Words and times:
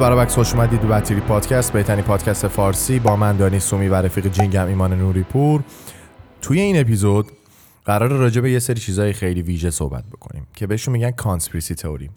برو 0.00 0.15
بکس 0.15 0.34
خوش 0.34 0.54
اومدید 0.54 0.80
به 0.80 0.88
Badtrip 0.88 1.20
پادکست. 1.20 1.72
بهترین 1.72 2.04
پادکست 2.04 2.48
فارسی 2.48 2.98
با 2.98 3.16
من 3.16 3.36
دانی 3.36 3.60
سومی 3.60 3.88
و 3.88 3.94
رفیق 3.94 4.26
جینگم 4.26 4.66
ایمان 4.66 4.98
نوری 4.98 5.22
پور 5.22 5.62
توی 6.42 6.60
این 6.60 6.80
اپیزود 6.80 7.26
قراره 7.84 8.10
راجع 8.10 8.40
به 8.40 8.50
یه 8.50 8.58
سری 8.58 8.80
چیزای 8.80 9.12
خیلی 9.12 9.42
ویژه 9.42 9.70
صحبت 9.70 10.04
بکنیم 10.04 10.46
که 10.54 10.66
بهشون 10.66 10.92
میگن 10.92 11.10
conspiracy 11.10 11.74
theory 11.74 12.10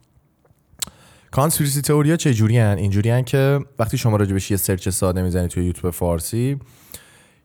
conspiracy 1.32 1.82
theory 1.82 2.10
ها 2.10 2.16
چه 2.16 2.34
جوری 2.34 2.58
هن؟ 2.58 2.78
اینجوری 2.78 3.24
که 3.24 3.60
وقتی 3.80 3.98
شما 3.98 4.18
راجع 4.18 4.34
بهش 4.34 4.52
یه 4.52 4.58
سرچ 4.58 4.90
ساده 4.90 5.22
می‌زنید 5.22 5.50
توی 5.50 5.66
یوتیوب 5.66 5.94
فارسی 5.94 6.60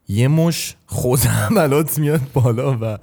یه 0.08 0.28
مشت 0.28 0.76
خزعبلات 0.86 1.98
میاد 1.98 2.20
بالا 2.34 2.78
و 2.80 2.98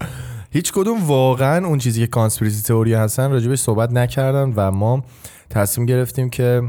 هیچ 0.51 0.73
کدوم 0.73 1.03
واقعا 1.03 1.67
اون 1.67 1.77
چیزی 1.77 2.01
که 2.01 2.07
conspiracy 2.07 2.61
theory 2.61 2.93
هستن 2.93 3.31
راجبش 3.31 3.59
صحبت 3.59 3.91
نکردن 3.91 4.53
و 4.55 4.71
ما 4.71 5.03
تصمیم 5.49 5.85
گرفتیم 5.85 6.29
که 6.29 6.61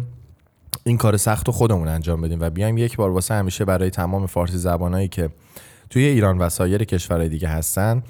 این 0.87 0.97
کار 0.97 1.17
سخت 1.17 1.47
رو 1.47 1.53
خودمون 1.53 1.89
انجام 1.89 2.21
بدیم 2.21 2.41
و 2.41 2.51
بیایم 2.51 2.79
یک 2.79 2.97
بار 2.97 3.11
واسه 3.11 3.35
همیشه 3.35 3.65
برای 3.65 3.91
تمام 3.91 4.27
فارسی 4.27 4.59
زبانایی 4.59 5.09
که 5.09 5.29
توی 5.91 6.05
ایران 6.05 6.39
و 6.39 6.49
سایر 6.49 6.85
کشورهای 6.85 7.29
دیگه 7.29 7.49
هستن 7.49 8.03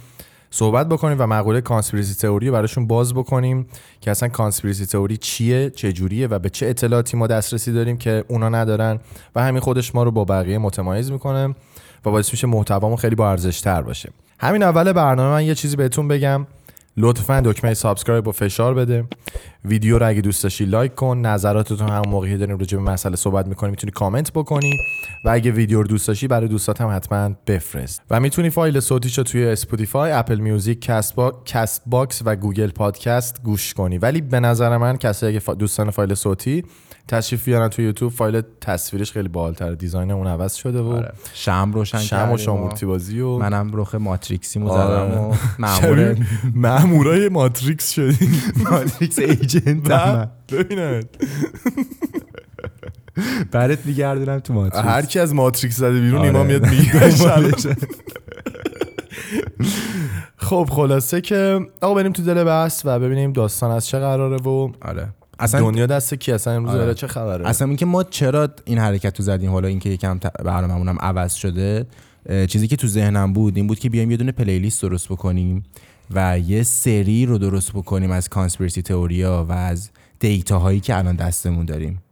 صحبت 0.51 0.89
بکنیم 0.89 1.17
و 1.21 1.27
مقوله 1.27 1.61
کانسپیرسی 1.61 2.15
تئوری 2.15 2.51
براشون 2.51 2.87
باز 2.87 3.15
بکنیم 3.15 3.67
که 4.01 4.11
اصلا 4.11 4.29
کانسپیرسی 4.29 4.87
تئوری 4.87 5.17
چیه 5.17 5.71
چه 5.71 5.93
جوریه 5.93 6.27
و 6.27 6.39
به 6.39 6.51
چه 6.51 6.67
اطلاعاتی 6.67 7.17
ما 7.17 7.27
دسترسی 7.27 7.73
داریم 7.73 7.97
که 7.97 8.25
اونا 8.29 8.49
ندارن 8.49 9.01
و 9.35 9.43
همین 9.43 9.61
خودش 9.61 9.95
ما 9.95 10.03
رو 10.03 10.11
با 10.11 10.25
بقیه 10.25 10.59
متمایز 10.59 11.11
می‌کنه 11.11 11.55
و 12.05 12.11
باعث 12.11 12.33
میشه 12.33 12.47
محتوامون 12.47 12.97
خیلی 12.97 13.15
با 13.15 13.31
ارزش 13.31 13.61
تر 13.61 13.83
باشه. 13.83 14.11
همین 14.39 14.63
اول 14.63 14.93
برنامه 14.93 15.31
من 15.31 15.45
یه 15.45 15.55
چیزی 15.55 15.77
بهتون 15.77 16.09
بگم. 16.09 16.47
لطفا 16.99 17.41
دکمه 17.41 17.75
subscribe 17.75 18.25
رو 18.25 18.33
فشار 18.33 18.75
بده. 18.75 19.05
ویدیو 19.65 19.99
رو 19.99 20.09
اگه 20.09 20.21
دوست 20.21 20.43
داشتی 20.43 20.65
لایک 20.65 20.95
کن. 20.95 21.19
نظراتتون 21.19 21.89
هم 21.89 22.03
موقعی 22.09 22.37
داریم 22.37 22.59
راجع 22.59 22.79
به 22.79 22.85
مسئله 22.85 23.17
صحبت 23.17 23.47
می‌کنیم 23.47 23.71
می‌تونی 23.71 23.91
کامنت 23.91 24.33
بکنی. 24.33 24.73
و 25.25 25.31
اگه 25.31 25.51
ویدیو 25.51 25.83
رو 25.83 25.89
دوست 25.89 26.09
داشتی 26.09 26.29
برای 26.29 26.49
دوستات 26.49 26.81
هم 26.81 26.97
حتما 26.97 27.31
بفرست. 27.47 28.03
و 28.11 28.21
می‌تونی 28.21 28.51
فایل 28.51 28.81
صوتیشو 28.81 29.23
توی 29.23 29.47
Spotify 29.47 30.13
Apple 30.13 30.39
Music 30.39 30.81
Cast, 30.81 31.15
با... 31.15 31.43
Castbox 31.45 32.23
و 32.25 32.37
Google 32.37 32.71
Podcast 32.71 33.43
گوش 33.43 33.75
کنی. 33.75 33.99
ولی 33.99 34.21
به 34.21 34.41
نظر 34.41 34.77
من 34.77 34.97
کسی 34.97 35.27
اگه 35.27 35.41
دوستان 35.59 35.91
فایل 35.91 36.15
صوتی 36.15 36.65
تشریف 37.09 37.45
بیارن 37.45 37.69
تو 37.69 37.83
یوتیوب 37.83 38.13
فایل 38.13 38.43
تصویرش 38.61 39.13
خیلی 39.13 39.29
باحال‌تر 39.29 39.75
design 39.75 40.11
اون 40.11 40.27
عوض 40.27 40.55
شده 40.55 40.81
و 40.81 40.89
آره. 40.89 41.13
شمع 41.35 41.71
روشن 41.75 41.99
شمع 41.99 42.33
و 42.33 42.37
شامورتی 42.37 42.87
بازی 42.87 43.21
و 43.21 43.37
منم 43.37 43.71
رخ 43.75 43.95
ماتریکسی 43.95 44.59
مو 44.59 44.69
زدم 44.69 45.11
و 45.11 45.25
آره. 45.25 45.39
مامور 45.85 46.17
مامورای 46.55 47.29
ماتریکس 47.29 47.91
شدیم. 47.91 48.43
ماتریکس 48.71 49.19
ایجنت. 49.19 50.29
ببینید 50.53 51.09
برات 53.53 53.87
میگردونم 53.87 54.39
تو 54.39 54.55
ماتریکس. 54.55 54.87
هر 54.87 55.03
کی 55.03 55.19
از 55.19 55.35
ماتریکس 55.35 55.77
زده 55.77 56.01
بیرون 56.01 56.19
آره. 56.19 56.27
اینا 56.27 56.43
میاد 56.43 56.67
میگه 56.67 57.11
خب 60.37 60.69
خلاصه 60.71 61.21
که 61.21 61.61
آقا 61.81 61.95
بریم 61.95 62.13
تو 62.13 62.23
دل 62.23 62.45
بحث 62.45 62.83
و 62.85 62.99
ببینیم 62.99 63.33
داستان 63.33 63.71
از 63.71 63.87
چه 63.87 63.99
قراره 63.99 64.37
و 64.37 64.73
آره. 64.83 65.09
اصلا 65.39 65.61
دنیا 65.61 65.87
دست 65.87 66.15
کی؟ 66.15 66.33
اصلا 66.33 66.53
امروز 66.53 66.75
آره. 66.75 66.95
چه 66.95 67.07
خبره؟ 67.07 67.49
اصلا 67.49 67.69
اینکه 67.69 67.87
ما 67.87 68.05
چرا 68.05 68.49
این 68.65 68.79
حرکت 68.79 69.19
رو 69.19 69.25
زدیم؟ 69.25 69.51
حالا 69.51 69.69
اینکه 69.69 69.89
یکم 69.91 70.19
برنامه‌مون 70.45 70.89
هم 70.89 70.99
عوض 71.01 71.35
شده 71.35 71.87
چیزی 72.49 72.69
که 72.69 72.77
تو 72.77 72.87
ذهنم 72.87 73.33
بود 73.33 73.57
این 73.57 73.67
بود 73.67 73.79
که 73.79 73.91
بیایم 73.91 74.11
یه 74.11 74.17
دونه 74.17 74.33
playlist 74.33 74.83
درست 74.83 75.09
بکنیم 75.09 75.63
و 76.11 76.39
یه 76.39 76.63
سری 76.63 77.27
رو 77.27 77.39
درست 77.39 77.73
بکنیم 77.73 78.11
از 78.11 78.29
conspiracy 78.29 78.83
theory 78.83 79.37
یا 79.37 79.47
و 79.49 79.53
از 79.53 79.91
data 80.21 80.59
هایی 80.59 80.81
که 80.81 80.97
الان 80.97 81.17
دستمون 81.17 81.67
داریم. 81.67 82.03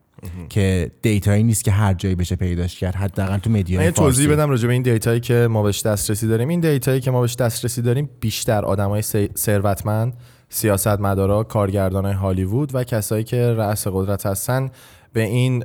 که 0.48 0.90
data 1.02 1.29
یی 1.29 1.42
نیست 1.42 1.64
که 1.64 1.70
هر 1.70 1.94
جایی 1.94 2.14
بشه 2.14 2.36
پیداش 2.36 2.78
کرد 2.78 2.94
حداقل 2.94 3.38
تو 3.38 3.50
media 3.50 3.80
من 3.80 3.90
توضیح 3.90 4.32
بدم 4.32 4.50
راجع 4.50 4.66
به 4.66 4.72
این 4.72 4.82
data 4.82 5.07
یی 5.07 5.20
که 5.20 5.48
ما 5.50 5.62
بهش 5.62 5.82
دسترسی 5.82 6.28
داریم. 6.28 6.48
این 6.48 6.60
data 6.60 6.87
یی 6.87 7.00
که 7.00 7.10
ما 7.10 7.20
بهش 7.20 7.34
دسترسی 7.34 7.82
داریم 7.82 8.10
بیشتر 8.20 8.64
آدمای 8.64 9.02
ثروتمند 9.36 10.12
سیاستمدارا 10.54 11.42
کارگردان 11.42 12.06
هالیوود 12.06 12.74
و 12.74 12.84
کسایی 12.84 13.24
که 13.24 13.52
رأس 13.52 13.86
قدرت 13.88 14.26
هستن 14.26 14.70
به 15.12 15.22
این 15.22 15.64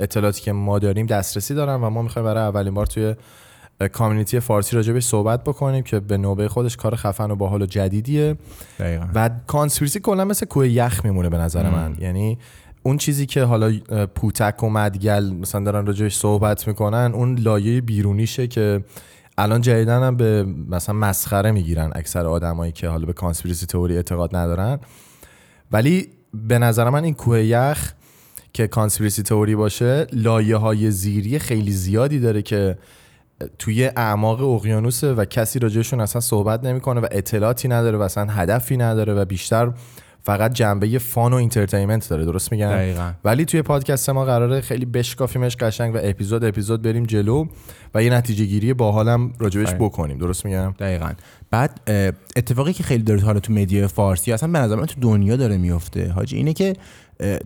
اطلاعاتی 0.00 0.42
که 0.42 0.52
ما 0.52 0.78
داریم 0.78 1.06
دسترسی 1.06 1.54
دارن 1.54 1.74
و 1.74 1.90
ما 1.90 2.02
می‌خوایم 2.02 2.26
برای 2.26 2.42
اولین 2.42 2.74
بار 2.74 2.86
توی 2.86 3.14
کامیونیتی 3.92 4.40
فارسی 4.40 4.76
راجع 4.76 4.92
بهش 4.92 5.04
صحبت 5.04 5.44
بکنیم 5.44 5.82
که 5.82 6.00
به 6.00 6.16
نوبه 6.16 6.48
خودش 6.48 6.76
کار 6.76 6.96
خفن 6.96 7.30
و 7.30 7.36
باحال 7.36 7.62
و 7.62 7.66
جدیدیه. 7.66 8.36
دقیقا. 8.78 9.06
و 9.14 9.30
کانسپیرسی 9.46 10.00
کلا 10.00 10.24
مثل 10.24 10.46
کوه 10.46 10.68
یخ 10.68 11.04
میمونه 11.04 11.28
به 11.28 11.38
نظر 11.38 11.70
من. 11.70 11.96
یعنی 12.00 12.38
اون 12.82 12.96
چیزی 12.96 13.26
که 13.26 13.44
حالا 13.44 13.72
پوتک 14.14 14.62
و 14.62 14.68
مدگل 14.70 15.30
مثلا 15.32 15.64
دارن 15.64 15.86
راجعش 15.86 16.16
صحبت 16.16 16.68
می‌کنن 16.68 17.12
اون 17.14 17.38
لایه 17.38 17.80
بیرونیشه 17.80 18.46
که 18.46 18.84
الان 19.38 19.60
جدیدن 19.60 20.02
هم 20.02 20.16
به 20.16 20.44
مثلا 20.68 20.94
مسخره 20.94 21.50
می‌گیرن 21.50 21.90
اکثر 21.94 22.26
آدمایی 22.26 22.72
که 22.72 22.88
حالا 22.88 23.06
به 23.06 23.12
کانسپیرسی 23.12 23.66
تئوری 23.66 23.96
اعتقاد 23.96 24.36
ندارن. 24.36 24.80
ولی 25.72 26.08
به 26.34 26.58
نظر 26.58 26.90
من 26.90 27.04
این 27.04 27.14
کوه 27.14 27.42
یخ 27.44 27.92
که 28.52 28.66
conspiracy 28.66 29.22
theory 29.22 29.54
باشه 29.56 30.06
لایه 30.12 30.56
های 30.56 30.90
زیری 30.90 31.38
خیلی 31.38 31.72
زیادی 31.72 32.20
داره 32.20 32.42
که 32.42 32.78
توی 33.58 33.84
اعماق 33.84 34.42
اقیانوسه 34.42 35.12
و 35.14 35.24
کسی 35.24 35.58
راجبشون 35.58 36.00
اصلا 36.00 36.20
صحبت 36.20 36.64
نمی‌کنه 36.64 37.00
و 37.00 37.06
اطلاعاتی 37.10 37.68
نداره 37.68 37.98
و 37.98 38.02
اصلا 38.02 38.26
هدفی 38.32 38.76
نداره 38.76 39.14
و 39.14 39.24
بیشتر 39.24 39.72
فقط 40.26 40.52
جنبه 40.52 40.98
fun 40.98 41.32
و 41.32 41.36
entertainment 41.36 42.08
داره 42.08 42.24
درست 42.24 42.52
میگم؟ 42.52 42.68
دقیقا. 42.68 43.12
ولی 43.24 43.44
توی 43.44 43.62
پادکست 43.62 44.10
ما 44.10 44.24
قراره 44.24 44.60
خیلی 44.60 44.84
بشکافیمش 44.84 45.56
قشنگ 45.56 45.94
و 45.94 45.98
اپیزود 46.02 46.44
اپیزود 46.44 46.82
بریم 46.82 47.04
جلو 47.04 47.46
و 47.94 48.02
یه 48.02 48.12
نتیجه 48.12 48.44
گیری 48.44 48.74
باحالم 48.74 49.32
راجبش 49.38 49.74
بکنیم 49.74 50.18
درست 50.18 50.44
میگم؟ 50.44 50.74
دقیقا. 50.78 51.12
بعد 51.50 51.80
اتفاقی 52.36 52.72
که 52.72 52.82
خیلی 52.82 53.02
داره 53.02 53.20
حالا 53.20 53.40
تو 53.40 53.52
media 53.52 53.88
فارسی 53.88 54.32
اصلا 54.32 54.52
به 54.52 54.58
نظر 54.58 54.76
من 54.76 54.86
تو 54.86 55.00
دنیا 55.00 55.36
داره 55.36 55.56
میفته 55.56 56.12
حاجی 56.12 56.36
اینه 56.36 56.52
که 56.52 56.76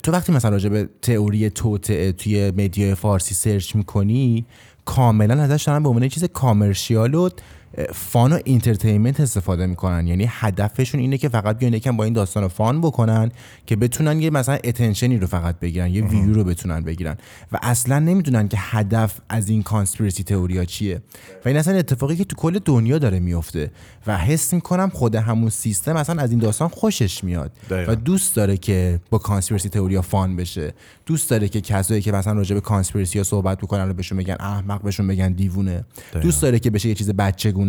تو 0.02 0.12
وقتی 0.12 0.32
مثلا 0.32 0.50
راجع 0.50 0.68
به 0.68 0.88
تئوری 1.02 1.50
توطئه 1.50 2.12
توی 2.12 2.50
media 2.50 2.94
فارسی 2.94 3.34
search 3.34 3.76
می‌کنی 3.76 4.46
کاملا 4.84 5.42
ازش 5.42 5.62
دارن 5.62 5.82
به 5.82 5.88
عنوان 5.88 6.08
چیز 6.08 6.24
commercial 6.24 7.14
و 7.14 7.28
fun 7.94 8.32
و 8.32 8.38
entertainment 8.44 9.20
استفاده 9.20 9.66
می‌کنن. 9.66 10.06
یعنی 10.06 10.26
هدفشون 10.28 11.00
اینه 11.00 11.18
که 11.18 11.28
فقط 11.28 11.58
بیان 11.58 11.74
یکم 11.74 11.96
با 11.96 12.04
این 12.04 12.12
داستان 12.12 12.48
fun 12.48 12.80
بکنن 12.80 13.30
که 13.66 13.76
بتونن 13.76 14.20
یه 14.20 14.30
مثلا 14.30 14.58
attention 14.64 15.13
ی 15.13 15.18
رو 15.18 15.26
فقط 15.26 15.60
بگیرن 15.60 15.90
یه 15.90 16.04
ویو 16.04 16.34
رو 16.34 16.44
بتونن 16.44 16.80
بگیرن. 16.80 17.16
و 17.52 17.58
اصلا 17.62 17.98
نمی‌دونن 17.98 18.48
که 18.48 18.56
هدف 18.60 19.20
از 19.28 19.48
این 19.48 19.62
conspiracy 19.62 20.22
theory 20.22 20.58
یا 20.58 20.64
چیه. 20.64 21.02
و 21.44 21.48
این 21.48 21.56
اصلا 21.56 21.74
اتفاقی 21.74 22.16
که 22.16 22.24
تو 22.24 22.36
کل 22.36 22.58
دنیا 22.64 22.98
داره 22.98 23.20
میفته 23.20 23.70
و 24.06 24.18
حس 24.18 24.54
می‌کنم 24.54 24.90
خود 24.94 25.14
همون 25.14 25.50
سیستم 25.50 25.96
اصلا 25.96 26.22
از 26.22 26.30
این 26.30 26.40
داستان 26.40 26.68
خوشش 26.68 27.24
میاد. 27.24 27.52
و 27.70 27.96
دوست 27.96 28.36
داره 28.36 28.56
که 28.56 29.00
با 29.10 29.18
conspiracy 29.18 29.68
theory 29.68 30.02
یا 30.02 30.11
fun 30.11 30.36
بشه. 30.36 30.72
دوست 31.06 31.30
داره 31.30 31.48
که 31.48 31.60
کسایی 31.60 32.02
که 32.02 32.12
مثلا 32.12 32.32
راجع 32.32 32.54
به 32.54 32.60
conspiracy 32.60 33.18
ها 33.18 33.24
صحبت 33.24 33.58
بکنن 33.58 33.88
رو 33.88 33.94
بهشون 33.94 34.18
بگن 34.18 34.36
احمق 34.40 34.82
بهشون 34.82 35.06
بگن 35.06 35.32
دیوونه. 35.32 35.84
دوست 36.22 36.42
داره 36.42 36.58
که 36.58 36.70
بشه 36.70 36.88
یه 36.88 36.94
چیز 36.94 37.10
بچگونه 37.10 37.67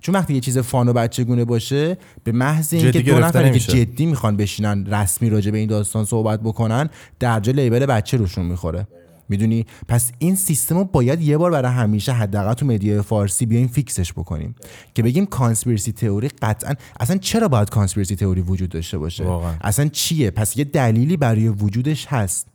چون 0.00 0.14
وقتی 0.14 0.34
یه 0.34 0.40
چیز 0.40 0.58
fun 0.58 0.88
و 0.88 0.92
بچگونه 0.92 1.44
باشه 1.44 1.98
به 2.24 2.32
محض 2.32 2.74
اینکه 2.74 3.02
دو 3.02 3.18
نفر 3.18 3.50
که 3.50 3.58
جدی 3.58 4.06
می‌خوان 4.06 4.36
بشینن 4.36 4.86
رسمی 4.86 5.30
راجع 5.30 5.50
به 5.50 5.58
این 5.58 5.68
داستان 5.68 6.04
صحبت 6.04 6.40
بکنن 6.40 6.90
درجا 7.20 7.52
label 7.52 7.86
بچه 7.86 8.16
روشون 8.16 8.46
می‌خوره. 8.46 8.86
می‌دونی؟ 9.28 9.66
پس 9.88 10.12
این 10.18 10.34
سیستم 10.34 10.78
رو 10.78 10.84
باید 10.84 11.20
یه 11.20 11.38
بار 11.38 11.50
برای 11.50 11.72
همیشه 11.72 12.12
حداقل 12.12 12.52
تو 12.52 12.66
media 12.66 13.02
فارسی 13.02 13.46
بیایم 13.46 13.68
fix 13.68 13.94
ش 13.94 14.12
بکنیم. 14.12 14.54
که 14.94 15.02
بگیم 15.02 15.26
conspiracy 15.26 15.92
theory 15.92 16.28
قطعا 16.28 16.74
اصلا 17.00 17.16
چرا 17.16 17.48
باید 17.48 17.70
conspiracy 17.70 18.16
theory 18.16 18.40
وجود 18.40 18.68
داشته 18.68 18.98
باشه؟ 18.98 19.24
واقعا. 19.24 19.54
اصلا 19.60 19.88
چیه؟ 19.88 20.30
پس 20.30 20.56
یه 20.56 20.64
دلیلی 20.64 21.16
برای 21.16 21.48
وجودش 21.48 22.06
هست. 22.06 22.49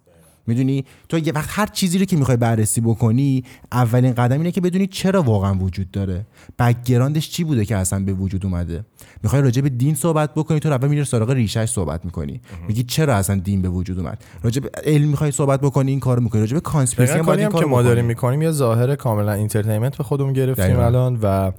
می‌دونی؟ 0.47 0.85
تو 1.09 1.17
یه 1.17 1.33
وقت 1.33 1.49
هر 1.51 1.65
چیزی 1.65 1.97
رو 1.99 2.05
که 2.05 2.17
می‌خوای 2.17 2.37
بررسی 2.37 2.81
بکنی 2.81 3.43
اولین 3.71 4.13
قدم 4.13 4.37
اینه 4.37 4.51
که 4.51 4.61
بدونی 4.61 4.87
چرا 4.87 5.21
واقعا 5.21 5.53
وجود 5.53 5.91
داره. 5.91 6.25
background 6.59 7.18
ش 7.18 7.29
چی 7.29 7.43
بوده 7.43 7.65
که 7.65 7.75
اصلا 7.75 7.99
به 7.99 8.13
وجود 8.13 8.45
اومده؟ 8.45 8.85
می‌خوای 9.23 9.41
راجع 9.41 9.61
به 9.61 9.69
دین 9.69 9.95
صحبت 9.95 10.33
بکنی 10.33 10.59
تو 10.59 10.69
اول 10.69 10.87
میری 10.87 11.05
سراغ 11.05 11.29
ریشش 11.29 11.65
صحبت 11.65 12.05
می‌کنی. 12.05 12.41
میگی 12.67 12.83
چرا 12.83 13.15
اصلا 13.15 13.35
دین 13.35 13.61
به 13.61 13.69
وجود 13.69 13.99
اومد؟ 13.99 14.23
راجع 14.43 14.61
به 14.61 14.69
علم 14.83 15.07
می‌خوای 15.07 15.31
صحبت 15.31 15.61
بکنی 15.61 15.91
این 15.91 15.99
کارو 15.99 16.21
می‌کنی. 16.21 16.41
راجع 16.41 16.53
به 16.53 16.59
conspiracy 16.59 17.17
هم 17.17 17.29
این 17.29 17.49
که 17.49 17.65
ما 17.65 17.81
داریم 17.81 18.05
می‌کنیم 18.05 18.41
یه 18.41 18.51
ظاهر 18.51 18.95
کاملا 18.95 19.33
entertainment 19.33 19.97
به 19.97 20.03
خودمون 20.03 20.33
گرفتیم 20.33 20.79
الان 20.79 21.19
و 21.21 21.51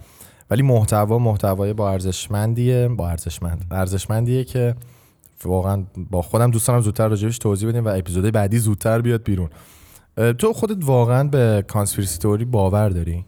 ولی 0.51 0.63
محتوا 0.63 1.19
محتوای 1.19 1.73
با 1.73 1.91
ارزشمندیه 1.91 2.89
با 2.89 3.09
ارزشمند 3.09 3.65
ارزشمندیه 3.71 4.45
که 4.45 4.75
واقعا 5.45 5.85
با 6.11 6.23
خودم 6.23 6.51
دوست 6.51 6.69
دارم 6.69 6.81
زودتر 6.81 7.09
راجبش 7.09 7.39
توضیح 7.39 7.69
بدیم 7.69 7.85
و 7.85 7.89
اپیزود 7.89 8.25
بعدی 8.25 8.59
زودتر 8.59 9.01
بیاد 9.01 9.23
بیرون. 9.23 9.51
تو 10.39 10.53
خودت 10.53 10.85
واقعا 10.85 11.25
به 11.25 11.65
conspiracy 11.69 12.19
theory 12.19 12.45
باور 12.45 12.89
داری؟ 12.89 13.25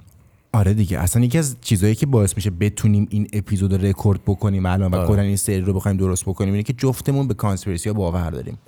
آره 0.53 0.75
دیگه 0.75 0.99
اصلا 0.99 1.25
یکی 1.25 1.39
از 1.39 1.57
چیزهایی 1.61 1.95
که 1.95 2.07
باعث 2.07 2.37
میشه 2.37 2.51
بتونیم 2.51 3.07
این 3.11 3.29
اپیزود 3.33 3.73
رو 3.73 3.87
رکورد 3.87 4.21
بکنیم 4.27 4.67
الان 4.67 4.91
و 4.91 4.97
آره. 4.97 5.09
کلا 5.09 5.23
این 5.23 5.37
سری 5.37 5.61
رو 5.61 5.73
بخوایم 5.73 5.97
درست 5.97 6.25
بکنیم 6.25 6.53
اینه 6.53 6.63
که 6.63 6.73
جفتمون 6.73 7.29
به 7.29 7.35
conspiracy 7.35 7.89
ها 7.89 7.95
باور 7.95 8.31
داریم. 8.31 8.59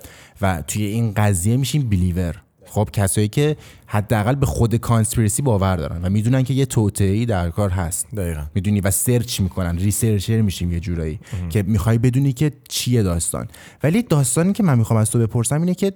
و 0.41 0.63
توی 0.67 0.85
این 0.85 1.13
قضیه 1.13 1.57
میشیم 1.57 1.81
believer 1.81 2.41
خب 2.71 2.89
کسایی 2.93 3.27
که 3.27 3.57
حداقل 3.85 4.35
به 4.35 4.45
خود 4.45 4.75
conspiracy 4.75 5.41
باور 5.41 5.75
دارن 5.75 6.05
و 6.05 6.09
می‌دونن 6.09 6.43
که 6.43 6.53
یه 6.53 6.65
توطئه‌ای 6.65 7.25
در 7.25 7.49
کار 7.49 7.69
هست. 7.69 8.07
دقیقا. 8.15 8.43
می‌دونی 8.55 8.81
و 8.81 8.91
search 8.91 9.39
می‌کنن 9.39 9.77
researcher 9.77 10.41
میشیم 10.41 10.71
یه 10.71 10.79
جورایی 10.79 11.19
که 11.49 11.63
می‌خوای 11.63 11.97
بدونی 11.97 12.33
که 12.33 12.51
چیه 12.69 13.03
داستان. 13.03 13.47
ولی 13.83 14.01
داستانی 14.01 14.53
که 14.53 14.63
من 14.63 14.77
می‌خوام 14.77 14.99
از 14.99 15.11
تو 15.11 15.19
بپرسم 15.19 15.59
اینه 15.59 15.75
که 15.75 15.93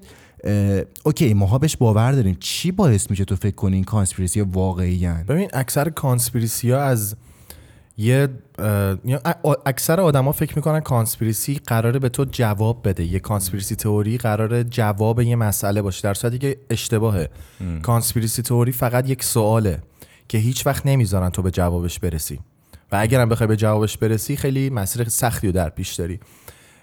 okay 1.03 1.33
ماها 1.33 1.57
بهش 1.57 1.77
باور 1.77 2.11
داریم. 2.11 2.37
چی 2.39 2.71
باعث 2.71 3.09
میشه 3.09 3.25
تو 3.25 3.35
فکر 3.35 3.55
کنی 3.55 3.75
این 3.75 3.83
conspiracy 3.83 4.41
واقعی 4.41 5.05
هن؟ 5.05 5.23
ببین 5.23 5.49
اکثر 5.53 5.89
conspiracy 5.89 6.71
ها 6.71 6.81
از 6.81 7.15
یه 7.97 8.27
اکثر 9.65 10.01
آدما 10.01 10.31
فکر 10.31 10.55
می‌کنن 10.55 10.79
conspiracy 10.79 11.61
قراره 11.67 11.99
به 11.99 12.09
تو 12.09 12.25
جواب 12.31 12.87
بده. 12.87 13.03
یه 13.03 13.19
conspiracy 13.19 13.75
theory 13.75 14.17
قراره 14.17 14.63
جواب 14.63 15.21
یه 15.21 15.35
مسئله 15.35 15.81
باشه. 15.81 16.01
در 16.01 16.13
صورتی 16.13 16.37
که 16.37 16.57
اشتباهه. 16.69 17.29
conspiracy 17.81 18.41
theory 18.41 18.71
فقط 18.71 19.09
یک 19.09 19.23
سواله 19.23 19.79
که 20.27 20.37
هیچ 20.37 20.67
وقت 20.67 20.85
نمی‌ذارن 20.85 21.29
تو 21.29 21.41
به 21.41 21.51
جوابش 21.51 21.99
برسی. 21.99 22.39
و 22.91 22.97
اگرم 23.01 23.29
بخوای 23.29 23.47
به 23.47 23.55
جوابش 23.55 23.97
برسی 23.97 24.35
خیلی 24.35 24.69
مسیر 24.69 25.09
سختی 25.09 25.47
رو 25.47 25.53
در 25.53 25.69
پیش 25.69 25.93
داری. 25.93 26.19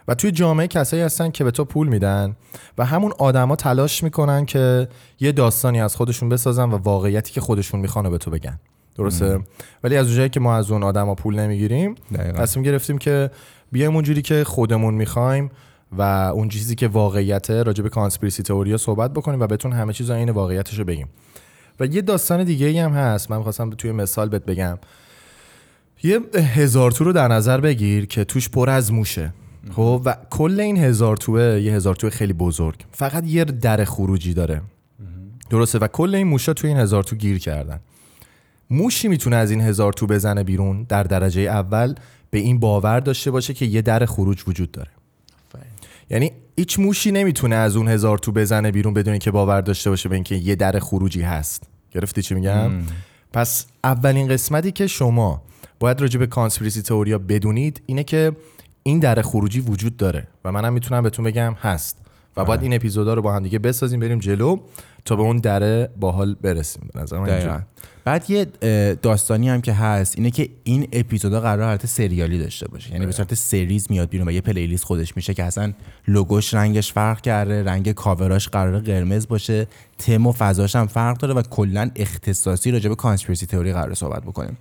و 0.09 0.15
توی 0.15 0.31
جامعه 0.31 0.67
کسایی 0.67 1.03
هستن 1.03 1.31
که 1.31 1.45
به 1.45 1.51
تو 1.51 1.65
پول 1.65 1.89
میدن 1.89 2.37
و 2.79 2.85
همون 2.85 3.13
آدما 3.19 3.57
تلاش 3.57 4.03
می‌کنن 4.03 4.47
که 4.47 4.89
یه 5.21 5.33
داستانی 5.33 5.81
از 5.81 5.97
خودشون 5.97 6.29
بسازن 6.29 6.71
و 6.71 6.77
واقعیتی 6.77 7.33
که 7.33 7.41
خودشون 7.41 7.81
می‌خوان 7.81 8.11
به 8.11 8.19
تو 8.19 8.31
بگن. 8.31 8.59
درسته؟ 8.95 9.41
ولی 9.85 9.97
از 9.97 10.07
اونجایی 10.07 10.29
که 10.29 10.41
ما 10.41 10.57
از 10.57 10.71
اون 10.71 10.83
آدما 10.83 11.15
پول 11.15 11.39
نمی‌گیریم. 11.39 11.95
تصمیم 12.37 12.65
گرفتیم 12.65 12.99
که 12.99 13.31
بیایم 13.73 13.95
اونجوری 13.95 14.23
که 14.23 14.45
خودمون 14.45 14.95
می‌خوایم 14.95 15.51
و 15.93 16.03
اون 16.03 16.49
چیزی 16.49 16.75
که 16.75 16.89
واقعیته 16.89 17.63
راجع 17.63 17.83
به 17.83 17.89
کانسپیرسی 17.89 18.43
تئوریا 18.43 18.77
صحبت 18.77 19.13
بکنیم 19.13 19.41
و 19.41 19.47
بهتون 19.47 19.73
همه 19.73 19.93
چیز 19.93 20.11
عین 20.11 20.31
واقعیتش 20.31 20.79
رو 20.79 20.85
بگیم. 20.85 21.09
و 21.81 21.87
یه 21.87 22.03
داستان 22.03 22.45
دیگه 22.45 22.67
ای 22.67 22.79
هم 22.79 22.93
هست. 22.93 23.31
من 23.31 23.43
خواستم 23.43 23.71
توی 23.71 23.93
مثال 23.93 24.29
بهت 24.29 24.45
بگم. 24.45 24.79
یه 26.03 26.21
هزار 26.35 26.91
تو 26.91 27.05
رو 27.05 27.13
در 27.13 27.29
نظر 27.29 27.61
بگیر 27.61 28.07
که 28.07 28.25
توش 28.25 28.49
پر 28.49 28.71
از 28.71 28.93
موشه. 28.93 29.33
خب؟ 29.71 30.03
و 30.05 30.17
کل 30.31 30.61
این 30.61 30.77
هزار 30.77 31.17
توه 31.17 31.43
یه 31.43 31.73
هزار 31.73 31.95
توه 31.95 32.11
خیلی 32.11 32.33
بزرگ. 32.33 32.85
فقط 32.93 33.27
یه 33.27 33.45
در 33.45 33.85
خروجی 33.85 34.35
داره. 34.35 34.63
درسته؟ 35.51 35.79
و 35.79 35.87
کل 35.87 36.15
این 36.15 36.27
موشا 36.27 36.53
توی 36.53 36.71
این 36.71 36.79
هزار 36.79 37.03
تو 37.03 37.17
گیر 37.17 37.39
کردن. 37.39 37.81
موشی 38.73 39.09
می‌تونه 39.09 39.37
از 39.37 39.51
این 39.51 39.61
هزار 39.61 39.93
تو 39.93 40.07
بزنه 40.07 40.45
بیرون 40.45 40.83
در 40.83 41.03
درجه 41.03 41.41
اول 41.41 41.95
به 42.31 42.39
این 42.39 42.59
باور 42.59 43.01
داشته 43.01 43.31
باشه 43.31 43.55
که 43.55 43.65
یه 43.65 43.83
در 43.83 44.07
خروج 44.07 44.43
وجود 44.47 44.71
داره. 44.71 44.91
یعنی 46.11 46.33
هیچ 46.57 46.79
موشی 46.79 47.13
نمی‌تونه 47.13 47.55
از 47.57 47.77
اون 47.77 47.89
هزار 47.89 48.19
تو 48.19 48.33
بزنه 48.33 48.71
بیرون 48.71 48.95
بدون 48.95 49.19
که 49.19 49.31
باور 49.31 49.61
داشته 49.61 49.91
باشه 49.91 50.09
به 50.09 50.15
اینکه 50.15 50.35
یه 50.35 50.55
در 50.55 50.79
خروجی 50.79 51.23
هست. 51.23 51.63
گرفتی 51.91 52.23
چی 52.23 52.35
میگم؟ 52.35 52.71
پس 53.33 53.67
اولین 53.85 54.29
قسمتی 54.29 54.73
که 54.73 54.87
شما 54.87 55.43
باید 55.81 56.01
راجع 56.01 56.19
به 56.19 56.27
کانسپیرسی 56.27 56.83
تئوریا 56.83 57.19
بدونید 57.19 57.83
اینه 57.87 58.05
که 58.05 58.33
این 58.83 58.99
در 58.99 59.23
خروجی 59.23 59.61
وجود 59.61 59.97
داره 59.97 60.27
و 60.45 60.53
منم 60.53 60.73
می‌تونم 60.73 61.03
بهتون 61.03 61.25
بگم 61.25 61.55
هست 61.61 61.99
و 62.37 62.45
باید 62.45 62.63
این 62.63 62.75
اپیزودا 62.75 63.15
رو 63.15 63.23
با 63.23 63.35
هم 63.35 63.43
دیگه 63.43 63.59
بسازیم 63.59 64.01
بریم 64.01 64.19
جلو 64.19 64.57
تا 65.05 65.17
به 65.17 65.23
اون 65.23 65.37
در 65.37 65.87
باحال 65.87 66.35
برسیم. 66.35 66.91
به 66.95 67.01
نظر 67.01 67.19
من. 67.19 67.65
بعد 68.05 68.31
یه 68.31 68.47
داستانی 69.03 69.49
هم 69.49 69.61
که 69.61 69.73
هست 69.73 70.15
اینه 70.17 70.31
که 70.31 70.49
این 70.65 70.89
اپیزودا 70.93 71.41
قرار 71.41 71.67
حالت 71.67 71.87
سریالی 71.87 72.39
داشته 72.39 72.69
باشه. 72.69 72.93
یعنی 72.93 73.07
به 73.07 73.13
صورت 73.13 73.35
سریز 73.35 73.87
میاد 73.91 74.09
بیرون 74.09 74.29
و 74.29 74.33
یه 74.33 74.41
پلیلیست 74.41 74.85
خودش 74.85 75.17
میشه 75.17 75.35
که 75.35 75.45
اصلا 75.45 75.73
لوگوش 76.09 76.55
رنگش 76.55 76.93
فرق 76.93 77.21
کرده 77.21 77.65
رنگ 77.65 77.93
کاوراش 77.93 78.49
قرار 78.49 78.81
قرمز 78.81 79.29
باشه 79.29 79.67
تم 79.99 80.27
و 80.27 80.33
فضاش 80.33 80.77
هم 80.77 80.87
فرق 80.87 81.19
داره 81.19 81.35
و 81.35 81.43
کلا 81.43 81.91
اختصاصی 81.97 82.71
راجع 82.71 82.89
به 82.89 82.95
کانسپیرسی 82.95 83.47
تئوری 83.47 83.73
قرار 83.73 83.95
صحبت 83.95 84.23
بکنیم. 84.23 84.57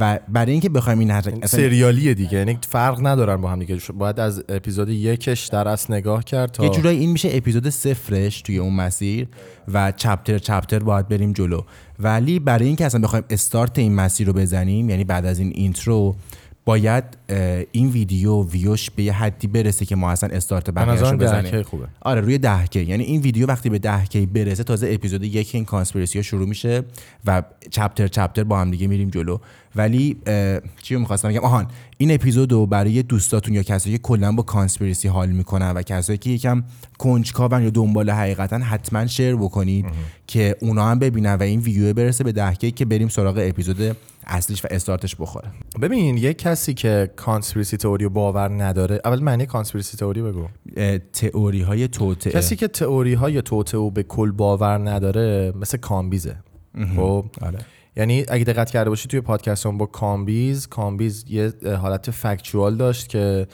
و 0.00 0.18
برای 0.28 0.52
اینکه 0.52 0.68
بخوایم 0.68 0.98
این 0.98 1.10
اصلا 1.10 1.46
سریالیه 1.46 2.14
دیگه 2.14 2.38
یعنی 2.38 2.58
فرق 2.68 3.06
ندارن 3.06 3.36
با 3.36 3.50
هم 3.50 3.58
دیگه. 3.58 3.78
باید 3.94 4.20
از 4.20 4.44
اپیزود 4.48 4.88
یکش 4.88 5.46
در 5.46 5.68
اصل 5.68 5.94
نگاه 5.94 6.24
کرد 6.24 6.52
تا 6.52 6.64
یه 6.64 6.70
جورایی 6.70 6.98
این 6.98 7.10
میشه 7.10 7.28
اپیزود 7.32 7.68
صفرش 7.68 8.42
توی 8.42 8.58
اون 8.58 8.74
مسیر 8.74 9.28
و 9.72 9.92
chapter 9.92 10.38
chapter 10.38 10.78
باید 10.78 11.08
بریم 11.08 11.32
جلو. 11.32 11.62
ولی 11.98 12.38
برای 12.38 12.66
اینکه 12.66 12.86
اصلا 12.86 13.00
بخوایم 13.00 13.24
استارت 13.30 13.78
این 13.78 13.94
مسیر 13.94 14.26
رو 14.26 14.32
بزنیم 14.32 14.90
یعنی 14.90 15.04
بعد 15.04 15.26
از 15.26 15.38
این 15.38 15.52
intro 15.54 16.16
باید 16.64 17.04
این 17.72 17.88
ویدیو 17.88 18.44
ویوش 18.44 18.90
به 18.90 19.02
یه 19.02 19.12
حدی 19.12 19.46
برسه 19.46 19.84
که 19.84 19.96
ما 19.96 20.10
اصلا 20.10 20.28
استارت 20.32 20.70
بقیه‌اش 20.70 21.12
رو 21.12 21.18
بزنیم. 21.18 21.42
ده 21.42 21.49
K 21.49 21.52
ئه 21.52 21.62
خوبه. 21.62 21.86
آره 22.00 22.20
روی 22.20 22.38
ده 22.38 22.66
K 22.66 22.82
یعنی 22.84 23.04
این 23.04 23.20
ویدیو 23.20 23.46
وقتی 23.46 23.70
به 23.70 23.78
ده 23.78 24.04
K 24.04 24.26
برسه 24.26 24.64
تازه 24.64 24.90
اپیزود 24.92 25.24
یک 25.24 25.50
این 25.54 25.64
conspiracy 25.64 26.18
ها 26.18 26.22
شروع 26.22 26.48
میشه 26.48 26.82
و 27.24 27.42
chapter 27.70 28.08
chapter 28.08 28.44
با 28.44 28.60
هم 28.60 28.70
دیگه 28.70 28.86
میریم 28.86 29.10
جلو. 29.10 29.38
ولی 29.76 30.16
چی 30.82 30.94
رو 30.94 31.00
می‌خواستم 31.00 31.28
بگم؟ 31.28 31.40
آهان 31.40 31.66
این 31.98 32.10
اپیزود 32.10 32.52
رو 32.52 32.66
برای 32.66 33.02
دوستاتون 33.02 33.54
یا 33.54 33.62
کسایی 33.62 33.96
که 33.96 34.02
کلا 34.02 34.32
با 34.32 34.42
conspiracy 34.42 35.08
حال 35.08 35.28
می‌کنن 35.28 35.70
و 35.70 35.82
کسایی 35.82 36.18
که 36.18 36.30
یکم 36.30 36.62
کنجکاون 36.98 37.62
یا 37.62 37.70
دنبال 37.70 38.10
حقیقتا 38.10 38.58
حتما 38.58 39.06
share 39.06 39.36
بکنید 39.36 39.86
که 40.26 40.56
اونا 40.60 40.86
هم 40.86 40.98
ببینن 40.98 41.34
و 41.34 41.42
این 41.42 41.60
ویدیو 41.60 41.94
برسه 41.94 42.24
به 42.24 42.32
ده 42.32 42.54
K 42.54 42.70
که 42.70 42.84
بریم 42.84 43.08
سراغ 43.08 43.38
اپیزود 43.42 43.96
اصلیش 44.26 44.64
و 44.64 44.68
استارتش 44.70 45.16
بخوره. 45.16 45.48
ببین 45.82 46.16
یه 46.16 46.34
کسی 46.34 46.74
که 46.74 47.10
conspiracy 47.16 47.76
theory 47.76 48.04
رو 48.04 48.10
باور 48.10 48.62
نداره 48.62 49.00
اول 49.04 49.20
معنی 49.22 49.46
conspiracy 49.46 49.96
theory 49.96 50.22
بگو. 50.22 50.46
تئوری 51.12 51.62
های 51.62 51.88
توطئه. 51.88 52.32
کسی 52.32 52.56
که 52.56 52.68
تئوری 52.68 53.14
های 53.14 53.42
توطئه 53.42 53.78
رو 53.78 53.90
به 53.90 54.02
کل 54.02 54.30
باور 54.30 54.90
نداره 54.90 55.52
مثل 55.60 55.78
کامبیزه. 55.78 56.36
خب؟ 56.96 57.24
آره. 57.40 57.58
یعنی 57.98 58.24
اگه 58.28 58.44
دقت 58.44 58.70
کرده 58.70 58.90
باشی 58.90 59.08
توی 59.08 59.20
پادکست 59.20 59.66
با 59.66 59.86
کامبیز 59.86 60.66
کامبیز 60.66 61.24
یه 61.28 61.52
حالت 61.82 62.10
factual 62.10 62.76
داشت 62.76 63.08
که 63.08 63.46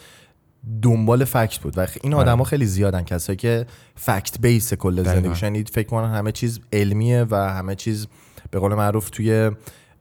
دنبال 0.82 1.24
فکت 1.24 1.58
بود. 1.58 1.78
و 1.78 1.86
این 2.02 2.14
آدما 2.14 2.44
خیلی 2.44 2.66
زیادن 2.66 3.02
کسایی 3.02 3.36
که 3.36 3.66
فکت 3.94 4.40
بیس 4.40 4.74
کل. 4.74 5.02
زندگیشون 5.02 5.54
یعنی 5.54 5.64
فکر 5.72 5.88
کنن 5.88 6.10
همه 6.14 6.32
چیز 6.32 6.60
علمیه 6.72 7.26
و 7.30 7.34
همه 7.34 7.74
چیز 7.74 8.06
به 8.50 8.58
قول 8.58 8.74
معروف 8.74 9.10
توی 9.10 9.50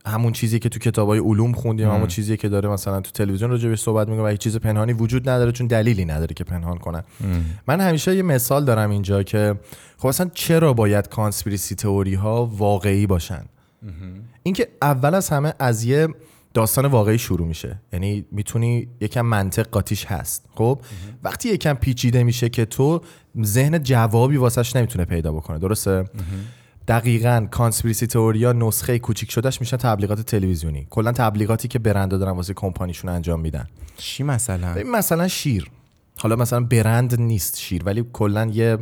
همون 0.05 0.33
چیزی 0.33 0.59
که 0.59 0.69
تو 0.69 0.79
کتابای 0.79 1.19
علوم 1.19 1.51
خوندیم 1.53 1.89
همون 1.89 2.07
چیزی 2.07 2.37
که 2.37 2.49
داره 2.49 2.69
مثلا 2.69 3.01
تو 3.01 3.11
تلویزیون 3.11 3.51
راجع 3.51 3.69
بهش 3.69 3.81
صحبت 3.81 4.07
می‌کنه 4.07 4.23
و 4.23 4.27
هیچ 4.27 4.39
چیز 4.39 4.57
پنهانی 4.57 4.93
وجود 4.93 5.29
نداره 5.29 5.51
چون 5.51 5.67
دلیلی 5.67 6.05
نداره 6.05 6.33
که 6.33 6.43
پنهان 6.43 6.77
کنن 6.77 7.03
من 7.67 7.81
همیشه 7.81 8.15
یه 8.15 8.21
مثال 8.21 8.65
دارم 8.65 8.89
اینجا 8.89 9.23
که 9.23 9.55
خب 9.97 10.07
اصلا 10.07 10.29
چرا 10.33 10.73
باید 10.73 11.09
کانسپیرسی 11.09 11.75
تئوری 11.75 12.13
ها 12.13 12.45
واقعی 12.45 13.07
باشن؟ 13.07 13.45
اینکه 14.43 14.67
اول 14.81 15.15
از 15.15 15.29
همه 15.29 15.53
از 15.59 15.83
یه 15.83 16.07
داستان 16.53 16.85
واقعی 16.85 17.17
شروع 17.17 17.47
میشه. 17.47 17.81
یعنی 17.93 18.25
می‌تونی 18.31 18.87
یکم 19.01 19.21
منطق 19.21 19.67
قاطیش 19.69 20.05
هست 20.05 20.45
خب؟ 20.55 20.81
وقتی 21.23 21.49
یکم 21.49 21.73
پیچیده 21.73 22.23
میشه 22.23 22.49
که 22.49 22.65
تو 22.65 23.01
ذهن 23.43 23.83
جوابی 23.83 24.37
واسش 24.37 24.75
نمی‌تونه 24.75 25.05
پیدا 25.05 25.33
بکنه 25.33 25.59
درسته؟ 25.59 26.05
دقیقا 26.87 27.47
کانسپیرسی 27.51 28.07
تئوریا 28.07 28.53
نسخه 28.53 28.99
کوچیک 28.99 29.31
شدهش 29.31 29.61
میشن 29.61 29.77
تبلیغات 29.77 30.21
تلویزیونی. 30.21 30.87
کلا 30.89 31.11
تبلیغاتی 31.11 31.67
که 31.67 31.79
برندا 31.79 32.17
دارن 32.17 32.31
واسه 32.31 32.53
کمپانیشون 32.53 33.11
انجام 33.11 33.39
میدن. 33.39 33.67
چی 33.97 34.23
مثلا؟ 34.23 34.83
مثلا 34.91 35.27
شیر. 35.27 35.71
حالا 36.17 36.35
مثلا 36.35 36.59
برند 36.59 37.21
نیست 37.21 37.59
شیر 37.59 37.83
ولی 37.85 38.05
کلا 38.13 38.45
یه 38.45 38.77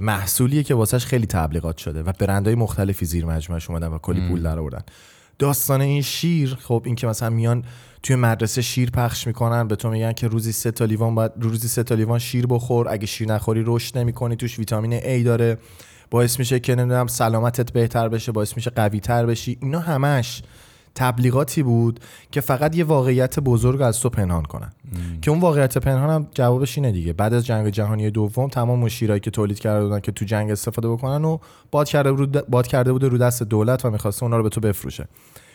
محصولیه 0.00 0.62
که 0.62 0.74
واسهش 0.74 1.04
خیلی 1.04 1.26
تبلیغات 1.26 1.76
شده 1.76 2.02
و 2.02 2.12
برندهای 2.18 2.54
مختلفی 2.54 3.06
زیر 3.06 3.26
مجموعش 3.26 3.70
اومدن 3.70 3.88
و 3.88 3.98
کلی 3.98 4.28
پول 4.28 4.42
در 4.42 4.58
آوردن. 4.58 4.82
داستان 5.38 5.80
این 5.80 6.02
شیر 6.02 6.58
خب 6.60 6.82
این 6.86 6.94
که 6.94 7.06
مثلا 7.06 7.30
میان 7.30 7.64
توی 8.02 8.16
مدرسه 8.16 8.62
شیر 8.62 8.90
پخش 8.90 9.26
می‌کنن 9.26 9.68
به 9.68 9.76
تو 9.76 9.90
میگن 9.90 10.12
که 10.12 10.28
روزی 10.28 10.52
سه 10.52 10.70
تا 10.70 10.84
لیوان 10.84 11.14
باید 11.14 11.32
روزی 11.40 11.68
سه 11.68 11.82
تا 11.82 11.94
لیوان 11.94 12.18
شیر 12.18 12.46
بخور 12.46 12.88
اگه 12.88 13.06
شیر 13.06 13.28
نخوری 13.28 13.62
رشد 13.66 13.98
نمی‌کنی 13.98 14.36
توش 14.36 14.58
ویتامین 14.58 15.00
A 15.00 15.24
داره 15.24 15.58
باعث 16.10 16.38
میشه 16.38 16.60
که 16.60 16.74
نمی‌دونم 16.74 17.06
سلامتت 17.06 17.72
بهتر 17.72 18.08
بشه 18.08 18.32
باعث 18.32 18.56
میشه 18.56 18.70
قوی 18.70 19.00
تر 19.00 19.26
بشی. 19.26 19.58
اینا 19.62 19.80
همش 19.80 20.42
تبلیغاتی 20.94 21.62
بود 21.62 22.00
که 22.30 22.40
فقط 22.40 22.76
یه 22.76 22.84
واقعیت 22.84 23.40
بزرگ 23.40 23.82
از 23.82 24.00
تو 24.00 24.08
پنهان 24.08 24.42
کنن. 24.42 24.72
که 25.22 25.30
اون 25.30 25.40
واقعیت 25.40 25.78
پنهان 25.78 26.10
هم 26.10 26.26
جوابش 26.34 26.78
اینه 26.78 26.92
دیگه. 26.92 27.12
بعد 27.12 27.34
از 27.34 27.46
جنگ 27.46 27.68
جهانی 27.68 28.10
دوم 28.10 28.48
تمام 28.48 28.80
اون 28.80 28.88
شیرایی 28.88 29.20
که 29.20 29.30
تولید 29.30 29.58
کرده 29.58 29.84
بودن 29.84 30.00
که 30.00 30.12
تو 30.12 30.24
جنگ 30.24 30.50
استفاده 30.50 30.88
بکنن 30.88 31.24
و 31.24 31.38
باد 31.70 31.88
کرده 31.88 32.12
بود 32.12 32.46
باد 32.48 32.66
کرده 32.66 32.92
بوده 32.92 33.08
رو 33.08 33.18
دست 33.18 33.42
دولت 33.42 33.84
و 33.84 33.90
می‌خواسته 33.90 34.22
اونا 34.22 34.36
رو 34.36 34.42
به 34.42 34.48
تو 34.48 34.60
بفروشه. 34.60 35.08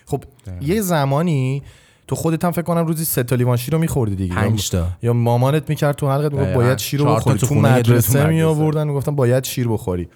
خب 0.05 0.23
یه 0.61 0.81
زمانی 0.81 1.63
تو 2.07 2.15
خودت 2.15 2.45
هم 2.45 2.51
فکر 2.51 2.61
کنم 2.61 2.85
روزی 2.87 3.05
سه 3.05 3.23
تا 3.23 3.35
لیوان 3.35 3.57
شیر 3.57 3.73
رو 3.73 3.79
میخوردی 3.79 4.15
دیگه. 4.15 4.35
پنج 4.35 4.69
تا. 4.69 4.87
یا 5.01 5.13
مامانت 5.13 5.69
می‌کرد 5.69 5.95
تو 5.95 6.11
حلقت 6.11 6.33
می‌گفت. 6.33 6.53
باید 6.53 6.77
شیر 6.77 6.99
رو 6.99 7.05
بخوری. 7.05 7.39
تو 7.39 7.55
مدرسه 7.55 7.89
مدرسه. 7.89 8.27
می 8.27 8.41
آوردن 8.41 8.87
می‌گفتن 8.87 9.15
باید 9.15 9.43
شیر 9.43 9.67
بخوری. 9.67 10.07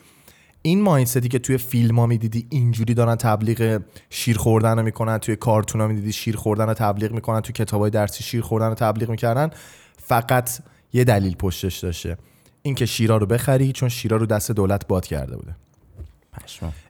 این 0.62 0.82
مایندستی 0.82 1.28
که 1.28 1.40
توی 1.40 1.58
فیلم 1.58 2.00
ها 2.00 2.06
می‌دیدی 2.06 2.48
اینجوری 2.50 2.94
دارن 2.94 3.16
تبلیغ 3.16 3.82
شیر 4.10 4.38
خوردن 4.38 4.78
رو 4.78 4.84
می‌کنن 4.84 5.18
توی 5.18 5.36
کارتون 5.36 5.82
ها 5.82 5.88
می‌دیدی 5.88 6.12
شیر 6.12 6.36
خوردن 6.36 6.68
رو 6.68 6.74
تبلیغ 6.74 7.12
می‌کنن 7.12 7.42
توی 7.42 7.54
کتاب 7.54 7.82
های 7.82 7.90
درسی 7.90 8.24
شیر 8.24 8.42
خوردن 8.42 8.68
رو 8.68 8.74
تبلیغ 8.74 9.10
می‌کردن 9.10 9.50
فقط 9.98 10.60
یه 10.94 11.04
دلیل 11.04 11.36
پشتش 11.36 11.80
داشته. 11.80 12.18
اینکه 12.62 12.86
شیرا 12.86 13.18
رو 13.18 13.26
بخری 13.26 13.72
چون 13.72 13.90
شیرا 13.90 14.18
رو 14.18 14.26
دست 14.26 14.52
دولت 14.52 14.88
باد 14.88 15.06
کرده 15.06 15.38
بوده. 15.38 15.56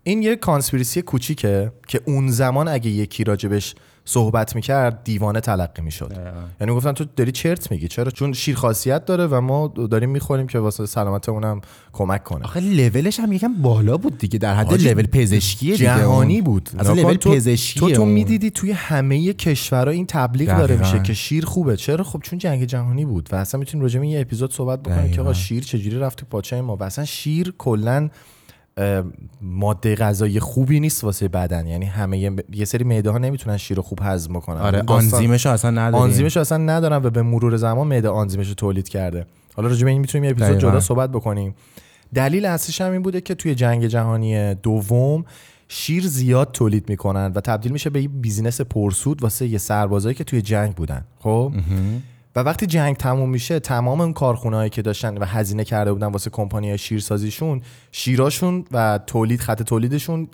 این 0.03 0.23
یه 0.23 0.35
کانسپیرسی 0.35 1.01
کوچیکه 1.01 1.71
که 1.87 2.01
اون 2.05 2.27
زمان 2.27 2.67
اگه 2.67 2.89
یکی 2.89 3.23
راجبش 3.23 3.75
صحبت 4.05 4.55
می‌کرد 4.55 5.03
دیوانه 5.03 5.39
تلقی 5.39 5.81
می‌شد. 5.81 6.13
یعنی 6.61 6.73
گفتن 6.73 6.91
تو 6.91 7.05
داری 7.15 7.31
چرت 7.31 7.71
میگی؟ 7.71 7.87
چرا؟ 7.87 8.11
چون 8.11 8.33
شیر 8.33 8.55
خاصیت 8.55 9.05
داره 9.05 9.27
و 9.27 9.41
ما 9.41 9.67
داریم 9.67 10.09
می‌خوریم 10.09 10.47
که 10.47 10.59
واسه 10.59 10.85
سلامت 10.85 11.29
اونم 11.29 11.61
کمک 11.93 12.23
کنه. 12.23 12.43
آخه 12.45 12.59
لولش 12.59 13.19
هم 13.19 13.31
یکم 13.31 13.53
بالا 13.53 13.97
بود 13.97 14.17
دیگه 14.17 14.39
در 14.39 14.55
حد 14.55 14.73
لول 14.73 15.07
پزشکی 15.07 15.77
جهانی 15.77 16.41
بود. 16.41 16.69
از 16.77 16.89
لول 16.89 17.17
پزشکی 17.17 17.79
تو, 17.79 17.91
تو 17.91 18.05
می‌دیدی 18.05 18.51
توی 18.51 18.71
همه 18.71 19.33
کشورها 19.33 19.91
این 19.91 20.05
تبلیغ 20.05 20.57
داره 20.57 20.75
میشه 20.75 21.01
که 21.03 21.13
شیر 21.13 21.45
خوبه. 21.45 21.77
چرا؟ 21.77 22.03
خب 22.03 22.19
چون 22.23 22.39
جنگ 22.39 22.63
جهانی 22.63 23.05
بود 23.05 23.29
و 23.31 23.35
اصلا 23.35 23.59
می‌تونیم 23.59 23.83
راجع 23.83 24.03
یه 24.03 24.21
اپیزود 24.21 24.53
صحبت 24.53 24.83
بکنیم 24.83 25.11
که 25.11 25.21
آقا 25.21 25.33
شیر 25.33 25.63
چجوری 25.63 25.99
رفت 25.99 26.17
تو 26.17 26.25
پاچه 26.25 26.61
ما 26.61 26.75
و 26.75 26.83
اصلا 26.83 27.05
شیر 27.05 27.53
کلا 27.57 28.09
ماده 29.41 29.95
غذایی 29.95 30.39
خوبی 30.39 30.79
نیست 30.79 31.03
واسه 31.03 31.27
بدن. 31.27 31.67
یعنی 31.67 31.85
همه 31.85 32.17
یه 32.53 32.65
سری 32.65 32.83
معده 32.83 33.09
ها 33.09 33.17
نمی‌تونن 33.17 33.57
شیر 33.57 33.81
خوب 33.81 33.99
هضم 34.01 34.39
کنن 34.39 34.57
آره 34.57 34.83
آنزیمش 34.87 35.45
اصلا 35.45 35.71
ندارن 35.71 36.03
آنزیمش 36.03 36.37
اصلا 36.37 36.57
ندارن 36.57 37.03
و 37.03 37.09
به 37.09 37.21
مرور 37.21 37.57
زمان 37.57 37.87
معده 37.87 38.09
آنزیمش 38.09 38.47
رو 38.47 38.53
تولید 38.53 38.89
کرده. 38.89 39.25
حالا 39.55 39.67
راجع 39.67 39.85
به 39.85 39.91
این 39.91 40.01
می‌تونیم 40.01 40.23
یه 40.23 40.31
اپیزود 40.31 40.57
جدا 40.57 40.79
صحبت 40.79 41.09
بکنیم. 41.11 41.55
دلیل 42.13 42.45
اصلیش 42.45 42.81
هم 42.81 42.91
این 42.91 43.01
بوده 43.01 43.21
که 43.21 43.35
توی 43.35 43.55
جنگ 43.55 43.85
جهانی 43.85 44.55
دوم 44.55 45.25
شیر 45.67 46.07
زیاد 46.07 46.51
تولید 46.51 46.89
می‌کنن 46.89 47.31
و 47.35 47.41
تبدیل 47.41 47.71
میشه 47.71 47.89
به 47.89 48.01
یه 48.01 48.07
بیزینس 48.07 48.61
پرسود 48.61 49.23
واسه 49.23 49.47
یه 49.47 49.57
سربازایی 49.57 50.15
که 50.15 50.23
توی 50.23 50.41
جنگ 50.41 50.75
بودن. 50.75 51.03
خب؟ 51.19 51.53
و 52.35 52.39
وقتی 52.39 52.65
جنگ 52.65 52.95
تموم 52.95 53.29
میشه 53.29 53.59
تمام 53.59 54.01
اون 54.01 54.13
کارخونهایی 54.13 54.69
که 54.69 54.81
داشتن 54.81 55.17
و 55.17 55.25
هزینه 55.25 55.63
کرده 55.63 55.93
بودن 55.93 56.07
واسه 56.07 56.29
کمپانی 56.29 56.77
شیرسازیشون 56.77 57.61
شیراشون 57.91 58.65
و 58.71 58.99
تولید 59.07 59.39
خط 59.39 59.63
تولیدشون 59.63 60.27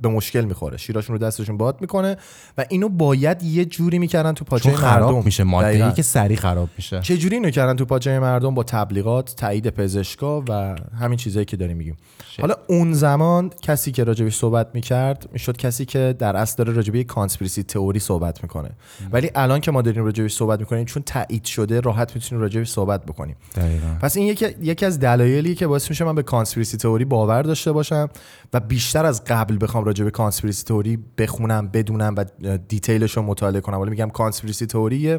به 0.00 0.08
مشکل 0.08 0.40
می‌خوره. 0.40 0.76
شیراشون 0.76 1.16
رو 1.16 1.26
دستشون 1.26 1.56
باد 1.56 1.80
می‌کنه 1.80 2.16
و 2.58 2.64
اینو 2.68 2.88
باید 2.88 3.42
یه 3.42 3.64
جوری 3.64 3.98
می‌کردن 3.98 4.32
تو 4.32 4.44
پاچه 4.44 4.72
خراب 4.72 5.24
میشه 5.24 5.44
ماده 5.44 5.92
که 5.92 6.02
سری 6.02 6.36
خراب 6.36 6.68
میشه. 6.76 7.00
چه 7.00 7.16
جوری 7.16 7.36
اینو 7.36 7.50
کردن 7.50 7.76
تو 7.76 7.84
پاچه 7.84 8.18
مردم 8.18 8.54
با 8.54 8.62
تبلیغات 8.62 9.34
تایید 9.36 9.68
پزشکا 9.68 10.44
و 10.48 10.76
همین 11.00 11.18
چیزایی 11.18 11.46
که 11.46 11.56
داریم 11.56 11.76
میگیم. 11.76 11.96
حالا 12.40 12.54
اون 12.66 12.92
زمان 12.92 13.50
کسی 13.62 13.92
که 13.92 14.04
راجبش 14.04 14.36
صحبت 14.36 14.68
می‌کرد 14.74 15.28
می‌شد 15.32 15.56
کسی 15.56 15.84
که 15.84 16.14
در 16.18 16.36
اصل 16.36 16.56
داره 16.56 16.72
راجبه 16.72 17.04
کانسپیرسی 17.04 17.62
تئوری 17.62 17.98
صحبت 17.98 18.42
می‌کنه. 18.42 18.70
ولی 19.12 19.30
الان 19.34 19.60
که 19.60 19.70
ما 19.70 19.82
داریم 19.82 20.04
راجبش 20.04 20.34
صحبت 20.34 20.60
می‌کنیم 20.60 20.84
چون 20.84 21.02
تایید 21.02 21.41
شده 21.46 21.80
راحت 21.80 22.14
می‌تونیم 22.14 22.42
راجبش 22.42 22.70
صحبت 22.70 23.06
بکنیم. 23.06 23.36
دقیقا. 23.54 23.86
پس 24.02 24.16
این 24.16 24.26
یکی, 24.26 24.46
یکی 24.60 24.86
از 24.86 25.00
دلایلی 25.00 25.54
که 25.54 25.66
باعث 25.66 25.90
میشه 25.90 26.04
من 26.04 26.14
به 26.14 26.22
کانسپیرسی 26.22 26.76
تئوری 26.76 27.04
باور 27.04 27.42
داشته 27.42 27.72
باشم 27.72 28.08
و 28.52 28.60
بیشتر 28.60 29.06
از 29.06 29.24
قبل 29.24 29.58
بخوام 29.60 29.84
راجع 29.84 30.04
به 30.04 30.10
conspiracy 30.10 30.64
theory 30.64 30.98
بخونم 31.18 31.68
بدونم 31.68 32.14
و 32.16 32.24
detail 32.68 33.04
ش 33.04 33.16
رو 33.16 33.22
مطالعه 33.22 33.60
کنم. 33.60 33.80
ولی 33.80 33.90
میگم 33.90 34.10
conspiracy 34.10 34.66
theory 34.66 35.18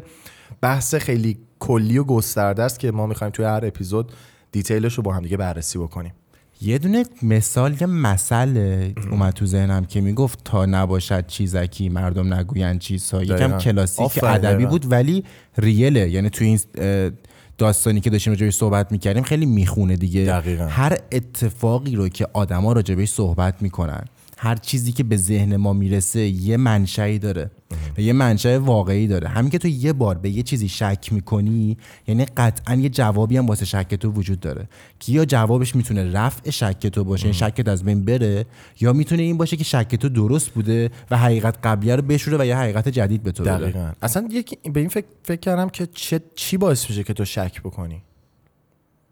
بحث 0.60 0.94
خیلی 0.94 1.38
کلی 1.58 1.98
و 1.98 2.04
گسترده 2.04 2.62
است 2.62 2.78
که 2.78 2.92
ما 2.92 3.06
می‌خوایم 3.06 3.30
توی 3.30 3.44
هر 3.44 3.66
اپیزود 3.66 4.12
detail 4.52 4.83
ش 4.83 4.94
رو 4.94 5.02
با 5.02 5.12
هم 5.12 5.22
دیگه 5.22 5.36
بررسی 5.36 5.78
بکنیم. 5.78 6.12
یه 6.60 6.78
دونه 6.78 7.04
مثال 7.22 7.76
یه 7.80 7.86
مسئله 7.86 8.94
اومد 9.10 9.32
تو 9.32 9.46
ذهنم 9.46 9.84
که 9.84 10.00
می‌گفت 10.00 10.44
تا 10.44 10.66
نباشد 10.66 11.26
چیزکی 11.26 11.88
مردم 11.88 12.34
نگویند 12.34 12.78
چیزها. 12.78 13.22
یکم 13.22 13.58
کلاسیک 13.58 14.24
ادبی 14.24 14.66
بود 14.66 14.92
ولی 14.92 15.24
real 15.58 15.93
ه. 15.93 16.10
یعنی 16.10 16.30
تو 16.30 16.44
این 16.44 16.60
داستانی 17.58 18.00
که 18.00 18.10
داشتیم 18.10 18.32
راجبش 18.32 18.54
صحبت 18.54 18.92
می‌کردیم 18.92 19.22
خیلی 19.22 19.46
می‌خونه 19.46 19.96
دیگه. 19.96 20.24
دقیقا. 20.24 20.66
هر 20.66 20.98
اتفاقی 21.12 21.96
رو 21.96 22.08
که 22.08 22.26
آدما 22.32 22.72
راجبش 22.72 23.08
صحبت 23.08 23.62
می‌کنن 23.62 24.04
هر 24.44 24.54
چیزی 24.54 24.92
که 24.92 25.04
به 25.04 25.16
ذهن 25.16 25.56
ما 25.56 25.72
می‌رسه 25.72 26.20
یه 26.20 26.56
منشأی 26.56 27.18
داره. 27.18 27.50
و 27.98 28.00
یه 28.00 28.12
منشأ 28.12 28.58
واقعی 28.58 29.06
داره. 29.06 29.28
همین 29.28 29.50
که 29.50 29.58
تو 29.58 29.68
یه 29.68 29.92
بار 29.92 30.18
به 30.18 30.30
یه 30.30 30.42
چیزی 30.42 30.68
شک 30.68 31.12
می‌کنی 31.12 31.76
یعنی 32.06 32.24
قطعا 32.24 32.74
یه 32.74 32.88
جوابی 32.88 33.36
هم 33.36 33.46
واسه 33.46 33.64
شک 33.64 33.94
تو 33.94 34.10
وجود 34.10 34.40
داره. 34.40 34.68
که 35.00 35.12
یا 35.12 35.24
جوابش 35.24 35.76
می‌تونه 35.76 36.12
رفع 36.12 36.50
شک 36.50 36.86
تو 36.86 37.04
باشه 37.04 37.24
این 37.24 37.32
شکت 37.32 37.68
از 37.68 37.84
بین 37.84 38.04
بره 38.04 38.44
یا 38.80 38.92
می‌تونه 38.92 39.22
این 39.22 39.36
باشه 39.36 39.56
که 39.56 39.64
شک 39.64 39.94
تو 39.94 40.08
درست 40.08 40.50
بوده 40.50 40.90
و 41.10 41.18
حقیقت 41.18 41.58
قبلیه 41.66 41.96
رو 41.96 42.02
بشوره 42.02 42.38
و 42.40 42.44
یه 42.46 42.56
حقیقت 42.56 42.88
جدید 42.88 43.22
به 43.22 43.32
تو 43.32 43.44
دقیقاً. 43.44 43.92
اصلا 44.02 44.28
یک 44.30 44.58
به 44.72 44.80
این 44.80 44.88
فکر, 44.88 45.06
فکر 45.22 45.40
کردم 45.40 45.68
که 45.68 45.88
چه 45.94 46.20
چی 46.34 46.56
باعث 46.56 46.90
میشه 46.90 47.04
که 47.04 47.12
تو 47.12 47.24
شک 47.24 47.60
بکنی؟ 47.60 48.02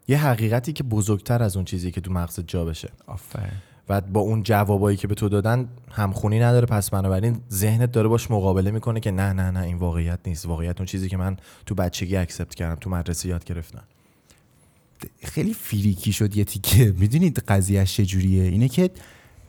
یه 0.07 0.25
حقیقتی 0.25 0.73
که 0.73 0.83
بزرگتر 0.83 1.43
از 1.43 1.55
اون 1.55 1.65
چیزی 1.65 1.91
که 1.91 2.01
تو 2.01 2.11
مغزت 2.11 2.47
جا 2.47 2.65
بشه. 2.65 2.89
آفرین. 3.07 3.72
و 3.89 4.01
با 4.01 4.19
اون 4.19 4.43
جوابایی 4.43 4.97
که 4.97 5.07
به 5.07 5.15
تو 5.15 5.29
دادن 5.29 5.67
همخونی 5.91 6.39
نداره. 6.39 6.65
پس 6.65 6.89
بنابراین 6.89 7.37
ذهنت 7.51 7.91
داره 7.91 8.07
باش 8.07 8.31
مقابله 8.31 8.71
می‌کنه 8.71 8.99
که 8.99 9.11
نه 9.11 9.33
نه 9.33 9.51
نه 9.51 9.59
این 9.59 9.77
واقعیت 9.77 10.19
نیست. 10.25 10.45
واقعیت 10.45 10.79
اون 10.79 10.85
چیزی 10.85 11.09
که 11.09 11.17
من 11.17 11.37
تو 11.65 11.75
بچگی 11.75 12.15
accept 12.15 12.55
کردم 12.55 12.75
تو 12.75 12.89
مدرسه 12.89 13.29
یاد 13.29 13.43
گرفتم. 13.43 13.83
خیلی 15.23 15.53
freaky 15.53 16.13
شد 16.13 16.37
یه 16.37 16.43
تیکه. 16.43 16.93
می‌دونید 16.97 17.39
قضیه 17.39 17.85
چجوریه 17.85 18.43
اینه 18.43 18.69
که 18.69 18.89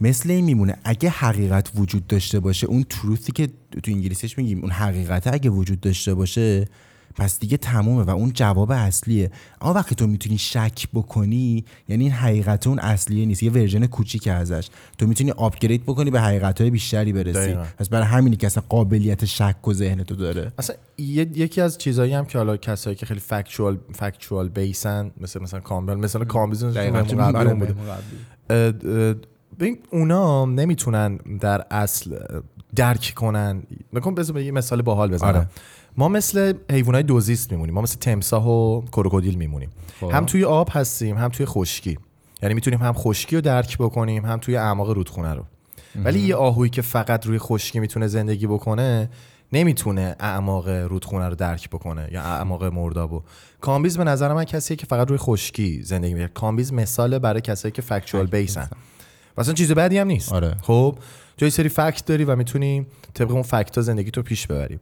مثل 0.00 0.30
این 0.30 0.44
میمونه. 0.44 0.76
اگه 0.84 1.08
حقیقت 1.08 1.70
وجود 1.74 2.06
داشته 2.06 2.40
باشه 2.40 2.66
اون 2.66 2.84
truth 2.88 3.25
ی 3.25 3.32
که 3.32 3.48
تو 3.82 3.90
انگلیسیش 3.90 4.38
میگیم 4.38 4.60
اون 4.60 4.70
حقیقت 4.70 5.26
اگه 5.26 5.50
وجود 5.50 5.80
داشته 5.80 6.14
باشه 6.14 6.68
پس 7.16 7.38
دیگه 7.38 7.56
تمومه 7.56 8.02
و 8.02 8.10
اون 8.10 8.32
جواب 8.32 8.70
اصلیه. 8.70 9.30
اما 9.60 9.72
وقتی 9.72 9.94
تو 9.94 10.06
می‌تونی 10.06 10.38
شک 10.38 10.88
بکنی 10.94 11.64
یعنی 11.88 12.04
این 12.04 12.12
حقیقت 12.12 12.66
اون 12.66 12.78
اصلیه 12.78 13.26
نیست 13.26 13.42
یه 13.42 13.50
version 13.50 13.86
کوچیک 13.86 14.28
ازش. 14.28 14.68
تو 14.98 15.06
می‌تونی 15.06 15.30
upgrade 15.30 15.82
بکنی 15.82 16.10
به 16.10 16.20
حقیقت 16.20 16.60
های 16.60 16.70
بیشتری 16.70 17.12
برسی. 17.12 17.54
پس 17.78 17.88
برای 17.88 18.06
همینی 18.06 18.36
که 18.36 18.46
اصلا 18.46 18.62
قابلیت 18.68 19.24
شک 19.24 19.68
و 19.68 19.72
ذهن 19.72 20.02
تو 20.02 20.16
داره. 20.16 20.52
اصلا 20.58 20.76
یکی 20.98 21.60
از 21.60 21.78
چیزایی 21.78 22.12
هم 22.12 22.24
که 22.24 22.38
حالا 22.38 22.56
کسایی 22.56 22.96
که 22.96 23.06
خیلی 23.06 23.20
factual 23.20 23.78
factual 23.92 24.48
based 24.48 25.00
ن 25.00 25.10
مثل 25.20 25.42
مثلا 25.42 25.60
کامبل 25.60 25.94
مثلا 25.94 26.24
کامبیز 26.24 26.64
ببین 29.58 29.78
اونا 29.90 30.44
نمی‌تونن 30.44 31.16
در 31.16 31.64
اصل 31.70 32.16
درک 32.76 33.12
کنن. 33.16 33.62
بکن 33.94 34.14
بذار 34.14 34.40
یه 34.40 34.52
مثال 34.52 34.82
باحال 34.82 35.10
بزنم. 35.10 35.28
آره. 35.28 35.48
ما 35.96 36.08
مثل 36.08 36.54
حیوانات 36.70 37.06
دوزیست 37.06 37.52
میمونیم. 37.52 37.74
ما 37.74 37.80
مثل 37.80 37.98
تمساح 37.98 38.48
و 38.48 38.82
کروکودیل 38.82 39.34
میمونیم. 39.34 39.70
خب. 40.00 40.10
هم 40.10 40.26
توی 40.26 40.44
آب 40.44 40.68
هستیم 40.72 41.16
هم 41.16 41.28
توی 41.28 41.46
خشکی. 41.46 41.98
یعنی 42.42 42.54
می‌تونیم 42.54 42.80
هم 42.80 42.92
خشکی 42.92 43.36
رو 43.36 43.42
درک 43.42 43.78
بکنیم 43.78 44.24
هم 44.24 44.38
توی 44.38 44.56
اعماق 44.56 44.90
رودخونه 44.90 45.34
رو. 45.34 45.44
ولی 46.04 46.20
یه 46.20 46.36
آهویی 46.36 46.70
که 46.70 46.82
فقط 46.82 47.26
روی 47.26 47.38
خشکی 47.38 47.80
می‌تونه 47.80 48.06
زندگی 48.06 48.46
بکنه 48.46 49.10
نمی‌تونه 49.52 50.16
اعماق 50.20 50.68
رودخونه 50.68 51.28
رو 51.28 51.34
درک 51.34 51.70
بکنه 51.70 52.08
یا 52.12 52.22
اعماق 52.22 52.64
مردابو. 52.64 53.22
کامبیز 53.60 53.98
به 53.98 54.04
نظر 54.04 54.32
من 54.32 54.44
کسیه 54.44 54.76
که 54.76 54.86
فقط 54.86 55.08
روی 55.08 55.18
خشکی 55.18 55.82
زندگی 55.82 56.14
می‌کنه. 56.14 56.28
کامبیز 56.34 56.72
مثال 56.72 57.18
برای 57.18 57.40
کسایی 57.40 57.72
که 57.72 57.82
factual 57.82 58.26
based 58.26 58.61
ن 58.61 58.68
مثلا 59.38 59.54
چیز 59.54 59.72
بعدی 59.72 59.98
هم 59.98 60.06
نیست. 60.06 60.32
آره. 60.32 60.56
خب 60.62 60.98
یه 61.36 61.50
سری 61.50 61.68
fact 61.68 62.04
داری 62.04 62.24
و 62.24 62.36
می‌تونی 62.36 62.86
طبق 63.14 63.30
اون 63.30 63.42
fact 63.42 63.76
ها 63.76 63.82
زندگیتو 63.82 64.22
پیش 64.22 64.46
ببری. 64.46 64.78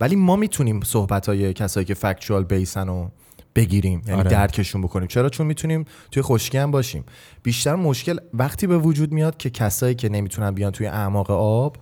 ولی 0.00 0.16
ما 0.16 0.36
می‌تونیم 0.36 0.80
صحبت 0.80 1.28
های 1.28 1.52
کسایی 1.52 1.86
که 1.86 1.94
factual 1.94 2.44
based 2.44 2.79
ن 2.79 2.86
رو 2.88 3.10
بگیریم 3.54 4.02
یعنی 4.06 4.20
آره. 4.20 4.30
درکشون 4.30 4.82
بکنیم. 4.82 5.08
چرا؟ 5.08 5.28
چون 5.28 5.46
می‌تونیم 5.46 5.84
توی 6.10 6.22
خشکی 6.22 6.58
هم 6.58 6.70
باشیم. 6.70 7.04
بیشتر 7.42 7.74
مشکل 7.74 8.18
وقتی 8.34 8.66
به 8.66 8.78
وجود 8.78 9.12
میاد 9.12 9.36
که 9.36 9.50
کسایی 9.50 9.94
که 9.94 10.08
نمی‌تونن 10.08 10.50
بیان 10.50 10.72
توی 10.72 10.86
اعماق 10.86 11.30
آب 11.30 11.76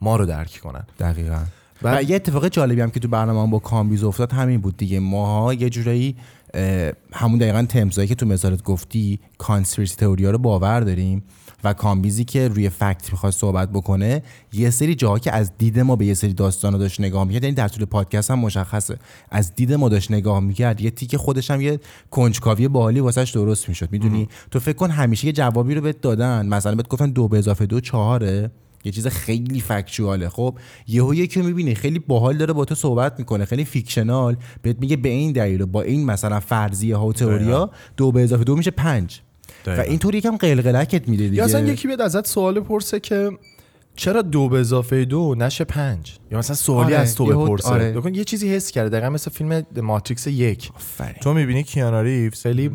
ما 0.00 0.16
رو 0.16 0.26
درک 0.26 0.60
کنن. 0.62 0.86
دقیقا. 0.98 1.38
و, 1.82 2.02
یه 2.02 2.16
اتفاق 2.16 2.48
جالبی 2.48 2.80
هم 2.80 2.90
که 2.90 3.00
تو 3.00 3.08
برنامه 3.08 3.50
با 3.50 3.58
کامبیز 3.58 4.04
افتاد 4.04 4.32
همین 4.32 4.60
بود 4.60 4.76
دیگه. 4.76 5.00
ماها 5.00 5.54
یه 5.54 5.70
جورایی 5.70 6.16
همون 7.12 7.38
دقیقا 7.38 7.62
تمساحایی 7.68 8.08
که 8.08 8.14
تو 8.14 8.26
مثالت 8.26 8.62
گفتی 8.62 9.20
conspiracy 9.38 9.96
تئوریا 9.96 10.30
رو 10.30 10.38
باور 10.38 10.80
داریم. 10.80 11.22
و 11.64 11.72
کامبیزی 11.72 12.24
که 12.24 12.48
روی 12.48 12.68
fact 12.68 13.12
می‌خواد 13.12 13.32
صحبت 13.32 13.70
بکنه 13.70 14.22
یه 14.52 14.70
سری 14.70 14.94
جاها 14.94 15.18
که 15.18 15.32
از 15.32 15.50
دید 15.58 15.80
ما 15.80 15.96
به 15.96 16.06
یه 16.06 16.14
سری 16.14 16.32
داستان 16.32 16.72
رو 16.72 16.78
داشت 16.78 17.00
نگاه 17.00 17.24
می‌کرد 17.24 17.42
یعنی 17.44 17.54
در 17.54 17.68
طول 17.68 17.84
پادکست 17.84 18.30
هم 18.30 18.38
مشخصه. 18.38 18.98
از 19.30 19.54
دید 19.54 19.72
ما 19.72 19.88
داشت 19.88 20.10
نگاه 20.10 20.40
می‌کرد 20.40 20.80
یه 20.80 20.90
تیکه 20.90 21.16
خودش 21.16 21.50
هم 21.50 21.60
یه 21.60 21.80
کنجکاوی 22.10 22.68
باحالی 22.68 23.00
واسش 23.00 23.30
درست 23.30 23.68
می‌شد. 23.68 23.88
می‌دونی؟ 23.92 24.28
تو 24.50 24.60
فکر 24.60 24.76
کن 24.76 24.90
همیشه 24.90 25.26
یه 25.26 25.32
جوابی 25.32 25.74
رو 25.74 25.80
بهت 25.80 26.00
دادن. 26.00 26.46
مثلا 26.46 26.74
بهت 26.74 26.88
گفتن 26.88 27.10
دو 27.10 27.28
به 27.28 27.38
اضافه 27.38 27.66
دو 27.66 27.80
چهاره. 27.80 28.50
یه 28.84 28.92
چیز 28.92 29.06
خیلی 29.06 29.60
factual 29.60 30.20
ه 30.20 30.28
خب 30.28 30.58
یهو 30.88 31.14
یکی 31.14 31.42
می‌بینی 31.42 31.74
خیلی 31.74 31.98
باحال 31.98 32.36
داره 32.36 32.52
با 32.52 32.64
تو 32.64 32.74
صحبت 32.74 33.18
می‌کنه 33.18 33.44
خیلی 33.44 33.64
fictional 33.64 34.36
بهت 34.62 34.76
میگه 34.80 34.96
به 34.96 35.08
این 35.08 35.32
دلیل 35.32 35.64
با 35.64 35.82
این 35.82 36.04
مثلا 36.04 36.40
فرضیه 36.40 36.96
ها 36.96 37.06
و 37.06 37.12
تئوریا 37.12 37.70
دو 37.96 38.12
به 38.12 38.22
اضافه 38.22 38.44
دو 38.44 38.56
میشه 38.56 38.70
پنج. 38.70 39.20
و 39.66 39.80
اینطوری 39.80 40.18
یکم 40.18 40.36
قلقلکت 40.36 41.08
میده 41.08 41.24
دیگه. 41.24 41.36
یا 41.36 41.44
اصلا 41.44 41.60
یکی 41.60 41.88
بیاد 41.88 42.00
ازت 42.00 42.26
سوال 42.26 42.60
بپرسه 42.60 43.00
که 43.00 43.30
چرا 43.96 44.22
دو 44.22 44.48
به 44.48 44.60
اضافه 44.60 45.04
دو 45.04 45.34
نشه 45.38 45.64
پنج؟ 45.64 46.16
یا 46.30 46.38
مثلا 46.38 46.56
سوالی 46.56 46.94
آره، 46.94 47.02
از 47.02 47.14
تو 47.14 47.26
بپرسه. 47.26 47.68
آره. 47.68 48.16
یه 48.16 48.24
چیزی 48.24 48.54
حس 48.54 48.70
کرده 48.70 48.88
دقیقا 48.88 49.10
مثل 49.10 49.30
فیلم 49.30 49.66
ماتریکس 49.82 50.26
یک. 50.26 50.70
آفرین. 50.76 51.16
تو 51.20 51.34
می‌بینی 51.34 51.62
کیانو 51.62 52.02
ریوز 52.02 52.42
خیلی 52.42 52.70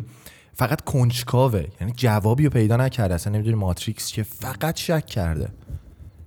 فقط 0.54 0.80
کنجکاوه 0.80 1.64
یعنی 1.80 1.92
جوابی 1.96 2.44
رو 2.44 2.50
پیدا 2.50 2.76
نکرده 2.76 3.14
اصلا 3.14 3.32
نمی‌دونی 3.32 3.56
ماتریکس 3.56 4.08
چیه 4.08 4.24
فقط 4.24 4.76
شک 4.76 5.06
کرده. 5.06 5.48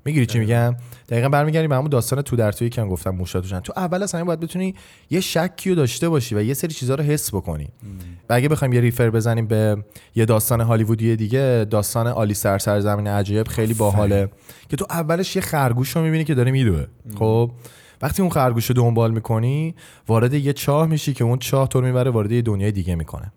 می‌گیری 0.05 0.25
چی 0.25 0.39
میگم؟ 0.39 0.75
دقیقا 1.09 1.29
برمیگردیم 1.29 1.69
به 1.69 1.75
همون 1.75 1.89
داستان 1.89 2.21
تو 2.21 2.35
در 2.35 2.51
توی 2.51 2.69
که 2.69 2.83
گفتم 2.83 3.09
موشا 3.09 3.41
تو 3.41 3.73
اول 3.75 4.03
اصلا 4.03 4.25
باید 4.25 4.39
بتونی 4.39 4.75
یه 5.09 5.19
شکی 5.19 5.69
رو 5.69 5.75
داشته 5.75 6.09
باشی 6.09 6.35
و 6.35 6.41
یه 6.41 6.53
سری 6.53 6.73
چیزها 6.73 6.95
رو 6.95 7.03
حس 7.03 7.35
بکنی. 7.35 7.69
و 8.29 8.33
اگه 8.33 8.49
بخوایم 8.49 8.73
یه 8.73 8.81
ریفر 8.81 9.09
بزنیم 9.09 9.47
به 9.47 9.83
یه 10.15 10.25
داستان 10.25 10.61
هالیوودی 10.61 11.15
دیگه 11.15 11.65
داستان 11.69 12.07
آلی 12.07 12.33
سر 12.33 12.57
سرزمین 12.57 13.07
عجایب 13.07 13.47
خیلی 13.47 13.73
باحاله. 13.73 14.29
که 14.69 14.77
تو 14.77 14.85
اولش 14.89 15.35
یه 15.35 15.41
خرگوش 15.41 15.95
رو 15.95 16.01
می‌بینی 16.01 16.23
که 16.23 16.35
داره 16.35 16.51
میدوه. 16.51 16.85
خب؟ 17.19 17.51
وقتی 18.01 18.21
اون 18.21 18.31
خرگوش 18.31 18.65
رو 18.65 18.75
دنبال 18.75 19.11
می‌کنی 19.11 19.75
وارد 20.07 20.33
یه 20.33 20.53
چاه 20.53 20.87
میشی 20.87 21.13
که 21.13 21.23
اون 21.23 21.39
چاه 21.39 21.67
تو 21.67 21.81
می‌بره 21.81 22.11
وارد 22.11 22.31
یه 22.31 22.41
دنیای 22.41 22.71
دیگه 22.71 22.95
می‌کنه. 22.95 23.31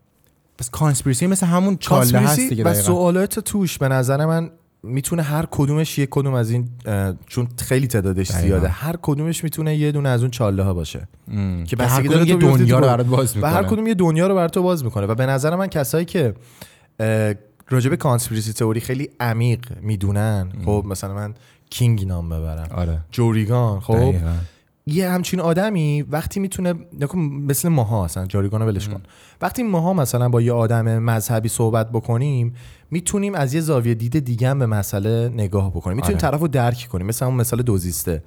پس 0.58 0.70
conspiracy 0.70 1.26
مثل 1.26 1.46
همون 1.46 1.76
چاله 1.76 2.18
هست 2.18 2.40
دیگه 2.40 2.64
و. 2.64 2.74
سوالات 2.74 3.40
توش 3.40 3.78
به 3.78 3.88
نظر 3.88 4.26
من 4.26 4.50
می‌تونه 4.86 5.22
هر 5.22 5.46
کدومش 5.50 5.98
یک 5.98 6.08
کدوم 6.10 6.34
از 6.34 6.50
این 6.50 6.68
چون 7.26 7.48
خیلی 7.58 7.86
تعدادش. 7.86 8.32
زیاده 8.32 8.68
هر 8.68 8.96
کدومش 9.02 9.44
می‌تونه 9.44 9.76
یه 9.76 9.92
دونه 9.92 10.08
از 10.08 10.20
اون 10.20 10.30
چاله 10.30 10.62
ها 10.62 10.74
باشه 10.74 11.08
ام. 11.30 11.64
که 11.64 11.76
هر 11.80 12.02
کدوم 12.02 12.26
یه 12.26 12.36
دنیا 12.36 12.78
رو. 12.78 12.86
برات 12.86 13.06
باز 13.06 13.32
و 13.32 13.36
می‌کنه 13.36 13.52
هر 13.52 13.62
کدوم 13.62 13.86
یه 13.86 13.94
دنیا 13.94 14.26
رو 14.26 14.34
بر 14.34 14.48
تو 14.48 14.62
باز 14.62 14.84
می‌کنه 14.84 15.06
و 15.06 15.14
به 15.14 15.26
نظر 15.26 15.56
من 15.56 15.66
کسایی 15.66 16.04
که 16.04 16.34
به 17.68 17.96
conspiracy 17.98 18.52
theory 18.52 18.80
خیلی 18.80 19.10
عمیق 19.20 19.60
می‌دونن 19.80 20.52
خب 20.64 20.84
مثلا 20.88 21.14
من 21.14 21.34
کیو 21.70 22.06
نام 22.06 22.28
ببرم 22.28 22.68
آره 22.74 23.00
جو 23.10 23.34
روگان 23.34 23.80
خب 23.80 23.94
دقیقاً. 23.94 24.34
یه 24.88 25.10
همچین 25.10 25.40
آدمی 25.40 26.02
وقتی 26.02 26.40
می‌تونه 26.40 26.74
نکن 27.00 27.18
مثل 27.18 27.68
ماها 27.68 28.04
اصلا 28.04 28.26
جاریگانو 28.26 28.66
ولش 28.66 28.88
کن. 28.88 29.02
وقتی 29.40 29.62
ماها 29.62 29.92
مثلا 29.92 30.28
با 30.28 30.42
یه 30.42 30.52
آدم 30.52 30.98
مذهبی 30.98 31.48
صحبت 31.48 31.90
بکنیم 31.90 32.54
می‌تونیم 32.90 33.34
از 33.34 33.54
یه 33.54 33.60
زاویه 33.60 33.94
دید 33.94 34.18
دیگه 34.18 34.48
هم 34.48 34.58
به 34.58 34.66
مسئله 34.66 35.28
نگاه 35.28 35.70
بکنیم. 35.70 35.96
می‌تونیم 35.96 36.18
آره. 36.18 36.30
طرف 36.30 36.40
رو 36.40 36.48
درک 36.48 36.88
کنیم. 36.92 37.06
مثل 37.06 37.24
اون 37.24 37.34
مثال 37.34 37.62
دوزیسته 37.62 38.22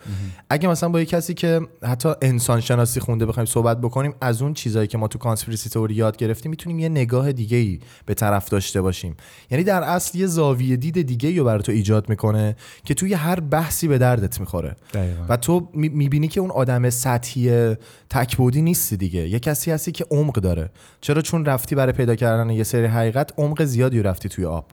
اگه 0.49 0.69
مثلا 0.69 0.89
با 0.89 0.99
یه 0.99 1.05
کسی 1.05 1.33
که 1.33 1.61
حتی 1.83 2.09
انسان 2.21 2.61
شناسی 2.61 2.99
خونده 2.99 3.25
بخوایم 3.25 3.45
صحبت 3.45 3.81
بکنیم 3.81 4.13
از 4.21 4.41
اون 4.41 4.53
چیزایی 4.53 4.87
که 4.87 4.97
ما 4.97 5.07
تو 5.07 5.19
کانسپیرسی 5.19 5.69
تئوری 5.69 5.93
یاد 5.95 6.17
گرفتیم 6.17 6.49
می‌تونیم 6.49 6.79
یه 6.79 6.89
نگاه 6.89 7.31
دیگه 7.31 7.57
ای 7.57 7.79
به 8.05 8.13
طرف 8.13 8.49
داشته 8.49 8.81
باشیم. 8.81 9.15
یعنی 9.51 9.63
در 9.63 9.83
اصل 9.83 10.17
یه 10.17 10.27
زاویه 10.27 10.75
دید 10.77 11.01
دیگه 11.01 11.29
ای 11.29 11.39
رو 11.39 11.45
برای 11.45 11.63
تو 11.63 11.71
ایجاد 11.71 12.09
می‌کنه 12.09 12.55
که 12.83 12.93
توی 12.93 13.13
هر 13.13 13.39
بحثی 13.39 13.87
به 13.87 13.97
دردت 13.97 14.39
می‌خوره. 14.39 14.75
دقیقاً. 14.93 15.25
و 15.29 15.37
تو 15.37 15.69
می- 15.73 15.89
می‌بینی 15.89 16.27
که 16.27 16.39
اون 16.39 16.48
آدم 16.51 16.89
سطحی 16.89 17.75
تک 18.09 18.32
بعدی 18.32 18.61
نیستی 18.61 18.97
دیگه. 18.97 19.27
یه 19.27 19.39
کسی 19.39 19.71
هستی 19.71 19.91
که 19.91 20.05
عمق 20.11 20.33
داره. 20.33 20.69
چرا 21.01 21.21
چون 21.21 21.45
رفتی 21.45 21.75
برای 21.75 21.93
پیدا 21.93 22.15
کردن 22.15 22.49
یه 22.49 22.63
سری 22.63 22.85
حقیقت 22.85 23.31
عمق 23.37 23.63
زیادی 23.63 24.01
رفتی 24.01 24.29
توی 24.29 24.45
آب؟ 24.45 24.65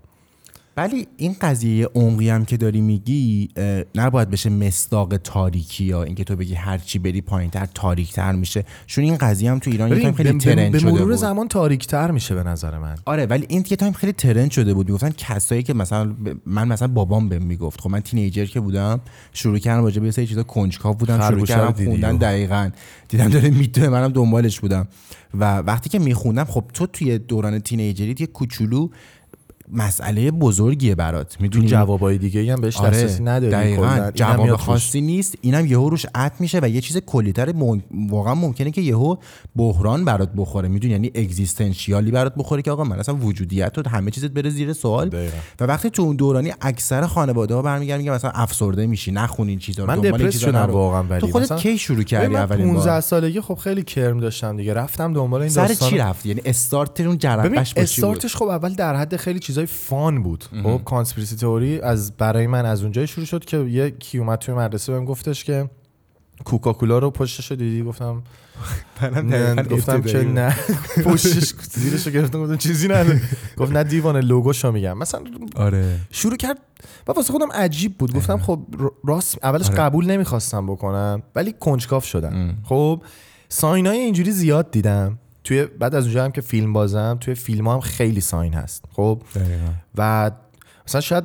ولی 0.76 1.06
این 1.16 1.36
قضیه 1.40 1.88
عمقی 1.94 2.28
هم 2.28 2.44
که 2.44 2.56
داری 2.56 2.80
میگی 2.80 3.48
نباید 3.94 4.30
بشه 4.30 4.50
مصداق 4.50 5.16
تاریکی 5.16 5.84
یا 5.84 6.02
اینکه 6.02 6.24
تو 6.24 6.36
بگی 6.36 6.54
هر 6.54 6.78
چی 6.78 6.98
بری 6.98 7.20
پایینتر 7.20 7.66
تاریکتر 7.74 8.32
میشه. 8.32 8.64
چون 8.86 9.04
این 9.04 9.16
قضیه 9.16 9.50
هم 9.50 9.58
تو 9.58 9.70
ایران 9.70 9.88
یه 9.92 10.00
تایم 10.00 10.14
خیلی 10.14 10.32
به- 10.32 10.38
trend 10.38 10.72
به 10.72 10.78
شده 10.78 10.90
مرور 10.90 11.04
بود. 11.04 11.14
زمان 11.14 11.48
تاریکتر 11.48 12.10
میشه 12.10 12.34
به 12.34 12.42
نظر 12.42 12.78
من. 12.78 12.94
آره 13.04 13.26
ولی 13.26 13.46
این 13.48 13.64
یه 13.70 13.76
تایم 13.76 13.92
خیلی 13.92 14.12
trend 14.12 14.50
شده 14.50 14.74
بود. 14.74 14.86
می‌گفتن 14.88 15.10
کسایی 15.10 15.62
که 15.62 15.74
مثلا 15.74 16.14
من 16.46 16.68
مثلا 16.68 16.88
بابام 16.88 17.28
بهم 17.28 17.42
می‌گفت. 17.42 17.80
خب 17.80 17.90
من 17.90 18.00
تینیجر 18.00 18.44
که 18.46 18.60
بودم 18.60 19.00
شروع 19.32 19.58
کردم 19.58 19.82
راجع 19.84 20.00
به 20.00 20.10
سری 20.10 20.26
چیزا 20.26 20.42
کنجکاو 20.42 20.94
بودم 20.94 21.20
شروع 21.28 21.46
کردم 21.46 21.84
خوندن 21.84 22.16
دقیقاً. 22.16 22.70
دیدم 23.08 23.28
داره 23.28 23.50
میدوه 23.50 23.88
منم 23.88 24.08
دنبالش 24.08 24.60
بودم. 24.60 24.88
و 25.34 25.58
وقتی 25.58 25.88
که 25.90 25.98
میخوندم 25.98 26.44
خب 26.44 26.64
تو 26.72 26.86
توی 26.86 27.18
دوران 27.18 27.58
تینیجریت 27.58 28.20
یه 28.20 28.26
کوچولو 28.26 28.88
مسئله 29.72 30.30
بزرگیه 30.30 30.94
برات 30.94 31.40
می‌دونی 31.40 31.66
جوابای 31.66 32.18
دیگه 32.18 32.52
هم 32.52 32.60
بهش 32.60 32.80
دسترسی 32.80 33.22
نداری 33.22 33.54
آره، 33.54 33.64
دقیقاً. 33.64 33.86
کلاً. 33.86 34.28
اینم 34.28 34.46
جواب. 34.46 34.56
خاصی 34.56 35.00
نیست 35.00 35.34
اینم 35.40 35.66
یهو 35.66 35.88
روش 35.88 36.06
عط 36.14 36.32
میشه 36.40 36.60
و 36.62 36.68
یه 36.68 36.80
چیز 36.80 36.96
کلیتر 36.96 37.52
مم... 37.52 37.82
واقعا 38.08 38.34
ممکنه 38.34 38.70
که 38.70 38.80
یهو 38.80 39.16
بحران 39.56 40.04
برات 40.04 40.30
بخوره 40.36 40.68
می‌دونی 40.68 40.92
یعنی 40.92 41.10
اگزیستانسیالی 41.14 42.10
برات 42.10 42.34
بخوره 42.34 42.62
که 42.62 42.70
آقا 42.70 42.84
من 42.84 42.98
اصلا 42.98 43.14
وجودیت 43.14 43.78
و 43.78 43.88
همه 43.88 44.10
چیزت 44.10 44.30
بره 44.30 44.50
زیر 44.50 44.72
سوال 44.72 45.08
دقیقاً. 45.08 45.36
و 45.60 45.64
وقتی 45.64 45.90
تو 45.90 46.02
اون 46.02 46.16
دورانی 46.16 46.52
اکثر 46.60 47.06
خانواده 47.06 47.54
ها 47.54 47.62
برمیگردن 47.62 48.00
میگن 48.00 48.12
مثلا 48.14 48.30
افسرده 48.30 48.86
میشی 48.86 49.12
نخون 49.12 49.48
این 49.48 49.58
چیزا 49.58 49.84
رو 49.84 49.90
من 49.90 50.00
دنبال 50.00 50.30
چیزا. 50.30 50.66
واقعا 50.66 51.02
ولی 51.02 51.20
تو 51.20 51.26
خودت 51.26 51.44
مثلا- 51.44 51.58
کی 51.58 51.78
شروع 51.78 52.02
کردی 52.02 52.36
اولین 52.36 52.66
15 52.66 52.90
بار 52.90 53.00
سالگی 53.00 53.40
خب 53.40 53.54
خیلی 53.54 53.82
کرم 53.82 54.20
داشتم 54.20 54.56
دیگه 54.56 54.74
رفتم 54.74 55.12
دنبال 55.12 55.40
این 55.40 55.50
سر 55.50 55.66
داستان 55.66 55.90
چی 55.90 55.98
رفتی 55.98 56.28
یعنی 56.28 56.40
استارت 56.44 57.00
اون 57.00 57.16
بود 57.16 57.58
استارتش 57.76 58.36
خب 58.36 58.44
اول 58.44 58.74
در 58.74 58.96
حد 58.96 59.16
خیلی 59.16 59.38
چیزای 59.56 59.66
فان 59.66 60.22
بود. 60.22 60.44
خب 60.62 60.80
کانسپیرسی 60.84 61.36
تئوری 61.36 61.80
از 61.80 62.16
برای 62.16 62.46
من 62.46 62.66
از 62.66 62.82
اونجایی 62.82 63.06
شروع 63.06 63.26
شد 63.26 63.44
که 63.44 63.58
یه 63.58 63.90
کی 63.90 64.18
اومد 64.18 64.38
توی 64.38 64.54
مدرسه 64.54 64.92
بهم 64.92 65.04
گفتش 65.04 65.44
که 65.44 65.70
کوکاکولا 66.44 66.98
رو 66.98 67.10
پشتش 67.10 67.52
دیدی؟ 67.52 67.82
گفتم 67.82 68.22
نه 69.02 69.62
گفتم 69.62 70.02
که 70.02 70.18
نه. 70.18 70.56
پشتش 71.04 71.54
زیرش 71.70 72.06
رو 72.06 72.12
گرفتم 72.12 72.42
گفتم 72.42 72.56
چیزی 72.56 72.88
نه 72.88 73.22
گفت 73.56 73.72
نه 73.72 73.84
دیوانه 73.84 74.20
لوگوشو 74.20 74.72
میگم. 74.72 74.98
مثلا 74.98 75.20
آره. 75.56 76.00
شروع 76.10 76.36
کرد. 76.36 76.58
و 77.08 77.12
واسه 77.12 77.32
خودم 77.32 77.52
عجیب 77.52 77.98
بود. 77.98 78.14
گفتم 78.14 78.38
خب 78.38 78.60
راست 79.04 79.38
اولش 79.42 79.66
آره. 79.66 79.78
قبول 79.78 80.06
نمی‌خواستم 80.06 80.66
بکنم 80.66 81.22
ولی 81.34 81.54
کنجکاف 81.60 82.04
شدم. 82.04 82.54
خب 82.64 83.02
ساینای 83.48 83.98
اینجوری 83.98 84.30
زیاد 84.30 84.70
دیدم. 84.70 85.18
توی 85.46 85.64
بعد 85.64 85.94
از 85.94 86.04
اونجا 86.04 86.24
هم 86.24 86.30
که 86.30 86.40
فیلم 86.40 86.72
بازم 86.72 87.16
توی 87.20 87.34
فیلم 87.34 87.68
هم 87.68 87.80
خیلی 87.80 88.20
ساین 88.20 88.54
هست. 88.54 88.84
خب؟ 88.92 89.22
دقیقاً. 89.34 89.72
و 89.98 90.30
مثلا 90.86 91.00
شاید 91.00 91.24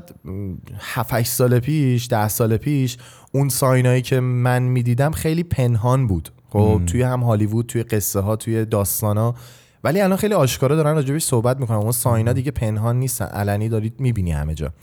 7 0.79 1.23
سال 1.23 1.59
پیش 1.59 2.07
10 2.09 2.27
سال 2.27 2.57
پیش 2.57 2.97
اون 3.31 3.49
ساینایی 3.49 4.01
که 4.01 4.19
من 4.19 4.63
می‌دیدم 4.63 5.11
خیلی 5.11 5.43
پنهان 5.43 6.07
بود. 6.07 6.29
خب؟ 6.49 6.81
توی 6.87 7.01
هم 7.01 7.23
هالیوود 7.23 7.65
توی 7.65 7.83
قصه 7.83 8.19
ها 8.19 8.35
توی 8.35 8.65
داستان 8.65 9.17
ها 9.17 9.35
ولی 9.83 10.01
الان 10.01 10.17
خیلی 10.17 10.33
آشکارا 10.33 10.75
دارن 10.75 10.95
راجبش 10.95 11.23
صحبت 11.23 11.59
می‌کنن. 11.59 11.77
اون 11.77 11.91
ساینا 11.91 12.33
دیگه 12.33 12.51
پنهان 12.51 12.99
نیستن 12.99 13.25
علنی 13.25 13.69
دارید 13.69 13.99
می‌بینی 13.99 14.31
همه 14.31 14.53
جا. 14.53 14.73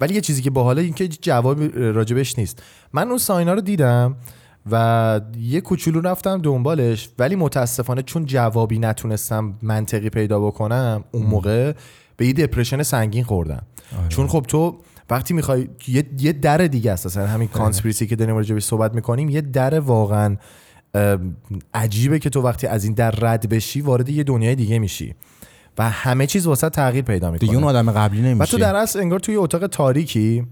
ولی 0.00 0.14
یه 0.14 0.20
چیزی 0.20 0.42
که 0.42 0.50
باحاله 0.50 0.82
این 0.82 0.94
که 0.94 1.08
جواب 1.08 1.78
راجبش 1.78 2.38
نیست. 2.38 2.62
من 2.92 3.08
اون 3.08 3.18
ساینا 3.18 3.52
رو 3.52 3.60
دیدم. 3.60 4.16
و 4.70 5.20
یه 5.38 5.60
کوچولو 5.60 6.00
رفتم 6.00 6.42
دنبالش 6.42 7.08
ولی 7.18 7.36
متاسفانه 7.36 8.02
چون 8.02 8.24
جوابی 8.24 8.78
نتونستم 8.78 9.54
منطقی 9.62 10.10
پیدا 10.10 10.40
بکنم 10.40 11.04
اون 11.12 11.26
موقع 11.26 11.72
به 12.16 12.26
یه 12.26 12.32
دپرشن 12.32 12.82
سنگین 12.82 13.24
خوردم. 13.24 13.62
چون 14.08 14.26
خب 14.26 14.44
تو 14.48 14.78
وقتی 15.10 15.34
می‌خوای 15.34 15.68
یه, 15.88 16.04
یه 16.18 16.32
در 16.32 16.58
دیگه 16.58 16.92
است 16.92 17.06
اصلا 17.06 17.26
همین 17.26 17.48
کانسپیرسی 17.48 18.06
که 18.06 18.16
داریم 18.16 18.36
راجبش 18.36 18.64
صحبت 18.64 18.94
می‌کنیم 18.94 19.28
یه 19.28 19.40
در 19.40 19.80
واقعا 19.80 20.36
عجیبه 21.74 22.18
که 22.18 22.30
تو 22.30 22.42
وقتی 22.42 22.66
از 22.66 22.84
این 22.84 22.94
در 22.94 23.10
رد 23.10 23.48
بشی 23.48 23.80
وارد 23.80 24.08
یه 24.08 24.24
دنیای 24.24 24.54
دیگه 24.54 24.78
میشی 24.78 25.14
و 25.78 25.90
همه 25.90 26.26
چیز 26.26 26.46
واسه 26.46 26.68
تغییر 26.68 27.04
پیدا 27.04 27.30
می‌کنه. 27.30 27.48
دیگه 27.48 27.54
اون 27.54 27.64
آدم 27.64 27.92
قبلی 27.92 28.20
و 28.20 28.24
نمیشه 28.24 28.50
تو 28.50 28.58
در 28.58 28.76
اصل 28.76 29.00
انگار 29.00 29.18
توی 29.18 29.36
اتاق 29.36 29.66
تاریکی 29.66 30.46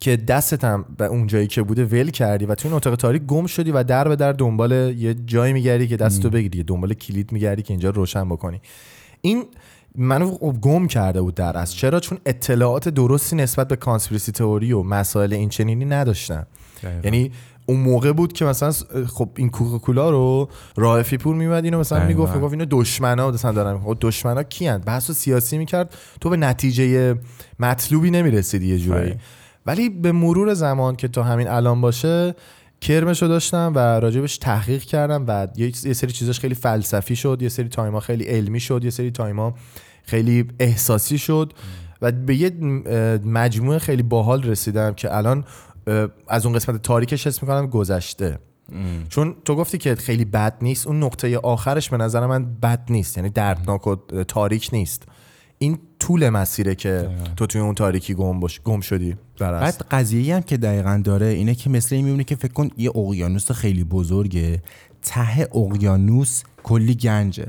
که 0.00 0.16
دستت 0.16 0.64
هم 0.64 0.84
به 0.98 1.04
اون 1.04 1.26
جایی 1.26 1.46
که 1.46 1.62
بوده 1.62 1.84
ول 1.84 2.10
کردی 2.10 2.46
و 2.46 2.54
توی 2.54 2.68
این 2.68 2.76
اتاق 2.76 2.94
تاریک 2.94 3.22
گم 3.22 3.46
شدی 3.46 3.70
و 3.70 3.82
در 3.82 4.08
به 4.08 4.16
در 4.16 4.32
دنبال 4.32 4.72
یه 4.72 5.14
جایی 5.14 5.52
میگردی 5.52 5.88
که 5.88 5.96
دستتو 5.96 6.30
بگیری 6.30 6.62
دنبال 6.62 6.94
کلید 6.94 7.32
میگردی 7.32 7.62
که 7.62 7.72
اینجا 7.72 7.90
رو 7.90 7.94
روشن 7.94 8.28
بکنی. 8.28 8.60
این 9.20 9.44
منو 9.94 10.30
خب 10.30 10.56
گم 10.60 10.86
کرده 10.86 11.20
بود 11.22 11.34
در 11.34 11.56
اصل. 11.56 11.76
چرا؟ 11.76 12.00
چون 12.00 12.18
اطلاعات 12.26 12.88
درستی 12.88 13.36
نسبت 13.36 13.68
به 13.68 13.76
کانسپیرسی 13.76 14.32
تئوری 14.32 14.72
و 14.72 14.82
مسائل 14.82 15.32
این 15.32 15.48
چنینی 15.48 15.84
نداشتم. 15.84 16.46
یعنی 17.04 17.30
اون 17.66 17.80
موقع 17.80 18.12
بود 18.12 18.32
که 18.32 18.44
مثلا 18.44 18.72
خب 19.06 19.28
این 19.36 19.50
کوکاکولا 19.50 20.10
رو 20.10 20.48
رائفی 20.76 21.16
پور 21.16 21.36
میمد 21.36 21.64
اینو 21.64 21.80
مثلا. 21.80 22.06
می‌گفت 22.06 22.34
می‌گفت 22.34 22.52
اینو 22.52 22.66
دشمنا 22.70 23.30
مثلا 23.30 23.52
دارن 23.52 23.78
خب 23.78 23.96
دشمنا 24.00 24.42
کیان 24.42 24.78
بحث 24.78 25.10
سیاسی 25.10 25.58
می‌کرد. 25.58 25.94
تو 26.20 26.30
به 26.30 26.36
نتیجه 26.36 27.14
مطلوبی 27.60 28.10
نمی‌رسیدی 28.10 28.66
یه 28.66 28.78
جورایی. 28.78 29.10
آره. 29.10 29.20
ولی 29.66 29.88
به 29.88 30.12
مرور 30.12 30.54
زمان 30.54 30.96
که 30.96 31.08
تا 31.08 31.22
همین 31.22 31.48
الان 31.48 31.80
باشه 31.80 32.34
کرمشو 32.80 33.26
داشتم 33.26 33.72
و 33.74 33.78
راجبش 33.78 34.38
تحقیق 34.38 34.82
کردم 34.82 35.24
و 35.28 35.48
یه 35.56 35.70
سری 35.72 36.12
چیزاش 36.12 36.40
خیلی 36.40 36.54
فلسفی 36.54 37.16
شد 37.16 37.38
یه 37.42 37.48
سری 37.48 37.68
تایما 37.68 38.00
خیلی 38.00 38.24
علمی 38.24 38.60
شد 38.60 38.84
یه 38.84 38.90
سری 38.90 39.10
تایما 39.10 39.54
خیلی 40.04 40.44
احساسی 40.60 41.18
شد 41.18 41.52
و 42.02 42.12
به 42.12 42.36
یه 42.36 42.50
مجموعه 43.24 43.78
خیلی 43.78 44.02
باحال 44.02 44.42
رسیدم 44.42 44.94
که 44.94 45.16
الان 45.16 45.44
از 46.28 46.46
اون 46.46 46.54
قسمت 46.54 46.82
تاریکش 46.82 47.26
حس 47.26 47.42
می‌کنم 47.42 47.66
گذشته. 47.66 48.38
چون 49.08 49.36
تو 49.44 49.56
گفتی 49.56 49.78
که 49.78 49.94
خیلی 49.94 50.24
بد 50.24 50.56
نیست 50.62 50.86
اون 50.86 51.02
نقطه 51.02 51.38
آخرش 51.38 51.90
به 51.90 51.96
نظر 51.96 52.26
من 52.26 52.44
بد 52.54 52.86
نیست 52.90 53.16
یعنی 53.16 53.30
دردناک 53.30 53.86
و 53.86 53.96
تاریک 54.28 54.70
نیست. 54.72 55.02
این 55.58 55.78
طول 55.98 56.28
مسیره 56.28 56.74
که 56.74 57.08
تو 57.36 57.46
توی 57.46 57.60
اون 57.60 57.74
تاریکی 57.74 58.14
گم 58.14 58.40
باش 58.40 58.60
گم 58.60 58.80
شدی 58.80 59.16
بعد 59.38 59.86
قضیه 59.90 60.34
هم 60.34 60.42
که 60.42 60.56
دقیقا 60.56 61.00
داره 61.04 61.26
اینه 61.26 61.54
که 61.54 61.70
مثل 61.70 61.94
این 61.94 62.04
میمونه 62.04 62.24
که 62.24 62.36
فکر 62.36 62.52
کن 62.52 62.70
یه 62.76 62.90
اقیانوس 62.96 63.52
خیلی 63.52 63.84
بزرگه 63.84 64.62
ته 65.02 65.56
اقیانوس 65.56 66.42
کلی 66.62 66.94
گنجه 66.94 67.46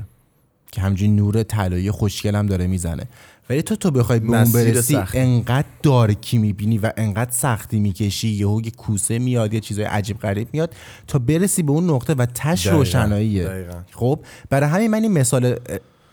که 0.72 0.80
همجوری 0.80 1.10
نور 1.10 1.42
طلایی 1.42 1.90
خوشگل 1.90 2.34
هم 2.34 2.46
داره 2.46 2.66
می‌زنه 2.66 3.04
ولی 3.50 3.62
تو 3.62 3.76
تو 3.76 3.90
بخوای 3.90 4.20
به 4.20 4.26
اون 4.26 4.52
برسی 4.52 4.94
سخت. 4.94 5.16
انقدر 5.16 5.66
دارکی 5.82 6.38
می‌بینی 6.38 6.78
و 6.78 6.92
انقدر 6.96 7.30
سختی 7.30 7.80
می‌کشی 7.80 8.28
یهو 8.28 8.60
یه 8.64 8.70
کوسه 8.70 9.18
میاد 9.18 9.54
یه 9.54 9.60
چیزای 9.60 9.84
عجیب 9.84 10.18
غریب 10.18 10.48
میاد 10.52 10.74
تا 11.06 11.18
برسی 11.18 11.62
به 11.62 11.72
اون 11.72 11.90
نقطه 11.90 12.14
و 12.14 12.26
تش. 12.26 12.66
روشناییه. 12.66 13.66
خب 13.92 14.20
برای 14.50 14.70
همین 14.70 14.90
من 14.90 15.02
این 15.02 15.12
مثال 15.12 15.56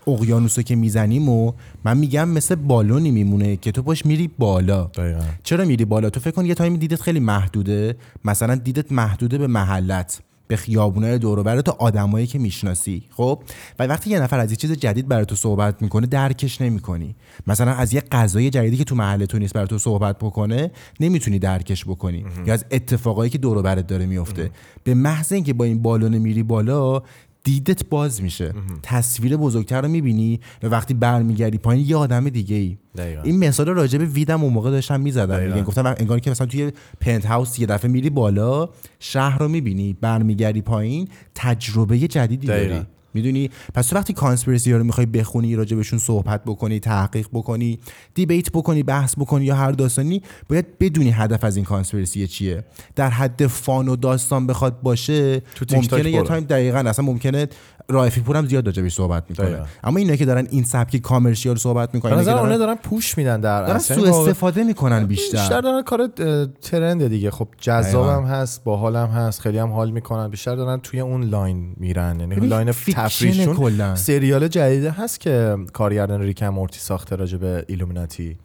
اقیانوسو 0.08 0.62
که 0.62 0.76
می‌زنیم 0.76 1.30
و 1.30 1.54
من 1.84 1.98
میگم 1.98 2.30
مثل 2.30 2.56
بالونی 2.56 3.12
میمونه 3.12 3.56
که 3.56 3.72
تو 3.72 3.84
باش 3.84 4.06
میری 4.06 4.28
بالا. 4.38 4.84
دقیقاً. 4.84 5.24
چرا 5.44 5.66
میری 5.66 5.86
بالا؟ 5.86 6.10
تو 6.10 6.20
فکر 6.20 6.32
کن 6.32 6.46
یه 6.46 6.54
تایمی 6.54 6.78
دیدت 6.78 7.02
خیلی 7.02 7.20
محدوده. 7.20 7.96
مثلا 8.26 8.56
دیدت 8.56 8.92
محدوده 8.92 9.38
به 9.38 9.48
محلت 9.48 10.22
به 10.48 10.56
خیابونای 10.56 11.18
دور 11.18 11.40
و 11.40 11.62
تو 11.62 11.72
آدمایی 11.80 12.28
که 12.28 12.40
می‌شناسی 12.40 13.04
خب؟ 13.10 13.42
و 13.80 13.84
وقتی 13.84 14.10
یه 14.10 14.20
نفر 14.20 14.40
از 14.40 14.52
یه 14.52 14.58
چیز 14.58 14.72
جدید 14.72 15.08
برای 15.08 15.26
تو 15.26 15.36
صحبت 15.36 15.82
می‌کنه 15.82 16.08
درکش 16.08 16.62
نمی‌کنی. 16.62 17.16
مثلا 17.48 17.72
از 17.72 17.94
یه 17.94 18.02
غذای 18.12 18.50
جدیدی 18.50 18.78
که 18.78 18.84
تو 18.84 18.96
محل 18.96 19.26
تو 19.26 19.40
نیست 19.40 19.54
برای 19.54 19.68
تو 19.68 19.78
صحبت 19.78 20.18
بکنه 20.18 20.72
نمی‌تونی 21.00 21.40
درکش 21.40 21.86
بکنی. 21.86 22.26
یا 22.46 22.54
از 22.54 22.66
اتفاقایی 22.72 23.30
که 23.30 23.38
دور 23.38 23.58
و 23.58 23.82
داره 23.82 24.06
میفته 24.06 24.52
به 24.84 24.94
محض 24.94 25.32
اینکه 25.32 25.54
با 25.54 25.66
این 25.66 25.82
بالون 25.82 26.18
میری 26.18 26.44
بالا 26.44 27.02
دیدت 27.46 27.90
باز 27.90 28.22
میشه 28.22 28.54
تصویر 28.84 29.38
بزرگتر 29.38 29.82
رو 29.82 29.88
می‌بینی 29.88 30.40
و 30.64 30.68
وقتی 30.68 30.94
برمیگردی 30.94 31.58
پایین 31.58 31.86
یه 31.90 31.96
آدم 31.96 32.30
دیگه 32.30 32.56
ای 32.56 32.78
دقیقاً. 32.98 33.22
این 33.22 33.48
مثال 33.48 33.68
راجع 33.68 33.98
به 33.98 34.06
ویدم 34.06 34.44
اون 34.44 34.54
موقع 34.54 34.72
داشتم 34.72 35.02
می‌زدم. 35.02 35.40
میگن 35.40 35.64
گفتم 35.64 35.96
انگار 35.98 36.20
که 36.20 36.32
مثلا 36.32 36.48
توی 36.48 36.72
پنت 37.00 37.26
هاوس 37.26 37.60
یه 37.60 37.66
دفعه 37.66 37.92
میری 37.92 38.10
بالا 38.10 38.70
شهر 39.00 39.38
رو 39.40 39.48
می‌بینی 39.48 39.98
برمیگردی 40.02 40.62
پایین 40.62 41.08
تجربه 41.36 41.98
جدیدی 41.98 42.48
دقیقاً. 42.48 42.74
داری 42.74 42.86
می‌دونی 43.16 43.50
پس 43.74 43.88
تو 43.88 43.96
وقتی 43.96 44.14
کانسپیرسی 44.14 44.74
رو 44.74 44.84
می‌خوای 44.84 45.06
بخونی 45.06 45.56
راجع 45.56 45.78
بهشون 45.78 46.00
صحبت 46.00 46.44
بکنی 46.46 46.80
تحقیق 46.80 47.28
بکنی 47.34 47.80
debate 48.14 48.52
بکنی 48.52 48.84
بحث 48.84 49.16
بکنی 49.18 49.46
یا 49.46 49.56
هر 49.56 49.72
داستانی 49.72 50.22
باید 50.50 50.80
بدونی 50.80 51.12
هدف 51.12 51.44
از 51.44 51.56
این 51.56 51.66
conspiracy 51.66 52.28
چیه 52.28 52.64
در 52.96 53.10
حد 53.10 53.48
fun 53.48 53.88
و 53.88 53.96
داستان 53.96 54.48
بخواد 54.48 54.82
باشه 54.82 55.40
تو 55.40 55.76
ممکنه 55.76 56.12
یه. 56.12 56.22
تایم 56.24 56.44
دقیقا 56.44 56.80
اصلا 56.80 57.06
ممکنه 57.06 57.48
رائفی 57.90 58.22
پور 58.22 58.38
هم 58.38 58.48
زیاد 58.48 58.66
راجع 58.66 58.88
صحبت 58.88 59.24
می‌کنه 59.30 59.46
دقیقاً. 59.46 59.66
اما 59.84 60.00
اینا 60.00 60.16
که 60.16 60.26
دارن 60.26 60.48
این 60.52 60.64
سبکی 60.64 61.00
commercial 61.00 61.56
صحبت 61.56 61.96
می‌کنن 61.96 62.14
نظر 62.14 62.38
اونا 62.38 62.58
دارن 62.58 62.76
push 62.76 63.18
میدن 63.18 63.42
در 63.42 63.62
دارن 63.62 63.76
اصل. 63.76 63.96
سوء 63.96 64.06
یعنی 64.06 64.18
استفاده 64.18 64.64
می‌کنن 64.64 65.06
بیشتر 65.06 65.38
بیشتر 65.38 65.62
دارن 65.62 65.82
کار 65.82 66.08
trend 66.62 67.08
دیگه 67.08 67.32
خب 67.32 67.48
جذابم. 67.62 68.26
هست 68.26 68.64
باحالم 68.64 69.08
هست 69.08 69.42
خیلی 69.42 69.58
هم 69.58 69.72
حال 69.72 69.92
می‌کنن 69.92 70.28
بیشتر 70.28 70.56
دارن 70.56 70.80
توی 70.80 71.00
اون 71.00 71.24
line 71.24 71.76
میرن 71.78 72.20
یعنی 72.20 72.36
ببین، 72.36 72.50
line 72.50 72.72
fiction 72.72 73.05
تفریحشون 73.06 73.56
کلاً. 73.56 73.96
سریال 73.96 74.48
جدیده 74.48 74.92
هست 74.92 75.20
که 75.20 75.58
کارگردان 75.74 76.22
ریک 76.22 76.40
اند 76.40 76.50
مورتی 76.50 76.80
ساخته 76.80 77.16
راجع 77.16 77.38
به 77.38 77.66
ایلومیناتی. 77.68 78.38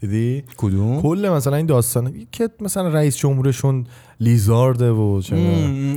دیدی؟ 0.00 0.44
کدوم؟ 0.56 1.02
کل 1.02 1.28
مثلا 1.32 1.56
این 1.56 1.66
داستان 1.66 2.26
که 2.32 2.48
مثلا 2.60 2.88
رئیس 2.88 3.16
جمهورشون 3.16 3.86
لیزارده 4.20 4.90
و 4.90 5.22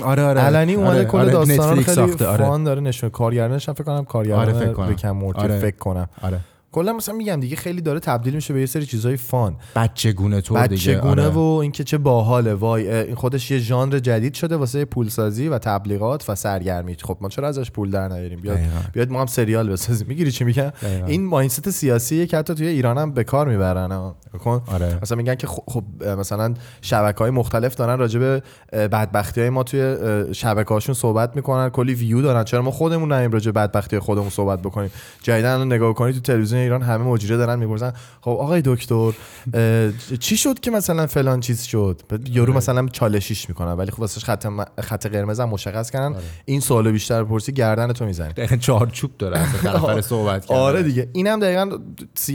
آره 0.03 0.23
آره. 0.23 0.41
علنی 0.41 0.73
اومده 0.73 0.89
آره، 0.89 1.05
کل 1.05 1.17
آره، 1.17 1.31
داستان 1.31 1.57
رو 1.57 1.63
نتفلیکس 1.63 1.85
خیلی 1.85 2.07
ساخته 2.07 2.27
آره. 2.27 2.45
فان 2.45 2.63
داره 2.63 2.81
نشون 2.81 3.09
کارگردانش 3.09 3.69
فکر 3.69 3.83
کنم 3.83 4.05
کارگردان 4.05 4.39
آره، 4.45 4.53
فکر 4.53 4.73
کنم. 4.73 4.87
ریکم 4.87 5.11
مورتی 5.11 5.41
آره. 5.41 5.59
فکر 5.59 5.77
کنم. 5.77 6.09
آره. 6.21 6.39
کلا 6.71 6.93
مثلا 6.93 7.15
میگم 7.15 7.39
دیگه 7.39 7.55
خیلی 7.55 7.81
داره 7.81 7.99
تبدیل 7.99 8.35
میشه 8.35 8.53
به 8.53 8.59
یه 8.59 8.65
سری 8.65 8.85
چیزای 8.85 9.17
فان. 9.17 9.55
بچه 9.75 10.11
گونه 10.11 10.41
طور 10.41 10.67
دیگه 10.67 10.95
بچگونه 10.95 11.21
آره. 11.21 11.33
و 11.33 11.39
اینکه 11.39 11.83
چه 11.83 11.97
باحاله. 11.97 12.53
وای 12.53 12.95
این 12.95 13.15
خودش 13.15 13.51
یه 13.51 13.57
ژانر 13.57 13.99
جدید 13.99 14.33
شده 14.33 14.57
واسه 14.57 14.85
پولسازی 14.85 15.47
و 15.47 15.57
تبلیغات 15.57 16.29
و 16.29 16.35
سرگرمی. 16.35 16.95
خب 17.03 17.17
ما 17.21 17.29
چرا 17.29 17.47
ازش 17.47 17.71
پول 17.71 17.91
در 17.91 18.07
نیاریم؟ 18.07 18.39
بیاد 18.39 18.57
دقیقاً. 18.57 18.79
بیاد 18.93 19.11
ما 19.11 19.19
هم 19.19 19.25
سریال 19.25 19.69
بسازیم. 19.69 20.07
می‌گیری 20.07 20.31
چی 20.31 20.43
میگم. 20.43 20.71
این 21.07 21.25
مایندست 21.25 21.69
سیاسیه 21.69 22.25
که 22.25 22.37
حتی 22.37 22.53
توی 22.53 22.67
ایران 22.67 22.97
هم 22.97 23.11
به 23.11 23.23
کار 23.23 23.47
می‌برن. 23.47 23.91
آره. 23.91 24.99
مثلا 25.01 25.17
میگن 25.17 25.35
که 25.35 25.47
خب, 25.47 25.83
مثلا 26.19 26.53
شبکه 26.81 27.19
های 27.19 27.31
مختلف 27.31 27.75
دارن 27.75 27.99
راجع 27.99 28.19
به 28.19 28.43
بدبختی 28.73 29.41
های 29.41 29.49
ما 29.49 29.63
توی 29.63 29.95
شبکه 30.33 30.69
هاشون 30.73 30.95
صحبت 30.95 31.35
می‌کنن. 31.35 31.69
کلی 31.69 31.93
ویو 31.93 32.21
دارن. 32.21 32.43
چرا 32.43 32.61
ما 32.61 32.71
خودمون 32.71 33.11
نریم 33.11 33.31
راجع 33.31 33.51
به 33.51 33.59
بدبختی 33.59 33.99
خودمون 33.99 34.29
صحبت 34.29 34.61
بکنیم؟ 34.61 34.91
جدیدا 35.23 35.63
نگاه 35.63 35.93
کنید 35.93 36.15
تو 36.15 36.21
تلویزیون 36.21 36.58
ایران 36.59 36.81
همه 36.81 37.03
مجری 37.03 37.37
دارن 37.37 37.59
می‌پرسن 37.59 37.93
خب 38.21 38.29
آقای 38.31 38.61
دکتر 38.65 39.11
چی 40.19 40.37
شد 40.37 40.59
که 40.59 40.71
مثلا 40.71 41.07
فلان 41.07 41.39
چیز 41.39 41.61
شد؟ 41.63 42.01
بعد 42.09 42.29
یارو 42.29 42.53
مثلا 42.53 42.87
چالشیش 42.87 43.49
می‌کنن 43.49 43.71
ولی 43.73 43.91
خب 43.91 43.99
واسش 43.99 44.23
خط 44.23 44.45
م- 44.45 44.65
خط 44.81 45.07
قرمز 45.07 45.39
هم 45.39 45.49
مشخص 45.49 45.89
کردن 45.91 46.15
این 46.45 46.59
سوالو 46.59 46.91
بیشتر 46.91 47.23
پرسی 47.23 47.51
گردن 47.51 47.93
تو 47.93 48.05
می‌زنی 48.05 48.33
چارچوب 48.59 49.11
داره 49.17 49.39
اصلا 49.39 49.71
طرف 49.79 50.01
صحبت 50.01 50.45
کرده 50.45 50.61
آره 50.61 50.83
دیگه. 50.83 51.09
اینم 51.13 51.39
دقیقا 51.39 51.69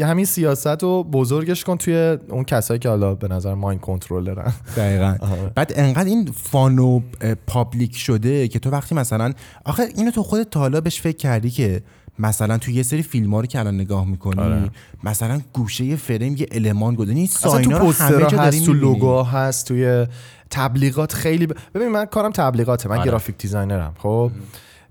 همین 0.03 0.25
سیاست 0.25 0.83
رو 0.83 1.05
بزرگش 1.05 1.65
کن 1.65 1.77
توی 1.77 2.19
اون 2.29 2.45
کسایی 2.45 2.81
که 2.81 2.89
حالا 2.89 3.15
به 3.15 3.29
نظر 3.29 3.55
ماین 3.55 3.79
کنترلرن. 3.79 4.53
دقیقا. 4.77 5.17
آره. 5.33 5.53
بعد 5.55 5.73
انقدر 5.77 6.09
این 6.09 6.31
فانو 6.43 7.01
پابلیک 7.47 7.97
شده 7.97 8.49
که 8.49 8.59
تو 8.59 8.71
وقتی 8.71 8.95
مثلا 8.95 9.33
آخه 9.65 9.83
اینو 9.97 10.11
تو 10.11 10.23
خودت 10.23 10.51
تا 10.51 10.61
حالا 10.61 10.81
بهش 10.81 11.01
فکر 11.01 11.17
کردی 11.17 11.51
که 11.51 11.83
مثلا 12.19 12.59
تو 12.59 12.71
یه 12.71 12.83
سری 12.83 13.03
فیلم 13.03 13.35
ها 13.35 13.41
رو 13.41 13.47
که 13.47 13.59
الان 13.59 13.75
نگاه 13.75 14.07
می‌کنی 14.07 14.41
آره. 14.41 14.71
مثلا 15.05 15.41
گوشه 15.53 15.97
فریم 15.97 16.37
یه 16.37 16.47
المان 16.53 16.95
گذاشته 16.95 17.17
این 17.17 17.29
اصلا 17.29 17.51
ساینا 17.51 17.79
تو 17.79 17.85
رو 17.85 17.93
همه 17.93 18.27
جا 18.27 18.39
هست 18.39 18.65
تو. 18.65 18.73
لوگو 18.73 19.23
هست 19.23 19.69
توی 19.69 20.07
تبلیغات 20.51 21.13
خیلی 21.13 21.47
ب... 21.47 21.53
ببین 21.75 21.89
من 21.89 22.05
کارم 22.05 22.31
تبلیغاته 22.31 22.89
من 22.89 22.97
آره. 22.97 23.07
graphic 23.07 23.37
designer 23.39 23.88
م 23.88 23.95
خب 23.99 24.31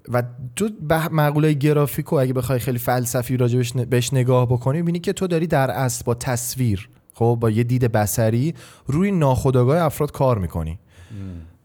و 0.09 0.23
تو 0.55 0.69
به 0.81 1.07
مقوله 1.07 1.53
گرافیکو 1.53 2.15
اگه 2.15 2.33
بخوای 2.33 2.59
خیلی 2.59 2.79
فلسفی 2.79 3.37
راجبش 3.37 3.73
بهش 3.73 4.13
نگاه 4.13 4.45
بکنی 4.45 4.81
ببینی 4.81 4.99
که 4.99 5.13
تو 5.13 5.27
داری 5.27 5.47
در 5.47 5.71
اصل 5.71 6.03
با 6.05 6.13
تصویر 6.13 6.89
خب 7.13 7.37
با 7.41 7.49
یه 7.49 7.63
دید 7.63 7.91
بصری 7.91 8.53
روی 8.87 9.11
ناخودآگاه 9.11 9.81
افراد 9.81 10.11
کار 10.11 10.37
می‌کنی 10.37 10.79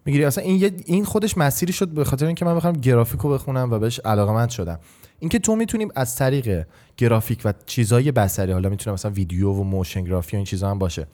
می‌گیری 0.05 0.25
اصلا 0.25 0.45
این 0.45 0.83
این 0.87 1.05
خودش 1.05 1.39
مسیری 1.39 1.73
شد 1.73 1.89
به 1.89 2.05
خاطر 2.05 2.27
اینکه 2.27 2.45
من 2.45 2.57
بخوام 2.57 2.73
گرافیکو 2.73 3.29
بخونم 3.29 3.71
و 3.71 3.79
بهش 3.79 4.01
علاقمند 4.01 4.49
شدم 4.49 4.79
اینکه 5.21 5.39
تو 5.39 5.57
می‌تونیم 5.57 5.89
از 5.95 6.17
طریق 6.17 6.67
گرافیک 6.97 7.41
و 7.45 7.53
چیزای 7.67 8.13
بصری 8.13 8.53
حالا 8.53 8.69
می‌تونه 8.69 8.95
مثلا 8.95 9.11
ویدیو 9.11 9.51
و 9.51 9.63
motion 9.63 10.05
graphy 10.05 10.37
و 10.37 10.39
این 10.39 10.45
چیزا 10.45 10.71
هم 10.71 10.79
باشه 10.79 11.07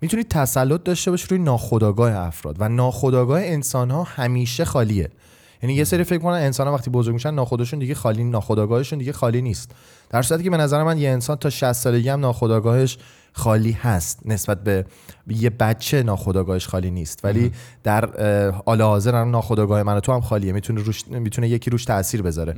می‌تونی 0.00 0.24
تسلط 0.24 0.82
داشته 0.82 1.10
باشی 1.10 1.26
روی 1.30 1.38
ناخودآگاه 1.38 2.16
افراد 2.16 2.56
و 2.58 2.68
ناخودآگاه 2.68 3.40
انسان 3.40 3.90
ها 3.90 4.02
همیشه 4.02 4.64
خالیه. 4.64 5.10
یعنی 5.62 5.74
یه 5.74 5.84
سری 5.84 6.04
فکر 6.04 6.18
کنن 6.18 6.34
انسان 6.34 6.66
ها 6.66 6.74
وقتی 6.74 6.90
بزرگ 6.90 7.14
میشن 7.14 7.34
ناخودشون 7.34 7.78
دیگه 7.78 7.94
خالی 7.94 8.24
ناخودآگاهشون 8.24 8.98
دیگه 8.98 9.12
خالی 9.12 9.42
نیست. 9.42 9.70
در 10.10 10.22
صورتی 10.22 10.44
که 10.44 10.50
به 10.50 10.56
نظر 10.56 10.82
من 10.82 10.98
یه 10.98 11.10
انسان 11.10 11.36
تا 11.36 11.50
60 11.50 11.72
سالگی 11.72 12.08
هم 12.08 12.20
ناخودآگاهش 12.20 12.98
خالی 13.36 13.72
هست 13.72 14.20
نسبت 14.24 14.64
به 14.64 14.84
یه 15.28 15.50
بچه 15.50 16.02
ناخودآگاهش 16.02 16.68
خالی 16.68 16.90
نیست. 16.90 17.24
ولی 17.24 17.52
در 17.82 18.10
حال 18.66 18.82
حاضر 18.82 19.14
هم 19.14 19.30
ناخودآگاه 19.30 19.82
من 19.82 19.96
و 19.96 20.00
تو 20.00 20.12
هم 20.12 20.20
خالیه. 20.20 20.52
می‌تونه 20.52 20.82
روش 20.82 21.08
می‌تونه 21.08 21.48
یکی 21.48 21.70
روش 21.70 21.84
تاثیر 21.84 22.22
بذاره. 22.22 22.56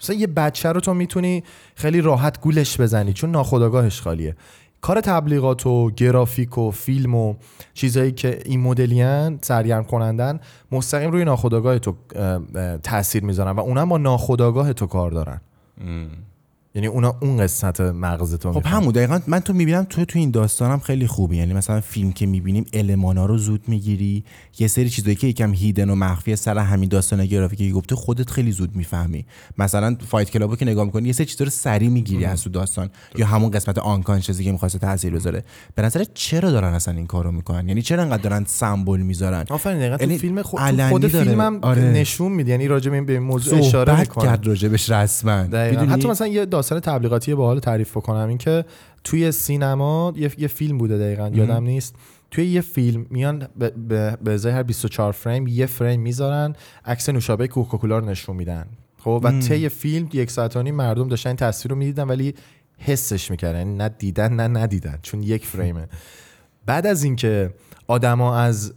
مثلا 0.00 0.16
یه 0.16 0.26
بچه 0.26 0.72
رو 0.72 0.80
تو 0.80 0.94
می‌تونی 0.94 1.44
خیلی 1.74 2.00
راحت 2.00 2.40
گولش 2.40 2.80
بزنی 2.80 3.12
چون 3.12 3.30
ناخودآگاهش 3.30 4.00
خالیه. 4.00 4.36
کار 4.80 5.00
تبلیغات 5.00 5.66
و 5.66 5.90
گرافیک 5.90 6.58
و 6.58 6.70
فیلم 6.70 7.14
و 7.14 7.34
چیزایی 7.74 8.12
که 8.12 8.42
این 8.44 8.60
مدلیان 8.60 9.38
سرگرم 9.42 9.84
کنندن 9.84 10.40
مستقیم 10.72 11.10
روی 11.10 11.24
ناخودآگاه 11.24 11.78
تو 11.78 11.94
تاثیر 12.82 13.24
می‌ذارن 13.24 13.56
و 13.56 13.60
اونا 13.60 13.80
هم 13.80 13.88
با 13.88 13.98
ناخودآگاه 13.98 14.72
تو 14.72 14.86
کار 14.86 15.10
دارن. 15.10 15.40
یعنی 16.74 16.86
اونا 16.86 17.16
اون 17.20 17.36
قسمت 17.36 17.80
مغز 17.80 18.34
تو 18.34 18.52
خب. 18.52 18.66
همون 18.66 18.92
دقیقا 18.92 19.20
من 19.26 19.40
تو 19.40 19.52
می‌بینم 19.52 19.84
تو 19.84 20.04
تو 20.04 20.18
این 20.18 20.30
داستانم 20.30 20.78
خیلی 20.78 21.06
خوبی. 21.06 21.36
یعنی 21.36 21.52
مثلا 21.54 21.80
فیلم 21.80 22.12
که 22.12 22.26
می‌بینیم 22.26 22.64
المانا 22.72 23.26
رو 23.26 23.38
زود 23.38 23.62
می‌گیری. 23.66 24.24
یه 24.58 24.68
سری 24.68 24.90
چیزایی 24.90 25.16
که 25.16 25.26
یکم 25.26 25.52
هیدن 25.52 25.90
و 25.90 25.94
مخفی 25.94 26.36
سر 26.36 26.58
همین 26.58 26.88
داستان 26.88 27.26
گرافیکی 27.26 27.68
که 27.68 27.74
گفته 27.74 27.94
خودت 27.94 28.30
خیلی 28.30 28.52
زود 28.52 28.76
می‌فهمی. 28.76 29.26
مثلا 29.58 29.96
فایت 30.08 30.30
کلابو 30.30 30.56
که 30.56 30.64
نگاه 30.64 30.84
می‌کنی 30.84 31.06
یه 31.06 31.12
سری 31.12 31.26
چیزا 31.26 31.44
رو 31.44 31.50
سری 31.50 31.88
می‌گیری 31.88 32.24
از 32.24 32.42
تو 32.42 32.50
داستان. 32.50 32.90
یا 33.16 33.26
همون 33.26 33.50
قسمت 33.50 33.78
آنکانشسی 33.78 34.44
که 34.44 34.52
می‌خواسته 34.52 34.78
تاثیر 34.78 35.14
بذاره. 35.14 35.44
به 35.74 35.82
نظر 35.82 36.04
چرا 36.14 36.50
دارن 36.50 36.74
اصلا 36.74 36.94
این 36.94 37.06
کارو 37.06 37.32
می‌کنن؟ 37.32 37.68
یعنی 37.68 37.82
چرا 37.82 38.02
انقدر 38.02 38.22
دارن 38.22 38.44
سمبل 38.46 39.00
می‌ذارن؟ 39.00 39.44
آفرین 39.50 39.78
دقیقا 39.78 39.96
تو 39.96 40.02
یعنی 40.02 40.18
فیلم 40.18 40.42
خود, 40.42 40.60
خود 40.88 41.00
داره. 41.00 41.24
فیلم 41.24 41.40
هم 41.40 41.58
آره. 41.62 41.82
نشون 41.82 42.32
میده. 42.32 42.50
یعنی 42.50 42.68
راجع 42.68 42.90
به 42.90 43.12
این 43.12 43.22
موضوع 43.22 43.58
اشاره 43.58 44.00
می‌کنه. 44.00 44.24
کرد 44.24 44.46
راجبش 44.46 44.90
رسما؟ 44.90 45.32
حتی 45.32 46.08
مثلا 46.08 46.26
یه 46.26 46.46
داستان 46.62 46.80
تبلیغاتی 46.80 47.34
باحال 47.34 47.58
تعریف 47.58 47.96
بکنم 47.96 48.28
این 48.28 48.38
که 48.38 48.64
توی 49.04 49.32
سینما 49.32 50.12
یه, 50.16 50.30
یه 50.38 50.48
فیلم 50.48 50.78
بوده 50.78 50.98
دقیقا 50.98 51.30
یادم 51.34 51.64
نیست. 51.64 51.94
توی 52.30 52.46
یه 52.46 52.60
فیلم 52.60 53.06
میان 53.10 53.48
به- 53.88 54.32
ازای 54.32 54.52
هر 54.52 54.62
24 54.62 55.12
فریم 55.12 55.46
یه 55.46 55.66
فریم 55.66 56.00
می‌ذارن 56.00 56.54
عکس 56.84 57.08
نوشابه 57.08 57.48
کوکاکولا 57.48 57.98
رو 57.98 58.04
نشون 58.06 58.36
میدن. 58.36 58.66
خب 58.98 59.20
و 59.24 59.40
طی 59.40 59.68
فیلم 59.68 60.08
یک 60.12 60.30
ساعت 60.30 60.56
و 60.56 60.62
نیم 60.62 60.74
مردم 60.74 61.08
داشتن 61.08 61.30
این 61.30 61.36
تصویر 61.36 61.70
رو 61.72 61.78
می‌دیدن 61.78 62.04
ولی 62.04 62.34
حسش 62.78 63.30
می‌کردن 63.30 63.58
یعنی 63.58 63.74
نه 63.74 63.88
دیدن 63.88 64.32
نه 64.32 64.60
ندیدن 64.60 64.98
چون 65.02 65.22
یک 65.22 65.46
فریمه. 65.56 65.88
بعد 66.66 66.86
از 66.86 67.04
اینکه 67.04 67.54
آدما 67.86 68.36
از 68.36 68.72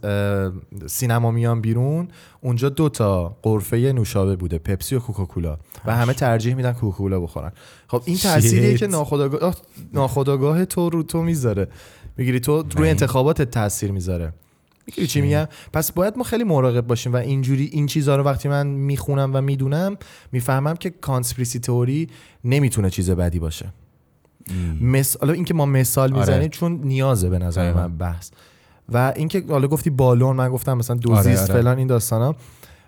سینما 0.86 1.30
میان 1.30 1.60
بیرون. 1.60 2.08
اونجا 2.40 2.68
دو 2.68 2.88
تا 2.88 3.36
قرفه 3.42 3.76
نوشابه 3.76 4.36
بوده 4.36 4.58
پپسی 4.58 4.94
و 4.94 4.98
کوکاکولا. 4.98 5.58
و 5.86 5.96
همه 5.96 6.12
ترجیح 6.12 6.54
میدن 6.54 6.72
کوکاکولا 6.72 7.20
بخورن. 7.20 7.52
خب 7.88 8.02
این 8.04 8.16
تأثیریه. 8.16 8.76
که 8.76 8.86
ناخودآگاه 8.86 9.56
ناخودآگاه 9.92 10.64
تو 10.64 10.90
رو 10.90 11.02
تو 11.02 11.22
می‌ذاره. 11.22 11.68
می‌گیری 12.16 12.40
تو 12.40 12.62
روی 12.62 12.86
Right. 12.86 12.90
انتخاباتت 12.90 13.50
تاثیر 13.50 13.92
می‌ذاره. 13.92 14.32
می‌گیری 14.86 15.06
چی 15.06 15.20
میگم؟ 15.20 15.48
پس 15.72 15.92
باید 15.92 16.18
ما 16.18 16.24
خیلی 16.24 16.44
مراقب 16.44 16.86
باشیم 16.86 17.12
و 17.12 17.16
اینجوری 17.16 17.64
این 17.72 17.86
چیزها 17.86 18.16
رو 18.16 18.22
وقتی 18.22 18.48
من 18.48 18.66
می‌خونم 18.66 19.30
و 19.34 19.40
می‌دونم 19.40 19.96
می‌فهمم 20.32 20.74
که 20.74 20.90
conspiracy 20.90 21.58
theory 21.58 22.08
نمی‌تونه 22.44 22.90
چیز 22.90 23.10
بدی 23.10 23.38
باشه. 23.38 23.72
مثال 24.80 25.20
حالا 25.20 25.32
اینکه 25.32 25.54
ما 25.54 25.66
مثال 25.66 26.12
آره. 26.12 26.20
می‌زنیم 26.20 26.48
چون 26.48 26.80
نیازه 26.84 27.28
به 27.28 27.38
نظر 27.38 27.62
دقیقاً. 27.62 27.80
من 27.80 27.96
بحث. 27.96 28.30
و 28.88 29.12
اینکه 29.16 29.44
حالا 29.48 29.68
گفتی 29.68 29.90
بالون 29.90 30.36
من 30.36 30.48
گفتم 30.48 30.74
مثلا 30.78 30.96
دوزیست 30.96 31.42
آره، 31.42 31.52
آره. 31.52 31.62
فلان 31.62 31.78
این 31.78 31.86
داستانا. 31.86 32.36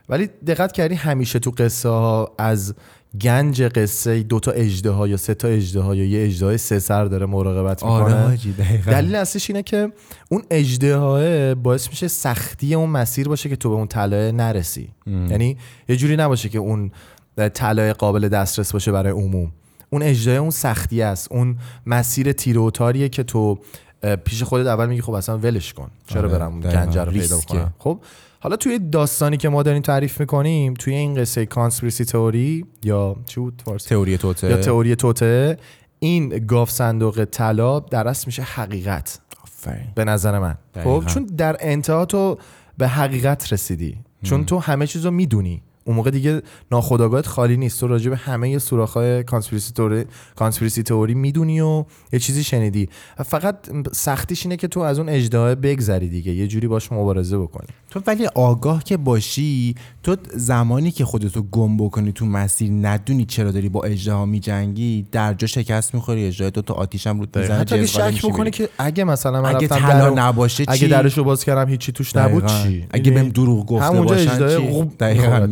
ولی 0.09 0.27
دقت 0.47 0.73
کردی 0.73 0.95
همیشه 0.95 1.39
تو 1.39 1.51
قصه 1.51 1.89
ها 1.89 2.35
از 2.39 2.75
گنج 3.21 3.63
قصه 3.63 4.23
دو 4.23 4.41
تا 4.41 4.51
اژدها 4.51 5.09
یا 5.09 5.17
سه 5.17 5.35
تا 5.35 5.49
اژدها 5.49 5.95
یا 5.95 6.05
یه 6.05 6.25
اژدها 6.25 6.57
سه 6.57 6.79
سر 6.79 7.05
داره 7.05 7.27
مراقبت 7.27 7.85
می‌کنه. 7.85 8.25
آره. 8.25 8.39
دلیل 8.87 9.15
اصلیش 9.15 9.51
اینه 9.51 9.63
که 9.63 9.93
اون 10.29 10.43
اژدها 10.51 11.55
باعث 11.55 11.89
میشه 11.89 12.09
سختی 12.09 12.75
اون 12.75 12.91
مسیر 12.91 13.29
باشه 13.29 13.49
که 13.49 13.57
تو 13.57 13.69
به 13.71 13.75
اون 13.75 13.87
طلایه 13.87 14.33
نرسی. 14.33 14.89
یعنی 15.07 15.57
یه 15.89 15.97
جوری 15.97 16.17
نباشه 16.17 16.49
که 16.49 16.59
اون 16.59 16.91
طلای 17.55 17.93
قابل 17.93 18.29
دسترس 18.29 18.73
باشه 18.73 18.93
برای 18.93 19.13
عموم. 19.13 19.53
اون 19.91 20.03
اژدها 20.03 20.31
اون 20.31 20.51
سختی 20.51 21.03
است. 21.03 21.33
اون 21.33 21.59
مسیر 21.87 22.33
تیره 22.33 22.59
و 22.59 22.71
تاریه 22.71 23.09
که 23.09 23.23
تو 23.23 23.59
پیش 24.25 24.43
خودت 24.43 24.67
اول 24.67 24.87
میگی 24.87 25.01
خب 25.01 25.13
اصلا 25.13 25.39
ولش 25.39 25.73
کن. 25.73 25.91
چرا 26.07 26.21
آره، 26.21 26.39
برم 26.39 26.53
اون. 26.53 26.61
گنجه 26.61 27.05
رو 27.05 27.13
پیدا. 27.13 27.39
کنم؟ 27.39 27.75
خب 27.79 28.01
حالا 28.41 28.57
توی 28.57 28.79
داستانی 28.79 29.37
که 29.37 29.49
ما 29.49 29.63
داریم 29.63 29.83
تعریف 29.83 30.21
می‌کنیم 30.21 30.75
توی 30.75 30.95
این 30.95 31.15
قصه 31.15 31.47
conspiracy 31.47 32.05
theory 32.05 32.67
یا 32.83 33.17
چی 33.27 33.41
بود 33.41 33.63
تئوری 33.89 34.19
توطئه. 34.19 34.51
یا 34.51 34.57
تئوری 34.57 34.97
توطئه 34.97 35.57
این 35.99 36.29
گاوصندوق 36.29 37.25
طلا 37.25 37.81
در 37.81 38.09
اصل 38.09 38.25
میشه 38.27 38.43
حقیقت. 38.43 39.21
آفرین. 39.43 39.87
به 39.95 40.05
نظر 40.05 40.39
من. 40.39 40.55
خب 40.85 41.05
چون 41.07 41.25
در 41.25 41.57
انتها 41.61 42.05
تو 42.05 42.39
به 42.79 42.89
حقیقت 42.89 43.53
رسیدی. 43.53 43.99
چون 44.23 44.45
تو 44.45 44.59
همه 44.59 44.87
چیز 44.87 45.05
رو 45.05 45.11
می‌دونی. 45.11 45.63
اون 45.89 45.97
موقع 45.97 46.11
دیگه 46.11 46.43
ناخودآگاهت 46.73 47.27
خالی 47.27 47.57
نیست. 47.57 47.81
تو 47.81 47.89
راجع 47.89 48.11
به 48.11 48.17
همه 48.17 48.59
سوراخ‌های 48.59 49.23
کانسپیرسی 49.23 49.73
تئوری 49.73 50.05
کانسپیرسی 50.37 50.83
تئوری 50.83 51.15
می‌دونی 51.15 51.61
و 51.61 51.85
یه 52.13 52.19
چیزی 52.19 52.45
شنیدی. 52.45 52.89
فقط 53.25 53.57
سختیش 53.93 54.47
اینه 54.47 54.57
که 54.57 54.69
تو 54.69 54.81
از 54.81 54.99
اون 54.99 55.09
اجدها 55.09 55.55
بگذری 55.55 56.09
دیگه. 56.09 56.33
یه 56.33 56.47
جوری 56.47 56.69
باش 56.69 56.93
مبارزه 56.93 57.39
بکنی. 57.39 57.69
تو 57.91 58.01
ولی 58.07 58.27
آگاه 58.27 58.85
که 58.85 58.97
باشی 58.97 59.75
تو 60.03 60.17
زمانی 60.35 60.91
که 60.91 61.05
خودتو 61.05 61.43
گم 61.43 61.77
بکنی 61.77 62.13
تو 62.13 62.27
مسیر 62.27 62.71
ندونی 62.73 63.25
چرا 63.25 63.51
داری 63.51 63.69
با 63.69 63.83
اجدها 63.83 64.27
میجنگی 64.27 65.07
در 65.13 65.35
جا 65.35 65.47
شکست 65.47 65.95
می‌خوری 65.95 66.27
اجدها 66.27 66.51
تو 66.51 66.63
تو 66.63 66.75
آتیش 66.75 67.07
هم 67.07 67.19
رود 67.19 67.39
می‌زنه 67.39 67.59
حتی 67.59 67.87
شک 67.87 68.23
بکنی. 68.23 68.51
که 68.51 68.69
اگه 68.79 69.05
مثلا 69.05 69.43
من 69.43 69.57
اگه 69.57 69.69
رفتم 69.69 69.89
طلا 69.89 70.29
نباشه 70.29 70.65
چی 70.65 70.73
اگه 70.73 70.89
درش 70.89 71.19
رو 71.19 71.25
باز 71.25 71.45
کردم 71.45 71.71
هیچی 71.71 71.93
توش 71.93 72.17
نبود. 72.17 72.47
چی؟ 72.47 72.87
اگه 72.91 73.11
بهم 73.11 73.29
دروغ 73.29 73.67
گفته 73.67 74.01
باشن 74.01 74.31
اجدهای 74.31 74.73
چی؟ 74.73 74.85
دقیقاً 75.01 75.47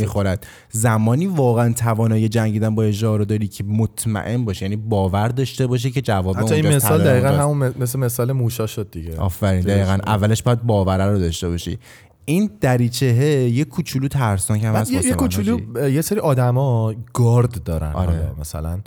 زمانی 0.70 1.26
واقعا 1.26 1.72
توانایی 1.72 2.28
جنگیدن 2.28 2.74
با 2.74 2.82
اجدها 2.82 3.16
رو 3.16 3.24
داری 3.24 3.48
که 3.48 3.64
مطمئن 3.64 4.44
باشه 4.44 4.62
یعنی 4.62 4.76
باور 4.76 5.28
داشته 5.28 5.66
باشه 5.66 5.90
که 5.90 6.00
جواب 6.00 6.36
حتی 6.36 6.54
این 6.54 6.76
مثال 6.76 7.04
دقیقا. 7.04 7.28
همون 7.28 7.74
مثل 7.78 7.98
مثال 7.98 8.32
موشا 8.32 8.66
شد 8.66 8.88
دیگه 8.90 9.16
آفرین. 9.16 9.60
دقیقا 9.60 9.98
اولش 10.06 10.42
باید 10.42 10.62
باوره 10.62 11.06
رو 11.06 11.18
داشته 11.18 11.48
باشی 11.48 11.78
این 12.24 12.50
دریچه 12.60 13.06
یه 13.50 13.64
کوچولو 13.64 14.08
ترسناک 14.08 14.64
هم 14.64 14.74
هست 14.74 14.92
یه, 14.92 15.14
کوچولو. 15.14 15.88
یه 15.90 16.00
سری 16.00 16.20
آدما 16.20 16.94
گارد 17.12 17.62
دارن 17.62 17.92
آره. 17.92 18.30
مثلا 18.40 18.80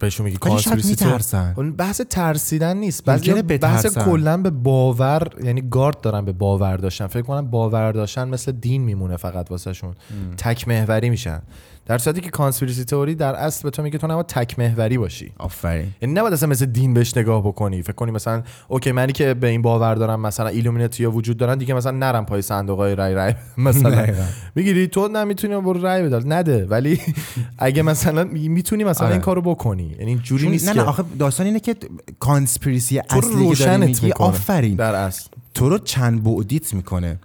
بهشون 0.00 0.24
میگی 0.24 0.38
می‌ترسن. 0.74 1.54
اون 1.56 1.72
بحث 1.72 2.00
ترسیدن 2.00 2.76
نیست. 2.76 3.04
بحث 3.04 3.28
بترسن. 3.28 4.04
کلا 4.04 4.36
به 4.36 4.50
باور 4.50 5.28
یعنی 5.44 5.62
گارد 5.70 6.00
دارن 6.00 6.24
به 6.24 6.32
باور 6.32 6.76
داشتن. 6.76 7.06
فکر 7.06 7.22
کنم 7.22 7.50
باور 7.50 7.92
داشتن 7.92 8.28
مثل 8.28 8.52
دین 8.52 8.82
میمونه 8.82 9.16
فقط 9.16 9.50
واسهشون. 9.50 9.94
تک 10.36 10.68
محوری 10.68 11.10
میشن. 11.10 11.42
در 11.86 11.98
صورتی 11.98 12.20
که 12.20 12.30
conspiracy 12.30 12.84
theory 12.84 13.14
در 13.14 13.34
اصل 13.34 13.62
به 13.62 13.70
تو 13.70 13.82
میگه 13.82 13.98
تو 13.98 14.06
نباید 14.06 14.26
تک 14.26 14.58
محوری 14.58 14.98
باشی. 14.98 15.32
آفرین. 15.38 15.86
یعنی 16.02 16.14
نباید 16.14 16.32
اصلا 16.32 16.48
مثل 16.48 16.66
دین 16.66 16.94
بهش 16.94 17.16
نگاه 17.16 17.42
بکنی. 17.46 17.82
فکر 17.82 17.92
کنی 17.92 18.10
مثلا 18.10 18.42
okay 18.68 18.92
منی 18.92 19.12
که 19.12 19.34
به 19.34 19.48
این 19.48 19.62
باور 19.62 19.94
دارم 19.94 20.20
مثلا 20.20 20.48
ایلومیناتی 20.48 21.06
وجود 21.06 21.36
دارن 21.36 21.58
دیگه 21.58 21.74
مثلا 21.74 21.92
نرم 21.92 22.26
پای 22.26 22.42
صندوق 22.42 22.78
های 22.78 22.94
رای 22.94 23.14
رای. 23.14 23.34
مثلا. 23.56 24.06
می‌گیری 24.54 24.86
تو 24.86 25.08
نمی‌تونی 25.08 25.56
برو 25.56 25.80
رای 25.80 26.02
بده 26.02 26.22
نده 26.26 26.66
ولی 26.66 27.00
اگه 27.58 27.82
مثلا 27.82 28.24
می‌تونی 28.24 28.84
مثلا 28.84 29.06
آره. 29.06 29.14
این 29.14 29.22
کارو 29.22 29.42
بکنی. 29.42 29.96
یعنی 29.98 30.16
جوری 30.16 30.48
نیست 30.48 30.68
نه 30.68 30.74
نه 30.74 30.82
آخه 30.82 31.04
داستان 31.18 31.46
اینه 31.46 31.60
که 31.60 31.76
conspiracy 32.18 32.98
اصلی 32.98 33.54
که 33.54 33.64
داری 33.64 33.86
میگی 33.86 34.12
آفرین. 34.12 34.76
در 34.76 34.94
اصل. 34.94 35.28
تو 35.54 35.68
رو 35.68 35.78
چند 35.78 36.24
بعدیت 36.24 36.74
می‌کنه. 36.74 37.18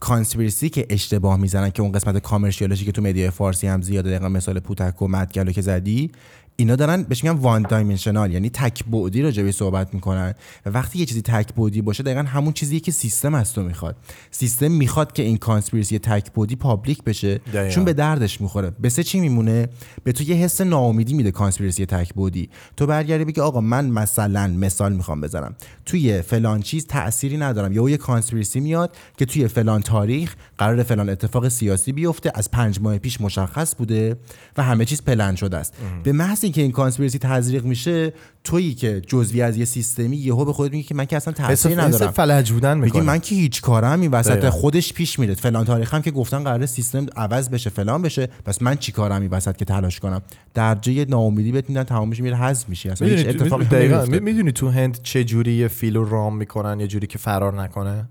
conspiracy 0.00 0.68
که 0.68 0.86
اشتباه 0.90 1.36
می‌زنن 1.36 1.70
که 1.70 1.82
اون 1.82 1.92
قسمت 1.92 2.18
commercial 2.18 2.69
شی 2.69 2.84
که 2.84 2.92
تو 2.92 3.02
media 3.02 3.25
ی 3.25 3.30
فارسی 3.30 3.66
هم 3.66 3.82
زیاده 3.82 4.10
دقیقا 4.10 4.28
مثال 4.28 4.60
پوتک 4.60 5.02
و 5.02 5.08
مدگلو 5.08 5.52
که 5.52 5.60
زدی 5.60 6.10
اینا 6.58 6.76
دارن 6.76 7.02
بهش 7.02 7.24
میگن 7.24 7.36
one 7.36 7.62
dimensional 7.62 8.32
یعنی 8.32 8.50
تک 8.50 8.84
بعدی 8.84 9.22
راجع 9.22 9.42
به 9.42 9.52
صحبت 9.52 9.94
می‌کنن. 9.94 10.34
و 10.66 10.70
وقتی 10.70 10.98
یه 10.98 11.06
چیزی 11.06 11.22
تک 11.22 11.54
بعدی 11.54 11.82
باشه 11.82 12.02
دقیقا 12.02 12.22
همون 12.22 12.52
چیزیه 12.52 12.80
که 12.80 12.92
سیستم 12.92 13.34
از 13.34 13.52
تو 13.52 13.62
می‌خواد. 13.62 13.96
سیستم 14.30 14.70
می‌خواد 14.70 15.12
که 15.12 15.22
این 15.22 15.36
conspiracy 15.36 15.98
تک 15.98 16.32
بعدی 16.32 16.56
public 16.56 17.02
بشه. 17.04 17.40
چون 17.70 17.84
به 17.84 17.92
دردش 17.92 18.40
می‌خوره. 18.40 18.72
به 18.80 18.88
سه 18.88 19.02
چی 19.02 19.20
میمونه؟ 19.20 19.68
به 20.04 20.12
تو 20.12 20.24
یه 20.24 20.36
حس 20.36 20.60
ناامیدی 20.60 21.14
میده 21.14 21.30
conspiracy 21.30 21.86
تک 21.86 22.14
بعدی 22.14 22.48
تو 22.76 22.86
برگردی 22.86 23.24
بگی 23.24 23.40
آقا 23.40 23.60
من 23.60 23.86
مثلا 23.86 24.46
مثال 24.46 24.92
می‌خوام 24.92 25.20
بزنم. 25.20 25.54
توی 25.86 26.22
فلان 26.22 26.62
چیز 26.62 26.86
تأثیری 26.86 27.36
ندارم. 27.36 27.72
یا 27.72 27.88
یه 27.88 27.96
conspiracy 27.96 28.60
میاد 28.60 28.96
که 29.16 29.26
توی 29.26 29.48
فلان 29.48 29.82
تاریخ 29.82 30.34
قراره 30.58 30.82
فلان 30.82 31.08
اتفاق 31.08 31.48
سیاسی 31.48 31.92
بیفته 31.92 32.32
از 32.34 32.50
پنج 32.50 32.80
ماه 32.80 32.98
پیش 32.98 33.20
مشخص 33.20 33.76
بوده 33.76 34.16
و 34.56 34.62
همه 34.62 34.84
چیز 34.84 35.02
پلن 35.02 35.34
شده 35.34 35.56
است. 35.56 35.74
به 36.02 36.12
محض 36.12 36.45
اینکه 36.46 36.62
این 36.62 36.72
conspiracy 36.72 37.18
تزریق 37.18 37.64
میشه 37.64 38.12
تویی 38.44 38.74
که 38.74 39.02
جزوی 39.06 39.42
از 39.42 39.56
یه 39.56 39.64
سیستمی 39.64 40.16
یهو 40.16 40.44
به 40.44 40.52
خودت 40.52 40.72
میگی 40.72 40.84
که 40.84 40.94
من 40.94 41.04
که 41.04 41.16
اصلا 41.16 41.34
حس 41.48 41.66
ندارم. 41.66 42.10
فلج 42.10 42.52
بودن 42.52 42.78
میگی 42.78 43.00
من 43.00 43.18
که 43.18 43.34
هیچ 43.34 43.62
کارم 43.62 44.00
این 44.00 44.10
وسط 44.10 44.30
دقیقاً. 44.30 44.50
خودش 44.50 44.92
پیش 44.92 45.18
میره. 45.18 45.34
فلان 45.34 45.64
تاریخ 45.64 45.94
هم 45.94 46.02
که 46.02 46.10
گفتن 46.10 46.44
قراره 46.44 46.66
سیستم 46.66 47.06
عوض 47.16 47.48
بشه 47.48 47.70
فلان 47.70 48.02
بشه. 48.02 48.28
پس 48.44 48.62
من 48.62 48.76
چی 48.76 48.92
کارم 48.92 49.20
این 49.20 49.30
وسط 49.30 49.56
که 49.56 49.64
تلاش 49.64 50.00
کنم؟ 50.00 50.22
در 50.54 50.74
جای 50.74 51.04
ناامیدی 51.04 51.52
بهت 51.52 51.68
میدن 51.68 51.84
تمام 51.84 52.08
میشه 52.08 52.22
میره 52.22 52.36
حذف 52.36 52.68
میشی. 52.68 52.88
اصلا 52.88 53.08
هیچ 53.08 53.26
اتفاقی. 53.26 54.20
می‌دونی 54.20 54.52
تو 54.52 54.68
هند 54.68 54.98
چه 55.02 55.24
جوری 55.24 55.52
یه 55.52 55.68
فیلو 55.68 56.04
رام 56.04 56.36
می‌کنن 56.36 56.80
یه 56.80 56.86
جوری 56.86 57.06
که 57.06 57.18
فرار 57.18 57.62
نکنه؟ 57.62 58.04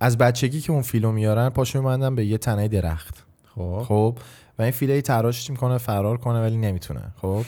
از 0.00 0.18
بچگی 0.18 0.60
که 0.60 0.72
اون 0.72 0.82
فیلو 0.82 1.12
میارن 1.12 1.48
پاشو 1.48 1.78
میبندن 1.78 2.14
به 2.14 2.26
یه 2.26 2.38
تنه 2.38 2.68
درخت. 2.68 3.24
خب. 3.54 3.84
خب. 3.88 4.16
و 4.58 4.62
این 4.62 4.70
فیله 4.70 5.00
تراشش 5.00 5.50
می‌کنه 5.50 5.78
فرار 5.78 6.16
کنه 6.16 6.40
ولی 6.40 6.56
نمی‌تونه 6.56 7.00
خب؟ 7.16 7.44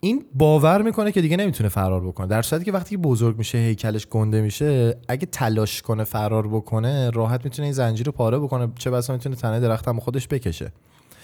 این 0.00 0.24
باور 0.34 0.82
می‌کنه 0.82 1.12
که 1.12 1.20
دیگه 1.20 1.36
نمی‌تونه 1.36 1.68
فرار 1.68 2.06
بکنه. 2.06 2.26
در 2.26 2.42
صورتی 2.42 2.64
که 2.64 2.72
وقتی 2.72 2.90
که 2.90 3.02
بزرگ 3.02 3.38
میشه 3.38 3.58
هیکلش 3.58 4.06
گنده 4.06 4.42
میشه 4.42 4.96
اگه 5.08 5.26
تلاش 5.26 5.82
کنه 5.82 6.04
فرار 6.04 6.48
بکنه 6.48 7.10
راحت 7.10 7.44
می‌تونه 7.44 7.66
این 7.66 7.72
زنجیر 7.72 8.06
رو 8.06 8.12
پاره 8.12 8.38
بکنه. 8.38 8.68
چه 8.78 8.90
بسا 8.90 9.12
می‌تونه 9.12 9.36
تنه 9.36 9.60
درخت 9.60 9.88
هم 9.88 10.00
خودش 10.00 10.28
بکشه. 10.28 10.72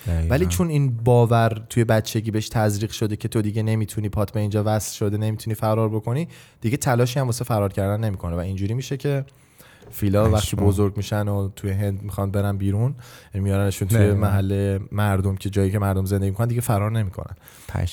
دقیقاً. 0.06 0.34
ولی 0.34 0.46
چون 0.46 0.68
این 0.68 0.96
باور 0.96 1.62
توی 1.70 1.84
بچگی 1.84 2.30
بهش 2.30 2.48
تزریق 2.48 2.90
شده 2.90 3.16
که 3.16 3.28
تو 3.28 3.42
دیگه 3.42 3.62
نمی‌تونی 3.62 4.08
پات 4.08 4.32
به 4.32 4.40
اینجا 4.40 4.62
وصل 4.66 4.96
شده 4.96 5.16
نمی‌تونی 5.16 5.54
فرار 5.54 5.88
بکنی 5.88 6.28
دیگه 6.60 6.76
تلاشی 6.76 7.20
هم 7.20 7.26
واسه 7.26 7.44
فرار 7.44 7.72
کردن 7.72 8.04
نمی‌کنه. 8.04 8.36
و 8.36 8.38
اینجوری 8.38 8.74
میشه 8.74 8.96
که 8.96 9.24
فیلا 9.90 10.30
وقتی. 10.30 10.56
بزرگ 10.56 10.96
میشن 10.96 11.28
و 11.28 11.48
توی 11.56 11.70
هند 11.70 12.02
می‌خوان 12.02 12.30
برن 12.30 12.56
بیرون 12.56 12.94
یعنی 13.34 13.44
میارنشون 13.44 13.88
توی 13.88 13.98
نه. 13.98 14.14
محله 14.14 14.80
مردم 14.92 15.36
که 15.36 15.50
جایی 15.50 15.70
که 15.70 15.78
مردم 15.78 16.04
زندگی 16.04 16.30
می‌کنن 16.30 16.46
دیگه 16.46 16.60
فرار 16.60 16.90
نمی‌کنن 16.90 17.34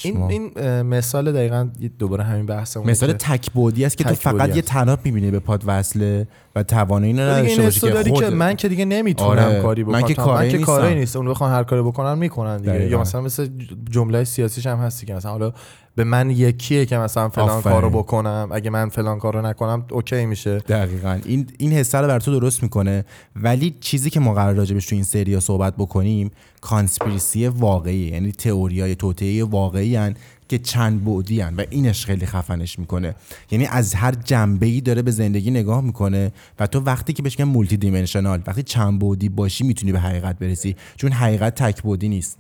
این 0.03 0.21
این 0.21 0.81
مثال 0.81 1.31
دقیقا 1.31 1.69
دوباره 1.99 2.23
همین 2.23 2.45
بحثمون 2.45 2.89
مثال 2.89 3.13
تک 3.13 3.51
بودی 3.51 3.85
است 3.85 3.97
که 3.97 4.03
تو 4.03 4.13
فقط 4.13 4.55
یه. 4.55 4.61
تناب 4.61 4.99
می‌بینی 5.03 5.31
به 5.31 5.39
پاد 5.39 5.63
وصله 5.65 6.27
و 6.55 6.63
توانایی 6.63 7.13
نداشته 7.13 7.61
باشی 7.63 7.79
که 7.79 7.93
خود 7.93 8.23
که 8.23 8.29
من 8.29 8.55
که 8.55 8.69
دیگه 8.69 8.85
نمی‌تونم 8.85 9.29
آره، 9.29 9.61
کاری 9.61 9.83
بکنم 9.83 10.01
من 10.01 10.07
که 10.07 10.13
کاری 10.13 10.47
نیستم. 10.47 10.99
نیست 10.99 11.15
اون 11.15 11.29
بخوان 11.29 11.51
هر 11.51 11.63
کاری 11.63 11.81
بکنن 11.81 12.17
می‌کنن 12.17 12.57
دیگه. 12.57 12.89
یا 12.89 13.01
مثلا 13.01 13.21
مثل 13.21 13.47
جمله 13.89 14.23
سیاسیش 14.23 14.67
هم 14.67 14.77
هستی 14.77 15.05
که 15.05 15.13
مثلا 15.13 15.31
حالا 15.31 15.53
به 15.95 16.03
من 16.03 16.29
یکیه 16.29 16.85
که 16.85 16.97
مثلا 16.97 17.29
فلان 17.29 17.49
آفرین. 17.49 17.75
کارو 17.75 17.89
بکنم. 17.89 18.49
اگه 18.51 18.69
من 18.69 18.89
فلان 18.89 19.19
کارو 19.19 19.41
نکنم 19.41 19.85
okay 19.91 20.25
میشه. 20.25 20.57
دقیقا. 20.57 21.19
این 21.25 21.47
این 21.57 21.71
حسه 21.71 21.97
رو 21.97 22.07
بر 22.07 22.19
تو 22.19 22.39
درست 22.39 22.63
می‌کنه. 22.63 23.05
ولی 23.35 23.75
چیزی 23.79 24.09
که 24.09 24.19
ما 24.19 24.33
قراره 24.33 24.53
راجبش 24.53 24.85
تو 24.85 24.95
این 24.95 25.03
سری 25.03 25.39
صحبت 25.39 25.73
بکنیم 25.77 26.31
conspiracy 26.61 27.47
واقعی 27.47 27.97
یعنی 27.97 28.31
تئوری 28.31 28.81
های 28.81 28.95
توطئه 28.95 29.43
واقعی 29.43 29.95
هن 29.95 30.15
که 30.49 30.57
چند 30.57 31.05
بعدی 31.05 31.41
هن 31.41 31.55
و 31.55 31.63
اینش 31.69 32.05
خیلی 32.05 32.25
خفنش 32.25 32.79
می‌کنه. 32.79 33.15
یعنی 33.51 33.65
از 33.65 33.93
هر 33.93 34.11
جنبه 34.11 34.65
ای 34.65 34.81
داره 34.81 35.01
به 35.01 35.11
زندگی 35.11 35.51
نگاه 35.51 35.81
می‌کنه 35.81 36.31
و 36.59 36.67
تو 36.67 36.79
وقتی 36.79 37.13
که 37.13 37.23
بهش 37.23 37.39
میگن 37.39 37.51
multi-dimensional 37.51 38.41
وقتی 38.47 38.63
چند 38.63 38.99
بعدی 38.99 39.29
باشی 39.29 39.63
می‌تونی 39.63 39.91
به 39.91 39.99
حقیقت 39.99 40.39
برسی. 40.39 40.75
چون 40.95 41.11
حقیقت 41.11 41.55
تک 41.55 41.83
بعدی 41.83 42.09
نیست. 42.09 42.37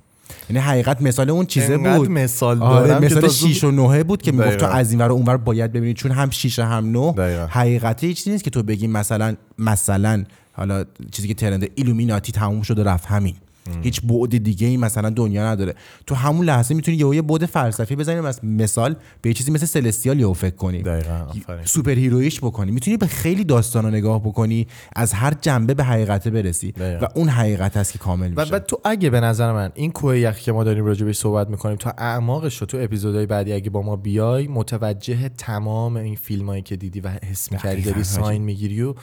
یعنی 0.49 0.61
حقیقت 0.61 1.01
مثال 1.01 1.29
اون 1.29 1.45
چیزه 1.45 1.77
بود 1.77 2.11
مثال 2.11 2.61
آره 2.61 2.99
مثال 2.99 3.21
تا 3.21 3.27
6 3.27 3.63
و 3.63 3.71
9 3.71 4.03
بود 4.03 4.21
که 4.21 4.31
می‌گفت 4.31 4.57
تو. 4.57 4.65
از 4.65 4.91
این 4.91 5.01
ور 5.01 5.07
و 5.07 5.13
اون 5.13 5.25
ور 5.25 5.37
باید 5.37 5.71
ببینید 5.71 5.95
چون 5.95 6.11
هم 6.11 6.29
6 6.29 6.59
هم 6.59 6.91
9 6.91 7.11
دقیقاً. 7.11 7.45
حقیقت 7.45 8.03
هیچ 8.03 8.17
چیزی 8.17 8.31
نیست 8.31 8.43
که 8.43 8.49
تو 8.49 8.63
بگی 8.63 8.87
مثلا 8.87 9.35
مثلا 9.59 10.23
حالا 10.53 10.85
چیزی 11.11 11.27
که 11.27 11.33
trend 11.33 11.69
ایلومیناتی 11.75 12.31
تموم 12.31 12.61
شد 12.61 12.79
و 12.79 12.83
رفت 12.83 13.05
همین 13.05 13.35
هیچ 13.81 14.01
بعد 14.01 14.37
دیگه 14.43 14.67
ای 14.67 14.77
مثلا 14.77 15.09
دنیا 15.09 15.47
نداره. 15.47 15.75
تو 16.07 16.15
همون 16.15 16.45
لحظه 16.45 16.75
می‌تونی 16.75 16.97
یه 16.97 17.21
بعد 17.21 17.45
فلسفی 17.45 17.95
بزنی. 17.95 18.31
مث- 18.31 18.43
مثال 18.43 18.95
به 19.21 19.29
یه 19.29 19.33
چیزی 19.33 19.51
مثل 19.51 19.65
celestial 19.65 20.19
یهو 20.19 20.33
فکر 20.33 20.55
کنی. 20.55 20.81
دقیقاً 20.81 21.25
superhero 21.63 21.91
ییش 21.91 22.39
بکنی. 22.39 22.71
می‌تونی 22.71 22.97
به 22.97 23.07
خیلی 23.07 23.43
داستانا 23.43 23.89
نگاه 23.89 24.21
بکنی. 24.23 24.67
از 24.95 25.13
هر 25.13 25.33
جنبه 25.41 25.73
به 25.73 25.83
حقیقت 25.83 26.27
برسی. 26.27 26.71
دقیقاً. 26.71 27.05
و 27.05 27.09
اون 27.15 27.29
حقیقت 27.29 27.77
هست 27.77 27.93
که 27.93 27.99
کامل 27.99 28.29
میشه. 28.29 28.55
و 28.55 28.59
تو 28.59 28.79
اگه 28.83 29.09
به 29.09 29.19
نظر 29.19 29.51
من 29.51 29.71
این 29.73 29.91
کوه 29.91 30.19
یخی 30.19 30.43
که 30.43 30.51
ما 30.51 30.63
داریم 30.63 30.85
راجع 30.85 31.05
بهش 31.05 31.17
صحبت 31.17 31.49
می‌کنیم 31.49 31.75
تا 31.75 31.93
اعماقش 31.97 32.57
رو 32.57 32.67
تو 32.67 32.77
اپیزودهای 32.81 33.25
بعدی 33.25 33.53
اگه 33.53 33.69
با 33.69 33.81
ما 33.81 33.95
بیای 33.95 34.47
متوجه 34.47 35.29
تمام 35.29 35.95
این 35.95 36.15
فیلمایی 36.15 36.61
که 36.61 36.75
دیدی 36.75 36.99
و 36.99 37.07
حس 37.07 37.51
می‌کردی 37.51 37.81
داری. 37.81 38.03
ساین 38.03 38.41
می‌گیری 38.41 38.81
و 38.81 38.93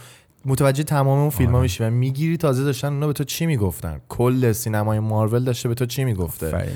متوجه 0.45 0.83
تمام 0.83 1.19
اون 1.19 1.31
فیلم 1.31 1.53
ها 1.53 1.61
میشی 1.61 1.85
و 1.85 1.91
می‌گیری 1.91 2.37
تازه 2.37 2.65
داشتن 2.65 2.93
اونا 2.93 3.07
به 3.07 3.13
تو 3.13 3.25
چی 3.25 3.47
می‌گفتن؟ 3.47 4.01
کل 4.09 4.53
سینمای 4.53 4.99
مارول 4.99 5.45
داشته 5.45 5.69
به 5.69 5.75
تو 5.75 5.87
چی 5.87 6.05
می‌گفته. 6.05 6.67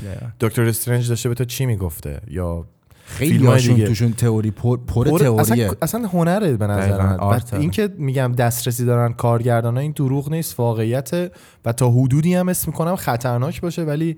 دکتر 0.40 0.62
استرنج 0.62 1.09
داشته 1.09 1.29
به 1.29 1.35
تو 1.35 1.44
چی 1.44 1.66
می‌گفته؟ 1.66 2.20
یا 2.31 2.64
خیلی 3.07 3.46
هاشون. 3.46 3.85
توشون 3.85 4.12
تئوری 4.12 4.50
پر, 4.50 4.76
پر 4.76 5.11
پر- 5.11 5.18
تئوریه. 5.18 5.40
اصلا, 5.40 5.74
اصلا 5.83 6.07
هنره 6.07 6.57
به 6.57 6.66
نظر 6.66 7.02
من 7.02 7.16
آرت 7.16 7.55
این 7.55 7.70
که 7.70 7.88
میگم 7.98 8.33
دسترسی 8.33 8.85
دارن 8.85 9.12
کارگردان 9.12 9.79
این 9.79 9.92
دروغ 9.92 10.31
نیست 10.31 10.61
واقعیت. 10.61 11.33
و 11.64 11.72
تا 11.72 11.90
حدودی 11.90 12.35
هم 12.35 12.48
اسم 12.48 12.70
می‌کنم 12.70 12.96
خطرناک 12.96 13.61
باشه 13.61 13.83
ولی 13.83 14.16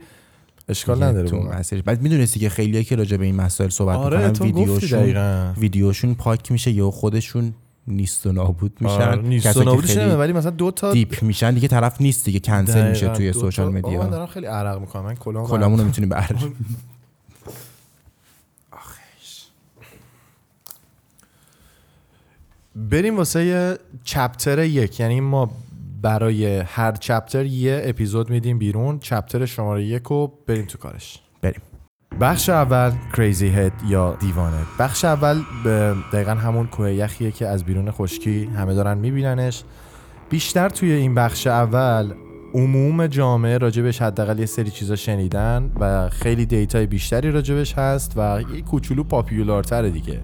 اشکال 0.69 1.03
نداره 1.03 1.29
تو. 1.29 1.49
بعد 1.85 2.03
می‌دونستی 2.03 2.41
که 2.41 2.49
خیلی 2.49 2.85
که 2.85 2.97
راجع 2.97 3.17
به 3.17 3.25
این 3.25 3.37
مسائل 3.37 3.71
صحبت 3.71 3.97
آره 3.97 4.29
می‌کنن 4.29 4.47
ویدیوشون 4.47 5.53
ویدیوشون 5.59 6.15
پاک 6.15 6.53
میشه 6.53 6.71
یا 6.71 6.91
خودشون 6.91 7.55
نیست 7.91 8.27
و 8.27 8.33
نابود 8.33 8.77
میشن. 8.81 8.95
آره، 8.95 9.23
نیست 9.23 9.47
کسایی 9.47 9.69
و 9.69 9.77
خیلی 9.77 9.99
نمی‌دونم، 9.99 10.21
ولی 10.21 10.33
مثلا 10.33 10.51
دو 10.51 10.71
تا 10.71 10.93
دیپ 10.93 11.23
میشن 11.23 11.55
دیگه 11.55 11.69
طرف 11.69 12.01
نیست 12.01 12.25
دیگه 12.25 12.41
کنسل 12.41 12.89
میشه 12.89 13.09
توی 13.09 13.33
سوشال 13.33 13.67
بابا 13.67 13.89
من 13.89 13.97
مدیا 13.97 14.11
دارم 14.11 14.27
خیلی 14.27 14.47
عرق 14.47 14.81
می‌کنم 14.81 15.03
من 15.03 15.15
کلام 15.15 15.47
کلامون 15.47 15.79
رو 15.79 15.85
می‌تونیم 15.85 16.09
بر 16.09 16.31
بریم 22.77 23.17
واسه 23.17 23.79
چپتر 24.05 24.65
یک. 24.65 25.01
یعنی 25.01 25.21
ما 25.21 25.51
برای 26.03 26.59
هر 26.59 26.93
چپتر 26.93 27.45
یه 27.45 27.83
اپیزود 27.85 28.31
میدیم 28.31 28.59
بیرون. 28.59 28.99
چپتر 28.99 29.47
شماره 29.47 29.85
یک 29.85 30.03
رو 30.03 30.33
بریم 30.47 30.65
تو 30.65 30.79
کارش. 30.79 31.19
بریم. 31.43 31.61
بخش 32.21 32.49
اول 32.49 32.93
کریزی 33.17 33.49
هد 33.49 33.73
یا 33.89 34.17
دیوانه. 34.21 34.57
بخش 34.79 35.05
اول 35.05 35.43
به 35.65 35.95
دقیقا 36.13 36.35
همون 36.35 36.67
کوه 36.67 36.93
یخیه 36.93 37.31
که 37.31 37.47
از 37.47 37.65
بیرون 37.65 37.91
خشکی 37.91 38.45
همه 38.45 38.75
دارن 38.75 38.99
میبیننش. 38.99 39.65
بیشتر 40.31 40.69
توی 40.69 40.93
این 40.93 41.15
بخش 41.15 41.47
اول 41.47 42.13
عموم 42.55 43.07
جامعه 43.07 43.59
راجبش 43.59 44.03
حداقل 44.03 44.39
یه 44.39 44.47
سری 44.47 44.71
چیزا 44.71 44.97
شنیدن 44.97 45.71
و 45.81 46.09
خیلی 46.09 46.47
دیتای 46.47 46.87
بیشتری 46.87 47.31
راجبش 47.31 47.75
هست 47.75 48.13
و 48.17 48.41
یه 48.55 48.63
کوچولو 48.63 49.05
پاپیولارتره 49.05 49.91
دیگه. 49.91 50.21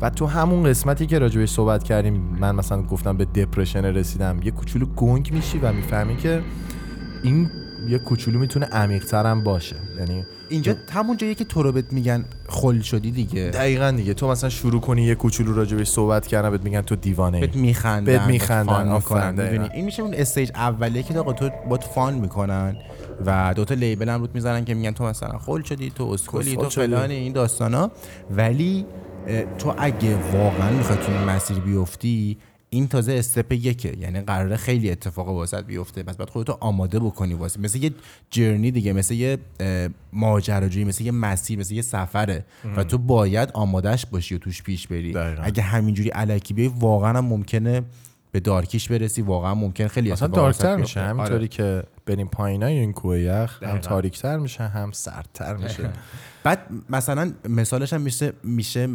و 0.00 0.10
تو 0.10 0.26
همون 0.26 0.64
قسمتی 0.64 1.06
که 1.06 1.18
راجبش 1.18 1.50
صحبت 1.50 1.84
کردیم 1.84 2.36
من 2.40 2.54
مثلا 2.54 2.82
گفتم 2.82 3.16
به 3.16 3.24
دپرشن 3.24 3.84
رسیدم 3.84 4.40
یه 4.44 4.50
کوچولو 4.50 4.86
گنگ 4.86 5.32
میشی 5.32 5.58
و 5.58 5.72
می‌فهمی 5.72 6.16
که 6.16 6.42
این 7.22 7.50
یه 7.88 7.98
کوچولو 7.98 8.38
می‌تونه 8.38 8.66
عمیق‌تر 8.66 9.26
هم 9.26 9.44
باشه. 9.44 9.76
یعنی 9.98 10.24
اینجا 10.48 10.74
همون 10.92 11.16
جایی 11.16 11.34
که 11.34 11.44
تو 11.44 11.62
رو 11.62 11.72
بهت 11.72 11.92
میگن 11.92 12.24
خل 12.48 12.80
شدی 12.80 13.10
دیگه. 13.10 13.50
دقیقا 13.50 13.90
دیگه. 13.90 14.14
تو 14.14 14.28
مثلا 14.28 14.50
شروع 14.50 14.80
کنی 14.80 15.02
یه 15.02 15.14
کوچولو 15.14 15.54
راجبش 15.54 15.88
صحبت 15.88 16.26
کردن 16.26 16.50
بهت 16.50 16.64
میگن 16.64 16.80
تو 16.80 16.96
دیوانه. 16.96 17.40
بهت 17.40 17.56
میخندن 17.56 18.04
بهت 18.04 18.26
میخندن، 18.26 18.88
آفرین، 18.88 19.60
این 19.60 19.84
میشه 19.84 20.02
اون 20.02 20.14
استیج 20.14 20.50
اولیه 20.54 21.02
که 21.02 21.18
آقا 21.18 21.32
تو 21.32 21.50
بات 21.68 21.84
فان 21.84 22.14
می‌کنن 22.14 22.76
و 23.26 23.52
دوتا 23.56 23.74
لیبل 23.74 24.08
هم 24.08 24.20
روت 24.20 24.30
می‌زنن 24.34 24.64
که 24.64 24.74
میگن 24.74 24.90
تو 24.90 25.04
مثلا 25.04 25.38
خل 25.38 25.62
شدی 25.62 25.90
تو 25.90 26.04
اسکلی 26.04 26.50
کسخل 26.50 26.64
تو 26.64 26.70
شدی. 26.70 26.86
فلان 26.86 27.10
این 27.10 27.32
داستانا. 27.32 27.90
ولی 28.30 28.86
تو 29.58 29.74
اگه 29.78 30.16
واقعا 30.32 30.70
می‌خوای 30.70 30.98
تو 30.98 31.12
این 31.12 31.24
مسیر 31.24 31.58
بیفتی 31.58 32.38
این 32.76 32.88
تازه 32.88 33.12
استپ 33.12 33.52
یکه. 33.52 33.96
یعنی 33.98 34.20
قراره 34.20 34.56
خیلی 34.56 34.90
اتفاق 34.90 35.28
واسط 35.28 35.64
بیفته. 35.64 36.02
پس 36.02 36.16
باید 36.16 36.30
خودتو 36.30 36.56
آماده 36.60 36.98
بکنی 36.98 37.34
واسه. 37.34 37.60
مثل 37.60 37.82
یه 37.82 37.90
جرنی 38.30 38.70
دیگه 38.70 38.92
مثل 38.92 39.14
یه 39.14 39.38
ماجراجویی 40.12 40.84
مثل 40.84 41.04
یه 41.04 41.12
مسیر 41.12 41.58
مثل 41.58 41.74
یه 41.74 41.82
سفره. 41.82 42.44
و 42.76 42.84
تو 42.84 42.98
باید 42.98 43.50
آمادش 43.54 44.06
باشی 44.06 44.34
و 44.34 44.38
توش 44.38 44.62
پیش 44.62 44.86
بری. 44.86 45.12
دقیقاً. 45.12 45.42
اگه 45.42 45.62
همینجوری 45.62 46.08
علکی 46.08 46.54
بیای 46.54 46.70
واقعا 46.78 47.18
هم 47.18 47.24
ممکنه 47.24 47.82
به 48.32 48.40
دارکیش 48.40 48.88
برسی. 48.88 49.22
واقعا 49.22 49.54
ممکن 49.54 49.86
خیلی 49.88 50.12
اتفاقات 50.12 50.36
دارکتر. 50.36 50.76
میشه. 50.76 51.00
آره. 51.00 51.08
همینطوری 51.08 51.48
که 51.48 51.82
بریم 52.06 52.26
پایینای 52.26 52.78
این 52.78 52.92
کوه 52.92 53.20
یخ 53.20 53.62
هم. 53.62 53.78
تاریکتر 53.78 54.36
میشه 54.36 54.64
هم 54.64 54.92
سردتر 54.92 55.56
میشه. 55.56 55.90
بعد 56.44 56.58
مثلا 56.90 57.32
مثالش 57.48 57.92
هم 57.92 58.00
میشه 58.00 58.32
میشه 58.44 58.88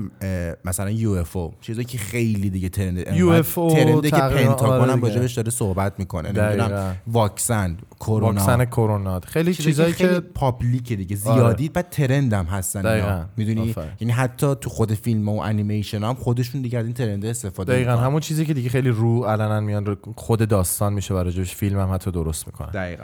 مثلا 0.65 0.89
یو 0.89 1.11
اف 1.11 1.35
او 1.35 1.53
چیزی 1.61 1.83
که 1.83 1.97
خیلی 1.97 2.49
دیگه 2.49 2.69
ترند 2.69 3.03
UFO 3.03 3.73
ترنده 3.73 4.09
که 4.09 4.17
تقریباً، 4.17 4.51
پنتاگون 4.51 4.79
آره 4.79 4.91
هم. 4.91 5.01
راجبش 5.01 5.33
داره 5.33 5.51
صحبت 5.51 5.99
می‌کنه. 5.99 6.31
نمی‌دونم 6.31 6.95
واکسن 7.07 7.77
کرونا. 7.99 8.27
واکسن 8.27 8.65
کرونا. 8.65 9.19
خیلی 9.19 9.53
چیزایی 9.53 9.93
که 9.93 10.07
پابلیکه 10.19 10.95
دیگه 10.95 11.15
زیادی 11.15 11.69
بعد 11.69 11.89
ترند 11.89 12.33
هم 12.33 12.45
هستن. 12.45 13.27
می‌دونی. 13.37 13.75
یعنی 13.99 14.13
حتی 14.13 14.55
تو 14.61 14.69
خود 14.69 14.93
فیلم 14.93 15.29
و 15.29 15.39
انیمیشن 15.39 16.03
هم 16.03 16.13
خودشون 16.13 16.61
دیگه 16.61 16.79
از 16.79 16.85
این 16.85 16.93
ترنده 16.93 17.29
استفاده 17.29 17.73
دقیقا. 17.73 17.91
همون 17.91 18.19
چیزی 18.19 18.45
که 18.45 18.53
دیگه 18.53 18.69
خیلی 18.69 18.89
رو 18.89 19.23
علنا 19.23 19.59
میان 19.59 19.97
خود 20.15 20.47
داستان 20.47 20.93
میشه 20.93 21.13
و 21.13 21.17
راجبش 21.17 21.55
فیلم 21.55 21.79
هم 21.79 21.93
حتی 21.93 22.11
درست 22.11 22.47
می‌کنن. 22.47 22.69
دقیقاً. 22.69 23.00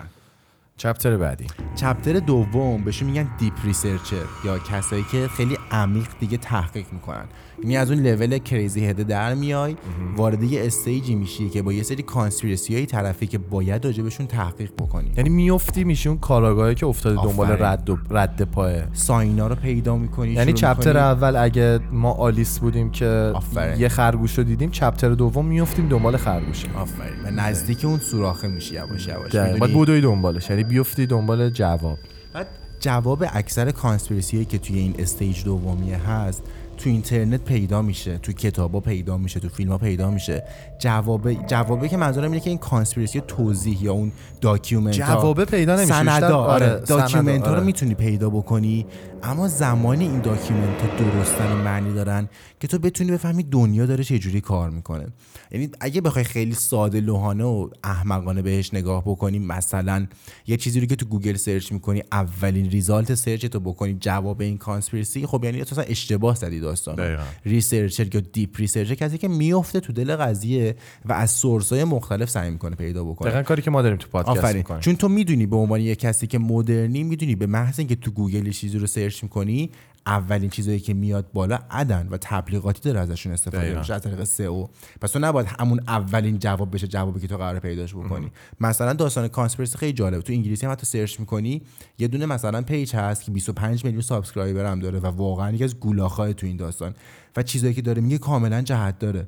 chapter 0.77 1.17
بعدی. 1.17 1.47
chapter 1.75 2.13
دوم 2.13 2.83
بهشون 2.83 3.09
میگن 3.09 3.29
deep 3.37 3.53
researcher 3.63 4.25
یا 4.45 4.59
کسایی 4.59 5.05
که 5.11 5.27
خیلی 5.27 5.57
عمیق 5.71 6.07
دیگه 6.19 6.37
تحقیق 6.37 6.85
می‌کنن. 6.93 7.25
یعنی 7.63 7.77
از 7.77 7.91
اون 7.91 7.99
level 7.99 8.37
crazy 8.37 8.85
head 8.85 9.00
ه 9.00 9.03
در 9.03 9.33
میای 9.33 9.75
وارد 10.15 10.43
یه 10.43 10.65
stage 10.65 11.07
ی 11.07 11.15
میشی 11.15 11.49
که 11.49 11.61
با 11.61 11.73
یه 11.73 11.83
سری 11.83 12.03
conspiracy 12.03 12.75
های 12.75 12.85
طرفی 12.85 13.27
که 13.27 13.37
باید 13.37 13.85
راجبشون 13.85 14.27
تحقیق 14.27 14.71
بکنی. 14.73 15.11
یعنی 15.17 15.29
میفتی 15.29 15.83
میشی 15.83 16.09
اون 16.09 16.17
کاراگاهی 16.17 16.75
که 16.75 16.85
افتاده 16.85 17.23
دنبال. 17.23 17.47
رد 17.59 17.89
و 17.89 17.97
رد 18.09 18.41
پاها 18.41 18.93
sign 18.93 19.37
ا 19.37 19.47
رو 19.47 19.55
پیدا 19.55 19.97
می‌کنی 19.97 20.31
یعنی 20.31 20.53
chapter 20.53 20.97
اول 20.97 21.35
اگه 21.35 21.79
ما 21.91 22.11
آلیس 22.11 22.59
بودیم 22.59 22.91
که 22.91 23.31
آفرین. 23.35 23.81
یه 23.81 23.89
خرگوش 23.89 24.37
رو 24.37 24.43
دیدیم 24.43 24.71
chapter 24.71 25.09
دوم 25.09 25.45
میفتیم 25.45 25.89
دنبال 25.89 26.17
خرگوشه 26.17 26.67
آفرین. 26.75 27.13
و 27.25 27.31
نزدیک 27.31 27.85
اون 27.85 27.99
سوراخه 27.99 28.47
میشی 28.47 28.75
یواش 28.75 29.07
یواش؟ 29.07 29.35
باید 29.35 29.73
بدوی 29.73 30.01
دنبالش. 30.01 30.49
یعنی 30.49 30.63
بیفتی 30.63 31.05
دنبال 31.05 31.49
جواب. 31.49 31.97
بعد 32.33 32.47
جواب 32.79 33.23
اکثر 33.33 33.71
conspiracy 33.71 34.45
که 34.45 34.57
توی 34.57 34.79
این 34.79 34.95
stage 34.99 35.43
دومیه 35.43 35.97
هست 35.97 36.43
تو 36.77 36.89
اینترنت 36.89 37.41
پیدا 37.41 37.81
میشه 37.81 38.17
تو 38.17 38.31
کتابا 38.31 38.79
پیدا 38.79 39.17
میشه 39.17 39.39
تو 39.39 39.49
فیلم 39.49 39.71
ها 39.71 39.77
پیدا 39.77 40.11
میشه. 40.11 40.43
جواب 40.79 41.33
جوابه 41.47 41.89
که 41.89 41.97
منظورم 41.97 42.31
اینه 42.31 42.39
که 42.39 42.49
این 42.49 42.59
conspiracy 42.59 43.21
توضیح 43.27 43.83
یا 43.83 43.93
اون 43.93 44.11
document 44.41 44.93
جوابه 44.93 45.45
پیدا 45.45 45.75
نمیشه 45.75 45.93
سندا 45.93 46.37
آره، 46.37 46.65
آره 46.65 46.79
document 46.79 47.47
آره. 47.47 47.59
رو 47.59 47.65
می‌تونی 47.65 47.93
پیدا 47.93 48.29
بکنی. 48.29 48.85
اما 49.23 49.47
زمانی 49.47 50.07
این 50.07 50.21
document 50.21 50.81
ها 50.81 50.87
درستن 50.97 51.51
و 51.51 51.55
معنی 51.55 51.93
دارن 51.93 52.29
که 52.59 52.67
تو 52.67 52.79
بتونی 52.79 53.11
بفهمی 53.11 53.43
دنیا 53.43 53.85
داره 53.85 54.03
چه 54.03 54.19
جوری 54.19 54.41
کار 54.41 54.69
می‌کنه. 54.69 55.07
یعنی 55.51 55.69
اگه 55.79 56.01
بخوای 56.01 56.23
خیلی 56.25 56.53
ساده 56.53 57.01
لوحانه 57.01 57.43
و 57.43 57.69
احمقانه 57.83 58.41
بهش 58.41 58.73
نگاه 58.73 59.03
بکنی 59.05 59.39
مثلا 59.39 60.07
یه 60.47 60.57
چیزی 60.57 60.79
رو 60.79 60.85
که 60.85 60.95
تو 60.95 61.05
گوگل 61.05 61.35
search 61.35 61.71
می‌کنی 61.71 62.03
اولین 62.11 62.69
result 62.69 63.15
search 63.15 63.45
تو 63.45 63.59
بکنی 63.59 63.97
جواب 63.99 64.41
این 64.41 64.57
conspiracy 64.57 65.25
خب 65.25 65.43
یعنی 65.43 65.63
تو 65.63 65.75
اصلا 65.75 65.83
اشتباه 65.83 66.35
زدی 66.35 66.59
داستان. 66.59 67.17
researcher 67.45 68.15
یا 68.15 68.21
deep 68.33 68.57
researcher 68.57 68.95
کسی 68.95 69.17
که 69.17 69.27
میفته 69.27 69.79
تو 69.79 69.93
دل 69.93 70.15
قضیه 70.15 70.75
و 71.05 71.13
از 71.13 71.31
source 71.31 71.73
های 71.73 71.83
مختلف 71.83 72.29
سعی 72.29 72.49
می‌کنه 72.49 72.75
پیدا 72.75 73.03
بکنه. 73.03 73.29
دقیقا 73.29 73.43
کاری 73.43 73.61
که 73.61 73.71
ما 73.71 73.81
داریم 73.81 73.97
تو 73.97 74.07
پادکست 74.07 74.55
می‌کنیم. 74.55 74.79
چون 74.79 74.95
تو 74.95 75.09
می‌دونی 75.09 75.45
به 75.45 75.55
عنوان 75.55 75.81
یه 75.81 75.95
کسی 75.95 76.27
که 76.27 76.39
مدرنی 76.39 77.03
می‌دونی 77.03 77.35
به 77.35 77.47
محض 77.47 77.79
اینکه 77.79 77.95
تو 77.95 78.11
گوگل 78.11 78.51
چیزی 78.51 78.77
رو 78.77 78.87
search 78.87 79.06
می‌کنی 79.23 79.69
اولین 80.05 80.49
چیزایی 80.49 80.79
که 80.79 80.93
میاد 80.93 81.25
بالا 81.33 81.59
ad 81.71 81.95
ان 81.95 82.07
و 82.11 82.17
تبلیغاتی 82.21 82.81
داره 82.81 82.99
ازشون 82.99 83.31
استفاده. 83.31 83.79
میشه 83.79 83.93
از 83.93 84.01
طریق 84.01 84.23
SEO. 84.23 84.67
پس 85.01 85.11
تو 85.11 85.19
نباید 85.19 85.47
همون 85.59 85.81
اولین 85.87 86.39
جواب 86.39 86.75
بشه 86.75 86.87
جوابی 86.87 87.19
که 87.19 87.27
تو 87.27 87.37
قرار 87.37 87.59
پیداش 87.59 87.95
بکنی. 87.95 88.31
مثلا 88.59 88.93
داستان 88.93 89.27
conspiracy 89.27 89.77
خیلی 89.77 89.93
جالب 89.93 90.21
تو 90.21 90.33
انگلیسی 90.33 90.65
هم 90.65 90.71
حتی 90.71 90.85
search 90.85 91.19
می‌کنی 91.19 91.61
یه 91.99 92.07
دونه 92.07 92.25
مثلا 92.25 92.61
page 92.61 92.95
هست 92.95 93.23
که 93.23 93.31
25 93.31 93.85
میلیون 93.85 94.01
subscriber 94.01 94.65
هم 94.65 94.79
داره 94.79 94.99
و 94.99 95.05
واقعا 95.05 95.51
یکی 95.51 95.63
از 95.63 95.79
گولاخای 95.79 96.33
تو 96.33 96.47
این 96.47 96.57
داستان. 96.57 96.93
و 97.37 97.43
چیزایی 97.43 97.73
که 97.73 97.81
داره 97.81 98.01
میگه 98.01 98.17
کاملا 98.17 98.61
جهت 98.61 98.99
داره. 98.99 99.27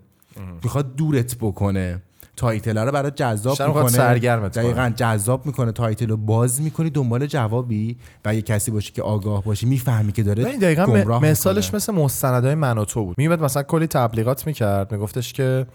می‌خواد 0.64 0.96
دورت 0.96 1.36
بکنه. 1.38 2.02
title 2.40 2.78
رو 2.78 2.92
برات 2.92 3.16
جذاب 3.16 3.62
می‌کنه 3.68 3.88
سرگرمت. 3.88 4.58
دقیقاً 4.58 4.92
جذاب 4.96 5.46
می‌کنه 5.46 5.72
title 5.72 6.08
رو 6.08 6.18
باز 6.18 6.62
می‌کنی 6.62 6.90
دنبال 6.90 7.26
جوابی 7.26 7.98
و 8.26 8.36
یه 8.36 8.42
کسی 8.42 8.72
باشی 8.72 8.92
که 8.92 9.02
آگاه 9.02 9.44
باشی 9.44 9.66
می‌فهمی 9.66 10.12
که 10.12 10.24
داره 10.24 10.58
دقیقا 10.58 10.86
گمراه 10.86 11.26
مثالش 11.26 11.66
می‌کنه. 11.66 11.76
مثل 11.76 11.94
مستندهای 11.94 12.56
من 12.56 12.78
و 12.78 12.86
تو 12.86 13.06
بود 13.06 13.18
میمد 13.18 13.44
مثلا 13.44 13.64
کلی 13.64 13.88
تبلیغات 13.88 14.48
می‌کرد 14.48 14.92
میگفتش 14.92 15.34
که 15.34 15.66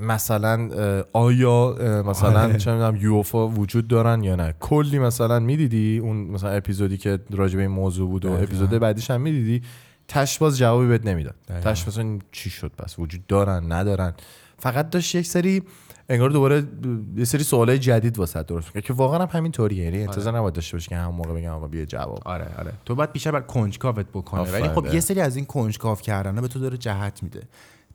مثلا 0.00 0.68
آیا 1.12 1.74
مثلا 2.06 2.40
آره. 2.40 2.56
چه 2.58 2.72
می‌دونم 2.72 2.96
یوفا 2.96 3.48
وجود 3.48 3.88
دارن 3.88 4.22
یا 4.22 4.36
نه 4.36 4.54
کلی 4.60 4.98
مثلا 4.98 5.38
می‌دیدی 5.38 5.98
اون 5.98 6.16
مثلا 6.16 6.50
اپیزودی 6.50 6.96
که 6.96 7.18
راجع 7.30 7.56
به 7.56 7.62
این 7.62 7.70
موضوع 7.70 8.08
بود 8.08 8.24
و. 8.24 8.32
اپیزود 8.32 8.70
بعدیش 8.70 9.10
هم 9.10 9.20
می‌دیدی 9.20 9.62
تش 10.08 10.38
باز 10.38 10.58
جوابی 10.58 10.88
بهت 10.88 11.06
نمی‌داد. 11.06 11.34
تش 11.64 11.88
مثلا 11.88 12.18
چی 12.32 12.50
شد 12.50 12.72
بس 12.78 12.98
وجود 12.98 13.26
دارن 13.26 13.72
ندارن 13.72 14.14
فقط 14.58 14.90
داشت 14.90 15.14
یک 15.14 15.26
سری 15.26 15.62
انگار 16.08 16.30
دوباره 16.30 16.64
یه 17.16 17.24
سری 17.24 17.42
سوالای 17.42 17.78
جدید 17.78 18.18
واسه 18.18 18.42
درست 18.42 18.72
که 18.72 18.92
واقعا 18.92 19.18
هم 19.18 19.28
همینطوریه. 19.32 19.84
یعنی 19.84 20.02
انتظار 20.02 20.36
نباید 20.36 20.54
داشته 20.54 20.76
باشی 20.76 20.88
که 20.88 20.96
همون 20.96 21.14
موقع 21.14 21.40
بگم 21.40 21.50
آقا 21.50 21.66
بیا 21.66 21.84
جواب. 21.84 22.20
آره 22.24 22.48
آره. 22.58 22.72
تو 22.84 22.94
باید 22.94 23.12
بیشتر 23.12 23.30
بر 23.30 23.40
کنجکاوت 23.40 24.06
بکنه 24.14 24.42
ولی 24.42 24.68
خب. 24.68 24.94
یه 24.94 25.00
سری 25.00 25.20
از 25.20 25.36
این 25.36 25.44
کنجکاو 25.44 25.96
کردن 25.96 26.40
به 26.40 26.48
تو 26.48 26.58
داره 26.58 26.76
جهت 26.76 27.22
میده. 27.22 27.42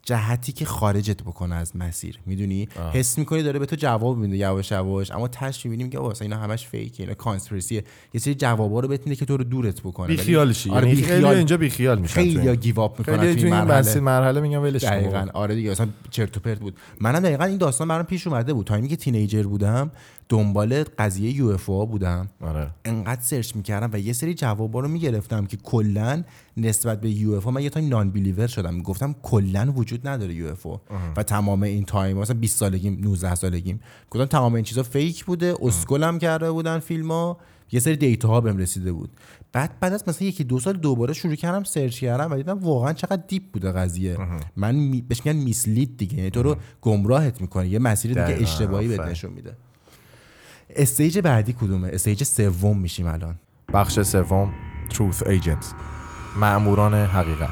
جهتی 0.03 0.51
که 0.51 0.65
خارجت 0.65 1.21
بکنه 1.23 1.55
از 1.55 1.75
مسیر. 1.75 2.19
می‌دونی؟ 2.25 2.67
آه. 2.79 2.93
حس 2.95 3.17
می‌کنی 3.17 3.43
داره 3.43 3.59
به 3.59 3.65
تو 3.65 3.75
جواب 3.75 4.17
میده 4.17 4.37
یواش 4.37 4.71
یواش. 4.71 5.11
اما 5.11 5.27
تهش 5.27 5.65
می‌بینیم 5.65 5.89
که 5.89 5.99
واسه 5.99 6.21
اینا 6.21 6.37
همش 6.37 6.67
fake 6.67 6.96
ه 6.96 7.03
اینا 7.03 7.15
conspiracy 7.15 7.77
ه 7.77 7.83
یه 8.13 8.21
سری 8.21 8.35
جوابا 8.35 8.79
رو 8.79 8.87
بهت 8.87 8.99
میده 9.01 9.15
که 9.15 9.25
تو 9.25 9.37
رو 9.37 9.43
دورت 9.43 9.79
بکنه. 9.81 10.07
بی 10.07 10.13
ولی- 10.13 10.23
خیالشی. 10.23 10.69
آره 10.69 10.87
یعنی 10.87 11.01
بی 11.01 11.07
خیال. 11.07 11.25
اینجا 11.25 11.57
بی 11.57 11.69
خیال 11.69 11.99
میشن 11.99 12.13
خیلی 12.13 12.39
این. 12.39 12.55
give 12.55 12.79
up 12.79 12.99
می‌کنن 12.99 13.17
تو 13.17 13.23
این 13.45 13.49
مرحله. 13.49 13.99
مرحله 13.99 14.41
میگم 14.41 14.61
ولش 14.61 14.83
کن 14.83 14.89
دقیقا. 14.89 15.27
آره 15.33 15.55
دیگه 15.55 15.71
اصلا 15.71 15.87
چرت 16.09 16.37
و 16.37 16.39
پرت 16.39 16.59
بود. 16.59 16.75
منم 16.99 17.19
دقیقا 17.19 17.43
این 17.43 17.57
داستان 17.57 17.87
برام 17.87 18.05
پیش 18.05 18.27
اومده 18.27 18.53
بود. 18.53 18.67
time 18.67 18.83
ی 18.83 18.87
که 18.87 18.95
teenager 18.95 19.43
بودم 19.43 19.91
دنبال 20.31 20.83
قضیه 20.83 21.31
UFO 21.31 21.65
بودم. 21.65 22.29
آره. 22.41 22.71
انقدر 22.85 23.21
search 23.21 23.55
می‌کردم 23.55 23.89
و 23.93 23.99
یه 23.99 24.13
سری 24.13 24.33
جوابا 24.33 24.79
رو 24.79 24.87
می‌گرفتم 24.87 25.45
که 25.45 25.57
کلا 25.57 26.23
نسبت 26.57 27.01
به 27.01 27.09
UFO 27.09 27.47
من 27.47 27.63
یه 27.63 27.69
تا 27.69 27.79
non-believer 27.79 28.47
شدم. 28.47 28.73
می‌گفتم 28.73 29.15
کلا 29.21 29.73
وجود 29.75 30.07
نداره 30.07 30.33
UFO 30.33 30.65
و 31.17 31.23
تمام 31.23 31.63
این 31.63 31.85
time 31.85 32.17
مثلا 32.17 32.39
20 32.39 32.57
سالگیم 32.57 32.99
19 33.01 33.35
سالگیم. 33.35 33.79
گفتم 34.09 34.25
تمام 34.25 34.53
این 34.53 34.63
چیزا 34.63 34.83
fake 34.83 35.25
بوده. 35.25 35.55
اسکلم 35.61 36.19
کرده 36.19 36.51
بودن 36.51 36.79
فیلما 36.79 37.37
یه 37.71 37.79
سری 37.79 37.95
data 37.95 38.27
ها 38.27 38.41
بهم 38.41 38.57
رسیده 38.57 38.91
بود. 38.91 39.09
بعد 39.51 39.79
بعد 39.79 39.93
از 39.93 40.03
مثلا 40.07 40.27
یکی 40.27 40.43
دو 40.43 40.59
سال 40.59 40.77
دوباره 40.77 41.13
شروع 41.13 41.35
کردم 41.35 41.63
search 41.63 41.99
کردم 41.99 42.31
و 42.31 42.35
دیدم 42.35 42.59
واقعا 42.59 42.93
چقدر 42.93 43.23
deep 43.27 43.43
بوده 43.53 43.71
قضیه. 43.71 44.17
من 44.55 44.75
می... 44.75 45.01
بهش 45.01 45.25
میگن 45.25 45.39
mislead 45.39 45.97
دیگه. 45.97 46.17
یعنی 46.17 46.29
تو 46.29 46.43
رو 46.43 46.55
گمراهت 46.81 47.41
می‌کنه. 47.41 47.67
یه 47.67 47.79
مسیر 47.79 48.11
دیگه 48.11 48.41
اشتباهی 48.41 48.87
بهت. 48.87 48.99
نشون 48.99 49.33
میده. 49.33 49.57
stage 50.75 51.19
بعدی 51.19 51.53
کدومه؟ 51.53 51.89
stage 51.93 52.23
سوم 52.23 52.77
میشیم 52.77 53.07
الان. 53.07 53.35
بخش 53.73 53.99
سوم 53.99 54.53
Truth 54.89 55.23
Agents. 55.23 55.65
مأموران 56.39 56.93
حقیقت. 56.93 57.49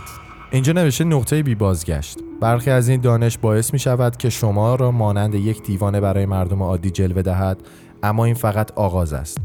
اینجا 0.51 0.74
نوشته 0.74 1.03
نقطه 1.03 1.43
بی 1.43 1.55
بازگشت. 1.55 2.20
برخی 2.41 2.70
از 2.70 2.89
این 2.89 3.01
دانش 3.01 3.38
باعث 3.38 3.74
می 3.74 3.80
شود 3.80 4.17
که 4.17 4.30
شما 4.30 4.76
را 4.76 4.91
مانند 4.91 5.36
یک 5.36 5.63
دیوانه 5.63 6.01
برای 6.01 6.26
مردم 6.26 6.63
عادی 6.63 6.89
جلوه 6.89 7.22
دهد 7.22 7.57
اما 8.03 8.26
این 8.26 8.36
فقط 8.36 8.72
آغاز 8.72 9.13
است. 9.13 9.38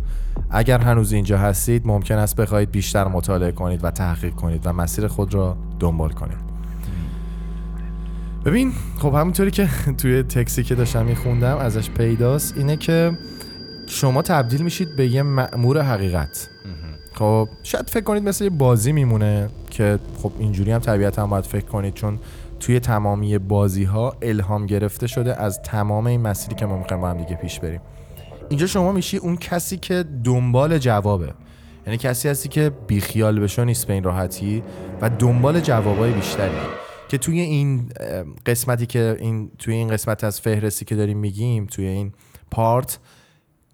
اگر 0.51 0.79
هنوز 0.79 1.13
اینجا 1.13 1.39
هستید 1.39 1.87
ممکن 1.87 2.15
است 2.15 2.37
بخواهید 2.37 2.71
بیشتر 2.71 3.09
مطالعه 3.09 3.53
کنید 3.53 3.85
و 3.85 3.91
تحقیق 3.91 4.35
کنید 4.35 4.67
و 4.67 4.73
مسیر 4.73 5.07
خود 5.07 5.35
را 5.35 5.57
دنبال 5.81 6.11
کنید. 6.11 6.55
ببین 8.45 8.73
خب 8.99 9.15
همونطوری 9.15 9.51
که 9.51 9.69
توی 9.99 10.23
تکسی 10.23 10.63
که 10.63 10.75
داشتم 10.75 11.05
میخوندم 11.05 11.57
ازش 11.57 11.91
پیداست 11.91 12.57
اینه 12.57 12.77
که 12.77 13.19
شما 13.87 14.23
تبدیل 14.23 14.63
میشید 14.63 14.97
به 14.97 15.07
یه 15.09 15.23
مأمور 15.23 15.83
حقیقت. 15.83 16.49
خب 17.15 17.49
شاید 17.63 17.91
فکر 17.91 18.05
کنید 18.05 18.23
مثل 18.23 18.45
یه 18.45 18.51
بازی 18.51 18.93
میمونه 18.93 19.49
که 19.71 19.99
خب 20.23 20.33
اینجوری 20.39 20.73
هم 20.73 20.79
طبیعتا 20.79 21.23
هم 21.23 21.31
باید 21.31 21.45
فکر 21.45 21.65
کنید 21.65 21.95
چون 21.95 22.19
توی 22.61 22.81
تمامی 22.81 23.39
بازی 23.39 23.85
ها 23.85 24.17
الهام 24.23 24.67
گرفته 24.67 25.07
شده 25.07 25.43
از 25.43 25.63
تمام 25.63 26.07
این 26.07 26.21
مسیری 26.21 26.55
که 26.55 26.67
ما 26.67 26.79
می‌خوایم 26.79 27.01
با 27.01 27.11
هم 27.11 27.19
دیگه 27.19 27.35
پیش 27.35 27.61
بریم. 27.61 27.81
اینجا 28.49 28.67
شما 28.67 28.93
میشی 28.93 29.17
اون 29.17 29.37
کسی 29.37 29.77
که 29.77 30.05
دنبال 30.25 30.79
جوابه. 30.79 31.35
یعنی 31.87 31.99
کسی 31.99 32.29
هستی 32.29 32.49
که 32.49 32.73
بیخیال 32.87 33.41
بشو 33.41 33.65
نیست 33.65 33.87
به 33.87 33.93
این 33.93 34.03
راحتی 34.03 34.63
و 35.01 35.11
دنبال 35.11 35.61
جوابای 35.61 36.13
بیشتری. 36.13 36.57
که 37.09 37.19
توی 37.19 37.41
این 37.41 37.89
قسمتی 38.47 38.87
که 38.87 39.17
این 39.21 39.51
توی 39.59 39.75
این 39.75 39.89
قسمت 39.89 40.25
از 40.25 40.41
فهرستی 40.41 40.85
که 40.85 40.97
داریم 40.97 41.19
میگیم 41.19 41.67
توی 41.67 41.87
این 41.87 42.13
پارت 42.51 42.99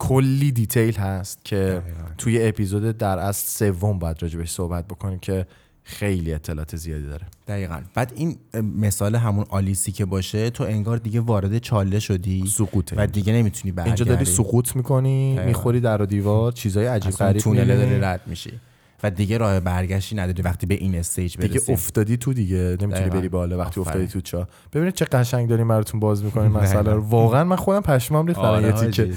کلی 0.03 0.53
دیتیل 0.53 0.97
هست 0.97 1.39
که 1.45 1.83
توی 2.19 2.49
اپیزود 2.49 2.99
در 2.99 3.19
اصل 3.19 3.49
سوم 3.49 3.99
باید 3.99 4.23
راجبش 4.23 4.51
صحبت 4.51 4.89
بکنیم 4.89 5.19
که 5.19 5.47
خیلی 5.83 6.35
اطلاعات 6.35 6.77
زیادی 6.77 7.07
داره. 7.07 7.27
دقیقا. 7.49 7.81
بعد 7.95 8.13
این 8.17 8.37
مثال 8.79 9.15
همون 9.17 9.45
آلیسی 9.49 9.93
که 9.93 10.05
باشه 10.05 10.51
تو 10.51 10.65
انگار 10.65 10.97
دیگه 10.97 11.21
وارد 11.21 11.59
چاله 11.59 11.99
شدی 11.99 12.47
سقوطه. 12.47 12.97
و 12.99 13.07
دیگه 13.07 13.33
نمی‌تونی 13.33 13.73
برگردی 13.73 13.91
اینجا 13.91 14.05
داری 14.05 14.25
سقوط 14.25 14.77
می‌کنی 14.77 15.35
دقیقاً. 15.35 15.49
می‌خوری 15.49 15.81
در 15.81 16.03
و 16.03 16.07
دیوار 16.07 16.53
چیزای 16.53 16.87
عجیب 16.87 17.13
غریب 17.13 17.43
تونله. 17.43 17.77
داری 17.77 18.01
رد 18.01 18.21
میشی 18.27 18.61
و 19.03 19.11
دیگه 19.11 19.39
راه 19.39 19.61
برگشتی 19.61 20.17
نداری 20.17 20.43
وقتی 20.43 20.67
به 20.67 20.75
این 20.75 20.95
stage 20.99 21.37
دیگه 21.37 21.55
برسی. 21.55 21.73
افتادی 21.73 22.17
تو 22.17 22.33
دیگه 22.33 22.57
نمی‌تونی 22.57 22.93
دقیقاً. 22.93 23.19
بری 23.19 23.29
بالا 23.29 23.59
وقتی 23.59 23.81
آفرین. 23.81 24.03
افتادی 24.03 24.07
تو 24.07 24.21
چاه. 24.21 24.49
ببینید 24.73 24.95
چه 24.95 25.05
قشنگ 25.05 25.49
داریم 25.49 25.69
براتون 25.69 26.01
باز 26.01 26.25
می‌کنیم 26.25 26.53
مسئله 26.53 26.93
رو. 26.93 27.01
واقعا 27.03 27.45
من 27.45 27.57
خودم 27.57 27.81
پشمام 27.81 28.27
ریخت 28.27 28.41
برای 28.41 28.63
یه 28.65 28.73
تیکه. 28.73 29.13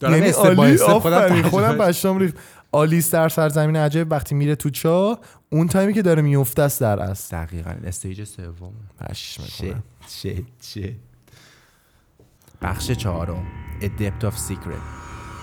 دارم 0.00 0.14
یعنی 0.14 0.30
عالی 0.30 0.76
خودم 0.76 0.94
آفرین، 0.94 1.28
ترجمه- 1.28 1.50
خودم 1.50 1.74
پشمام 1.78 2.18
ریخت. 2.18 2.34
آلیس 2.72 3.10
در 3.14 3.28
سرزمین 3.28 3.76
عجایب 3.76 4.12
وقتی 4.12 4.34
میره 4.34 4.54
تو 4.54 4.70
چاه 4.70 5.18
اون 5.50 5.68
تایمی 5.68 5.92
که 5.92 6.02
داره 6.02 6.22
میفته 6.22 6.62
است 6.62 6.80
در 6.80 7.00
اصل. 7.00 7.36
دقیقا. 7.36 7.74
stage 7.84 8.24
سوم. 8.24 8.72
پشم 9.00 9.42
بخش 12.62 12.90
چهارم. 12.90 13.42
Depth 13.80 14.24
of 14.24 14.34
Secret. 14.34 14.82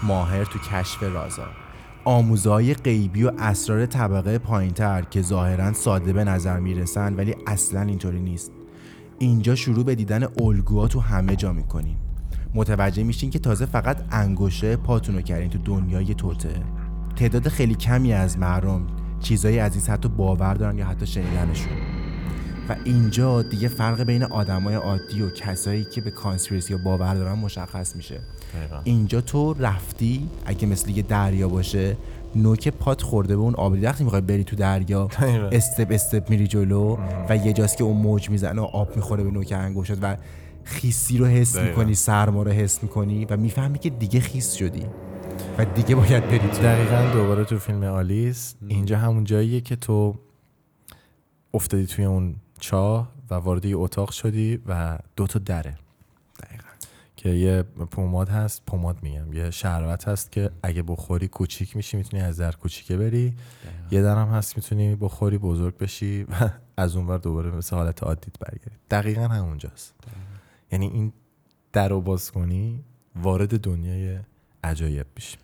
ماهر 0.04 0.46
تو 0.46 0.60
کشف 0.60 1.04
رازا. 1.04 1.63
آموزهای 2.06 2.74
غیبی 2.74 3.24
و 3.24 3.32
اسرار 3.38 3.86
طبقه 3.86 4.38
پایینتر 4.38 5.02
که 5.02 5.22
ظاهرا 5.22 5.74
ساده 5.74 6.14
به 6.14 6.24
نظر 6.24 6.60
می‌رسن 6.60 7.16
ولی 7.16 7.36
اصلا 7.48 7.82
اینطوری 7.82 8.20
نیست. 8.20 8.52
اینجا 9.20 9.56
شروع 9.56 9.84
به 9.84 9.96
دیدن 9.96 10.28
الگوها 10.42 10.88
تو 10.88 11.00
همه 11.00 11.36
جا 11.36 11.54
می‌کنین. 11.54 11.96
متوجه 12.56 13.04
میشین 13.04 13.30
که 13.30 13.40
تازه 13.40 13.66
فقط 13.66 13.98
انگوشه 14.12 14.76
پاتونو 14.76 15.22
کردین 15.22 15.50
تو 15.50 15.58
دنیای 15.58 16.14
توته 16.14 16.54
تعداد 17.16 17.48
خیلی 17.48 17.76
کمی 17.76 18.14
از 18.14 18.38
مردم 18.38 18.88
چیزایی 19.20 19.60
از 19.60 19.76
این 19.76 19.86
حتی 19.86 20.10
باور 20.10 20.54
دارن 20.54 20.78
یا 20.78 20.86
حتی 20.86 21.08
شنیدنشون. 21.08 22.03
و 22.70 22.76
اینجا 22.84 23.42
دیگه 23.42 23.68
فرق 23.68 24.04
بین 24.04 24.24
آدمای 24.24 24.76
عادی 24.76 25.22
و 25.22 25.30
کسایی 25.30 25.84
که 25.84 26.02
به 26.02 26.12
کانسپیرسی 26.12 26.74
یا 26.74 26.80
باور 26.84 27.16
دارن 27.16 27.34
مشخص 27.34 27.96
میشه 27.96 28.20
دقیقاً. 28.54 28.80
اینجا 28.84 29.22
تو 29.22 29.54
رفتی 29.54 30.30
اگه 30.46 30.68
مثل 30.68 30.90
یه 30.90 31.04
دریا 31.04 31.50
باشه 31.50 31.98
نوک 32.36 32.68
پات 32.68 33.02
خورده 33.02 33.36
به 33.36 33.42
اون 33.42 33.56
آب 33.56 33.78
وقتی 33.82 34.04
می‌خوای 34.04 34.22
بری 34.22 34.44
تو 34.44 34.56
دریا 34.56 35.06
دقیقاً. 35.06 35.50
استپ 35.52 35.88
استپ 35.92 36.30
میری 36.30 36.48
جلو 36.48 36.98
و 37.30 37.38
یه 37.38 37.54
جاست 37.54 37.78
که 37.78 37.84
اون 37.84 37.98
موج 37.98 38.30
می‌زنه 38.30 38.62
و 38.62 38.66
آب 38.66 38.96
می‌خوره 38.96 39.24
به 39.24 39.32
نوک 39.32 39.52
انگشتت 39.52 39.98
و 40.02 40.18
خیسی 40.64 41.18
رو 41.18 41.26
حس 41.26 41.56
دقیقاً. 41.56 41.70
می‌کنی 41.70 41.96
سرما 41.96 42.44
رو 42.44 42.52
حس 42.52 42.84
می‌کنی 42.84 43.26
و 43.26 43.38
می‌فهمی 43.38 43.80
که 43.80 43.90
دیگه 43.90 44.20
خیس 44.20 44.54
شدی 44.54 44.86
و 45.58 45.66
دیگه 45.66 45.96
باید 45.96 46.28
بری 46.28 46.40
تو 46.40 46.62
دقیقا 46.62 47.14
دوباره 47.14 47.44
تو 47.44 47.60
فیلم 47.60 47.84
آلیس 47.84 48.56
اینجا 48.68 48.98
همون 48.98 49.24
جاییه 49.24 49.62
که 49.62 49.76
تو 49.76 50.16
افتادی 51.54 51.86
توی 51.86 52.06
اون 52.06 52.36
چاه 52.64 53.12
و 53.30 53.34
وارد 53.36 53.66
یه 53.66 53.78
اتاق 53.78 54.12
شدی 54.12 54.60
و 54.68 55.00
دو 55.16 55.28
تا 55.28 55.40
دره. 55.40 55.78
دقیقاً. 56.44 56.70
که 57.16 57.30
یه 57.30 57.64
پوماد 57.64 58.30
هست 58.30 58.66
پوماد 58.66 59.04
میگم. 59.04 59.34
یه 59.34 59.52
شربت 59.52 60.08
هست 60.08 60.32
که 60.32 60.52
اگه 60.64 60.84
بخوری 60.84 61.28
کوچیک 61.28 61.76
میشی 61.76 61.98
می‌تونی 61.98 62.24
از 62.24 62.38
در 62.38 62.52
کوچیکه 62.52 62.98
بری. 62.98 63.34
یه 63.92 64.02
درم 64.02 64.28
هست 64.28 64.58
می‌تونی 64.58 64.96
بخوری 64.96 65.38
بزرگ 65.38 65.78
بشی 65.78 66.24
و 66.24 66.50
از 66.78 66.96
اونور 66.96 67.18
دوباره 67.18 67.52
مثل 67.52 67.76
حالت 67.76 68.04
عادیت 68.04 68.40
برگردی. 68.40 68.76
دقیقا 68.92 69.28
همونجاست. 69.28 69.94
یعنی 70.72 70.88
این 70.88 71.14
در 71.74 71.90
رو 71.90 72.02
باز 72.02 72.32
کنی 72.32 72.84
وارد 73.16 73.60
دنیای 73.60 74.20
عجایب 74.64 75.08
میشی. 75.16 75.38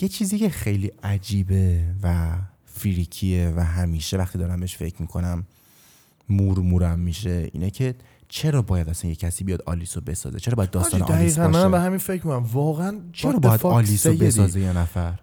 یه 0.00 0.08
چیزی 0.08 0.38
که 0.38 0.48
خیلی 0.48 0.92
عجیبه 1.02 1.84
و 2.02 2.36
فریکیه 2.64 3.52
و 3.56 3.60
همیشه 3.64 4.16
وقتی 4.16 4.38
دارم 4.38 4.60
بهش 4.60 4.76
فکر 4.76 5.02
می‌کنم 5.02 5.46
مورمورم 6.30 6.98
میشه. 6.98 7.48
اینه 7.52 7.70
که 7.70 7.94
چرا 8.28 8.62
باید 8.62 8.88
اصلا 8.88 9.10
یه 9.10 9.16
کسی 9.16 9.44
بیاد 9.44 9.62
آلیسو 9.66 10.00
بسازه؟ 10.00 10.40
چرا 10.40 10.54
باید 10.54 10.70
داستان 10.70 11.02
آلیس 11.02 11.38
باشه؟ 11.38 11.50
منم 11.50 11.70
به 11.70 11.80
همین 11.80 11.98
فکر 11.98 12.26
می‌کنم. 12.26 12.48
واقعا 12.52 13.00
چرا 13.12 13.38
باید 13.38 13.62
آلیسو؟ 13.62 14.12
بسازه 14.12 14.60
یه 14.60 14.78
نفر؟ 14.78 15.20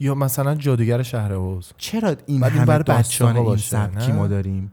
یا 0.00 0.14
مثلا 0.14 0.54
جادوگر 0.54 1.02
شهر 1.02 1.32
اوز. 1.32 1.72
چرا 1.76 2.16
این 2.26 2.42
همه 2.42 2.64
برای 2.64 2.84
داستان 2.84 3.36
این 3.36 3.56
سبکی؟ 3.56 4.12
ما 4.12 4.28
داریم؟ 4.28 4.72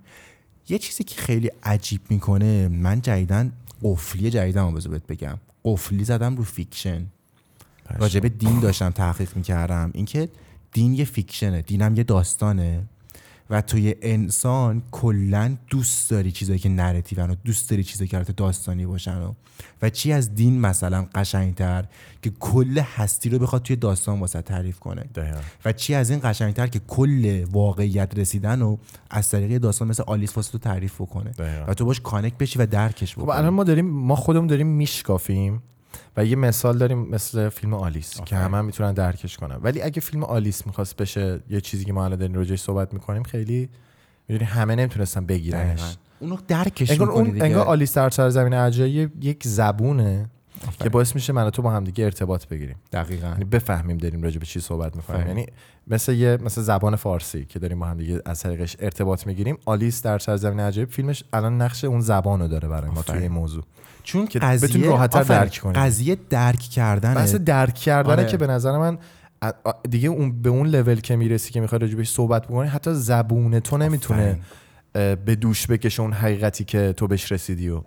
یه 0.70 0.78
چیزی 0.78 1.04
که 1.04 1.22
خیلی 1.22 1.52
عجیب 1.64 2.02
می‌کنه 2.10 2.68
من 2.68 3.02
جدیدن 3.02 3.52
قفلی 3.84 4.30
جدیدم 4.30 4.66
رو 4.66 4.72
بذار 4.72 5.02
بگم. 5.10 5.38
قفلی 5.64 6.04
زدم 6.04 6.36
رو 6.36 6.44
fiction. 6.44 7.06
راجب 8.00 8.28
دین 8.28 8.60
داشتم 8.60 8.90
تحقیق 8.90 9.36
می‌کردم. 9.36 9.92
اینکه 9.94 10.30
دین 10.72 10.94
یه 10.94 11.06
fiction 11.06 11.55
ه 11.55 11.62
دینم 11.62 11.96
یه 11.96 12.04
داستانه. 12.04 12.84
و 13.50 13.62
توی 13.62 13.96
انسان 14.02 14.84
کلا 14.92 15.58
دوست 15.68 16.10
داری 16.10 16.32
چیزایی 16.32 16.60
که 16.60 16.70
narrative 16.70 17.24
ان 17.24 17.30
و 17.30 17.36
دوست 17.46 17.70
داری 17.70 17.84
چیزایی 17.84 18.08
که 18.08 18.18
حالت 18.18 18.32
داستانی 18.32 18.86
باشن 18.86 19.18
و, 19.18 19.34
و 19.82 19.90
چی 19.90 20.12
از 20.12 20.36
دین 20.36 20.60
مثلا 20.60 21.08
قشنگتر 21.16 21.86
که 22.22 22.30
کل 22.40 22.78
هستی 22.78 23.30
رو 23.30 23.40
بخواد 23.40 23.64
توی 23.64 23.76
داستان 23.76 24.20
واسه 24.20 24.42
تعریف 24.42 24.80
کنه. 24.80 25.06
و 25.66 25.74
چی 25.74 25.94
از 25.96 26.10
این 26.10 26.20
قشنگتر 26.24 26.68
که 26.68 26.80
کل 26.80 27.46
واقعیت 27.52 28.20
رسیدن 28.20 28.62
و 28.62 28.78
از 29.10 29.30
طریق 29.30 29.58
داستان 29.58 29.88
مثل 29.88 30.04
آلیس 30.04 30.38
واسه 30.38 30.52
تو 30.52 30.58
تعریف 30.58 31.02
بکنه. 31.02 31.32
و 31.68 31.74
تو 31.74 31.86
باش 31.86 32.02
connect 32.02 32.38
بشی 32.38 32.60
و 32.60 32.66
درکش 32.66 33.16
خب 33.16 33.22
بکنی 33.22 33.38
الان 33.38 33.54
ما 33.54 33.64
داریم 33.64 33.86
ما 33.86 34.16
خودمون 34.16 34.48
داریم 34.48 34.68
میشکافیم 34.68 35.64
و 36.18 36.26
یه 36.26 36.36
مثال 36.36 36.78
داریم 36.78 36.98
مثل 36.98 37.50
فیلم 37.50 37.74
آلیس 37.74 38.16
که 38.16 38.22
آفرین. 38.22 38.42
همه 38.42 38.58
هم 38.58 38.66
می‌تونن 38.66 38.94
درکش 38.94 39.38
کنن 39.38 39.56
ولی 39.56 39.82
اگه 39.82 40.02
فیلم 40.02 40.24
آلیس 40.24 40.68
می‌خواست 40.68 40.98
بشه 40.98 41.40
یه 41.50 41.62
چیزی 41.62 41.86
که 41.86 41.94
ما 41.94 42.06
الان 42.06 42.20
داریم 42.20 42.36
راجعش 42.36 42.62
صحبت 42.62 42.94
می‌کنیم 42.94 43.24
خیلی 43.24 43.70
می‌دونی 44.28 44.46
همه 44.46 44.76
نمی‌تونستن. 44.76 45.26
بگیرنش 45.26 45.98
اونو 46.20 46.38
درکش 46.48 46.92
انگار 46.92 47.12
اون 47.12 47.30
دیگه 47.30 47.44
انگار 47.46 47.66
آلیس 47.66 47.94
در 47.94 48.10
سرزمین 48.10 48.54
عجایب 48.54 49.24
یک 49.24 49.48
زبونه 49.48 50.30
که 50.60 50.68
آفرین. 50.68 50.92
باعث 50.92 51.16
میشه 51.16 51.34
من 51.34 51.48
و 51.48 51.50
تو 51.50 51.62
با 51.62 51.72
هم 51.72 51.84
دیگه 51.84 52.06
ارتباط 52.06 52.48
بگیریم 52.48 52.76
دقیقاً 52.92 53.28
یعنی 53.28 53.44
بفهمیم 53.44 53.98
داریم 53.98 54.22
راجع 54.22 54.40
به 54.40 54.46
چی 54.46 54.60
صحبت 54.60 54.96
می‌کنیم. 54.96 55.28
یعنی 55.28 55.46
مثل 55.88 56.14
یه 56.14 56.38
مثل 56.42 56.62
زبان 56.62 56.96
فارسی 56.96 57.46
که 57.46 57.60
داریم 57.60 57.80
با 57.80 57.86
هم 57.86 57.98
دیگه 57.98 58.22
از 58.26 58.40
طریقش 58.40 58.76
ارتباط 58.80 59.28
می‌گیریم 59.28 59.58
آلیس 59.66 60.02
در 60.02 60.20
سرزمین 60.20 60.60
عجایب 60.60 60.90
فیلمش 60.90 61.24
الان 61.34 61.62
نقش 61.62 61.84
اون 61.84 62.02
زبانو 62.02 62.48
داره 62.48 62.68
برای 62.68 62.92
ما 62.92 63.02
توی. 63.02 63.18
این 63.18 63.32
موضوع 63.32 63.64
چون 64.04 64.28
که 64.28 64.40
قضیه 64.40 64.70
بتونی 64.70 64.88
آفرین. 64.88 65.24
درک 65.24 65.60
کنی. 65.64 65.74
قضیه 65.74 66.18
درک 66.30 66.60
کردن 66.60 67.14
بحث 67.14 67.36
درک 67.36 67.76
کردنه 67.76 68.14
آره. 68.14 68.26
که 68.26 68.38
به 68.38 68.48
نظر 68.48 68.78
من 68.78 68.98
دیگه 69.90 70.10
اون 70.10 70.42
به 70.42 70.50
اون 70.50 70.68
لول 70.68 71.00
که 71.00 71.16
می‌رسی 71.16 71.52
که 71.52 71.62
می‌خوای 71.62 71.80
راجبش 71.80 72.10
صحبت 72.10 72.48
بکنی 72.48 72.70
حتی 72.70 72.94
زبون 72.94 73.60
تو 73.60 73.78
نمی‌تونه 73.78 74.40
به 74.94 75.38
دوش 75.42 75.68
بکشه 75.68 76.02
اون 76.02 76.14
حقیقتی 76.14 76.64
که 76.64 76.94
تو 76.98 77.08
بهش 77.08 77.32
رسیدی 77.32 77.70
و 77.70 77.82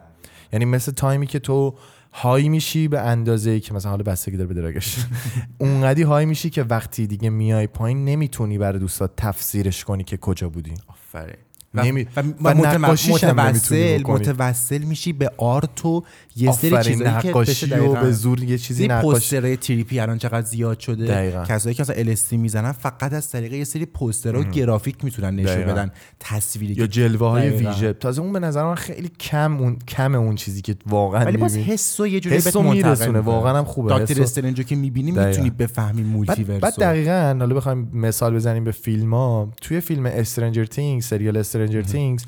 یعنی 0.52 0.64
مثل 0.64 0.92
تایمی 0.92 1.26
که 1.26 1.38
تو 1.38 1.74
های 2.12 2.48
میشی 2.48 2.88
به 2.88 3.00
اندازه 3.00 3.50
ای 3.50 3.60
که 3.60 3.74
مثلا 3.74 3.90
حالا 3.90 4.02
بستگی 4.02 4.36
داره 4.36 4.48
به 4.48 4.54
دراگش 4.54 4.96
اونقدی 5.58 6.02
های 6.02 6.24
میشی 6.24 6.50
که 6.50 6.62
وقتی 6.62 7.06
دیگه 7.06 7.30
میای 7.30 7.66
پایین 7.66 8.04
نمی‌تونی 8.04 8.58
برای 8.58 8.78
دوستات 8.78 9.10
تفسیرش 9.16 9.84
کنی 9.84 10.04
که 10.04 10.16
کجا 10.16 10.48
بودی 10.48 10.74
آفرین 10.88 11.36
نمی- 11.74 12.06
و, 12.16 12.20
و, 12.20 12.24
و 12.44 12.54
نمی‌تونی 12.54 12.76
متوسل. 13.12 14.02
متوسل 14.06 14.78
میشی 14.82 15.12
به 15.12 15.30
art 15.38 15.86
و 15.86 16.02
یه 16.36 16.52
سری 16.52 16.70
چیزایی 16.82 17.20
که 17.22 17.32
بشه 17.32 17.78
و. 17.80 17.94
به 18.02 18.12
زور 18.12 18.42
یه 18.42 18.58
چیزی 18.58 18.88
نقاشی 18.88 19.02
پوسترهای 19.18 19.56
trippy 19.56 20.00
الان 20.00 20.18
چقدر 20.18 20.46
زیاد 20.46 20.78
شده 20.80 21.06
دقیقاً. 21.06 21.44
کسایی 21.44 21.74
که 21.74 21.82
مثلا 21.82 22.14
LSD 22.14 22.32
می‌زنن 22.32 22.72
فقط 22.72 23.12
از 23.12 23.30
طریق 23.30 23.52
یه 23.52 23.64
سری 23.64 23.86
پوسترها 23.86 24.40
و 24.40 24.44
گرافیک 24.44 25.04
می‌تونن 25.04 25.34
نشون. 25.36 25.64
بدن 25.64 25.90
تصویری 26.20 26.74
یا 26.74 26.86
جلوه 26.86 27.28
های. 27.28 27.50
ویژه 27.50 27.92
تازه 27.92 28.22
اون 28.22 28.32
به 28.32 28.38
نظر 28.38 28.64
من 28.64 28.74
خیلی 28.74 29.10
کم 29.20 29.56
اون 29.60 29.76
کم 29.88 30.14
اون 30.14 30.34
چیزی 30.34 30.62
که 30.62 30.76
واقعا 30.86 31.24
ولی 31.24 31.36
باز. 31.36 31.56
حس 31.56 32.00
و 32.00 32.06
یه 32.06 32.20
جوری 32.20 32.36
بهت 32.36 32.56
میرسونه. 32.56 33.18
واقعا 33.20 33.58
هم 33.58 33.64
خوبه 33.64 33.94
رو- 33.94 34.22
Strange 34.22 34.57
و 34.57 34.62
که 34.62 34.76
می‌بینی. 34.76 35.10
می‌تونی 35.10 35.50
بفهمی 35.50 36.02
multiverse 36.02 36.60
بعد 36.60 36.74
دقیقا 36.80 37.36
حالا 37.38 37.54
بخوایم 37.54 37.90
مثال 37.92 38.34
بزنیم 38.34 38.64
به 38.64 38.70
فیلم 38.72 39.14
ها 39.14 39.52
توی 39.60 39.80
فیلم 39.80 40.06
Stranger 40.06 40.64
Things 40.64 41.04
سریال 41.04 41.36
Stranger 41.62 41.92
Things 41.92 42.24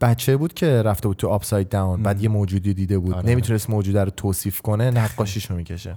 بچه 0.00 0.36
بود 0.36 0.54
که 0.54 0.82
رفته 0.82 1.08
بود 1.08 1.16
تو 1.16 1.28
Upside 1.28 1.68
Down 1.68 2.02
بعد 2.02 2.22
یه 2.22 2.28
موجودی 2.28 2.74
دیده 2.74 2.98
بود. 2.98 3.14
آره. 3.14 3.28
نمی‌تونست 3.28 3.70
موجوده 3.70 4.04
رو 4.04 4.10
توصیف 4.10 4.60
کنه 4.60 4.90
نقاشیش 4.90 5.50
رو 5.50 5.56
می‌کشه 5.56 5.96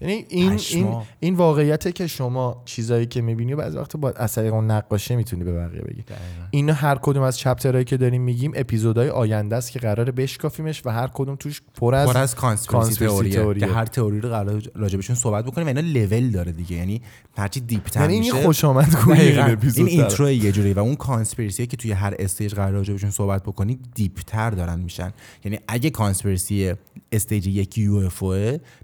یعنی 0.00 0.12
این 0.12 0.26
این 0.28 0.56
پشما. 0.56 1.06
این 1.20 1.34
واقعیته 1.34 1.92
که 1.92 2.06
شما 2.06 2.62
چیزایی 2.64 3.06
که 3.06 3.20
می‌بینی 3.20 3.52
و 3.52 3.56
بعضی 3.56 3.78
وقت 3.78 3.96
با 3.96 4.12
طریق 4.12 4.54
اون 4.54 4.70
نقاشی 4.70 5.16
می‌تونی 5.16 5.44
به 5.44 5.52
بقیه 5.52 5.80
بگی 5.80 6.04
اینا 6.50 6.72
هر 6.72 6.98
کدوم 7.02 7.22
از 7.22 7.38
chapter 7.38 7.70
هایی 7.70 7.84
که 7.84 7.96
داریم 7.96 8.22
میگیم 8.22 8.52
اپیزودهای 8.54 9.08
آینده 9.08 9.56
است 9.56 9.72
که 9.72 9.78
قراره 9.78 10.12
بشکافیمش 10.12 10.82
و 10.86 10.90
هر 10.90 11.10
کدوم 11.14 11.36
توش 11.36 11.62
پر 11.74 11.94
از 11.94 12.08
پر 12.08 12.18
از 12.18 12.34
conspiracy. 12.34 13.30
که 13.60 13.66
هر 13.66 13.84
تئوری 13.84 14.20
رو 14.20 14.28
قرار 14.28 14.62
راجبشون 14.74 15.16
صحبت 15.16 15.44
بکنیم 15.44 15.66
و 15.66 15.68
اینا 15.68 15.80
لول 15.80 16.30
داره 16.30 16.52
دیگه 16.52 16.76
یعنی 16.76 17.02
هرچی 17.36 17.60
deeper 17.60 18.00
یعنی 18.00 18.14
این 18.14 18.32
خوش 18.32 18.64
آمد. 18.64 18.96
این 19.08 19.38
اپیزود 19.38 19.86
این 19.86 19.96
داره. 19.96 20.08
intro 20.08 20.30
یه 20.30 20.52
جوری 20.52 20.72
و 20.72 20.78
اون 20.78 20.94
conspiracy 20.94 21.66
که 21.66 21.76
توی 21.76 21.92
هر 21.92 22.14
stage 22.18 22.54
قرار 22.54 22.72
راجبشون 22.72 23.10
صحبت 23.10 23.42
بکنی 23.42 23.78
deeper 23.94 24.50
دارن 24.50 24.80
میشن 24.80 25.12
یعنی 25.44 25.58
اگه 25.68 25.90
conspiracy 25.90 26.74
stage 27.12 27.46
یک 27.46 27.78
UFO 27.78 28.22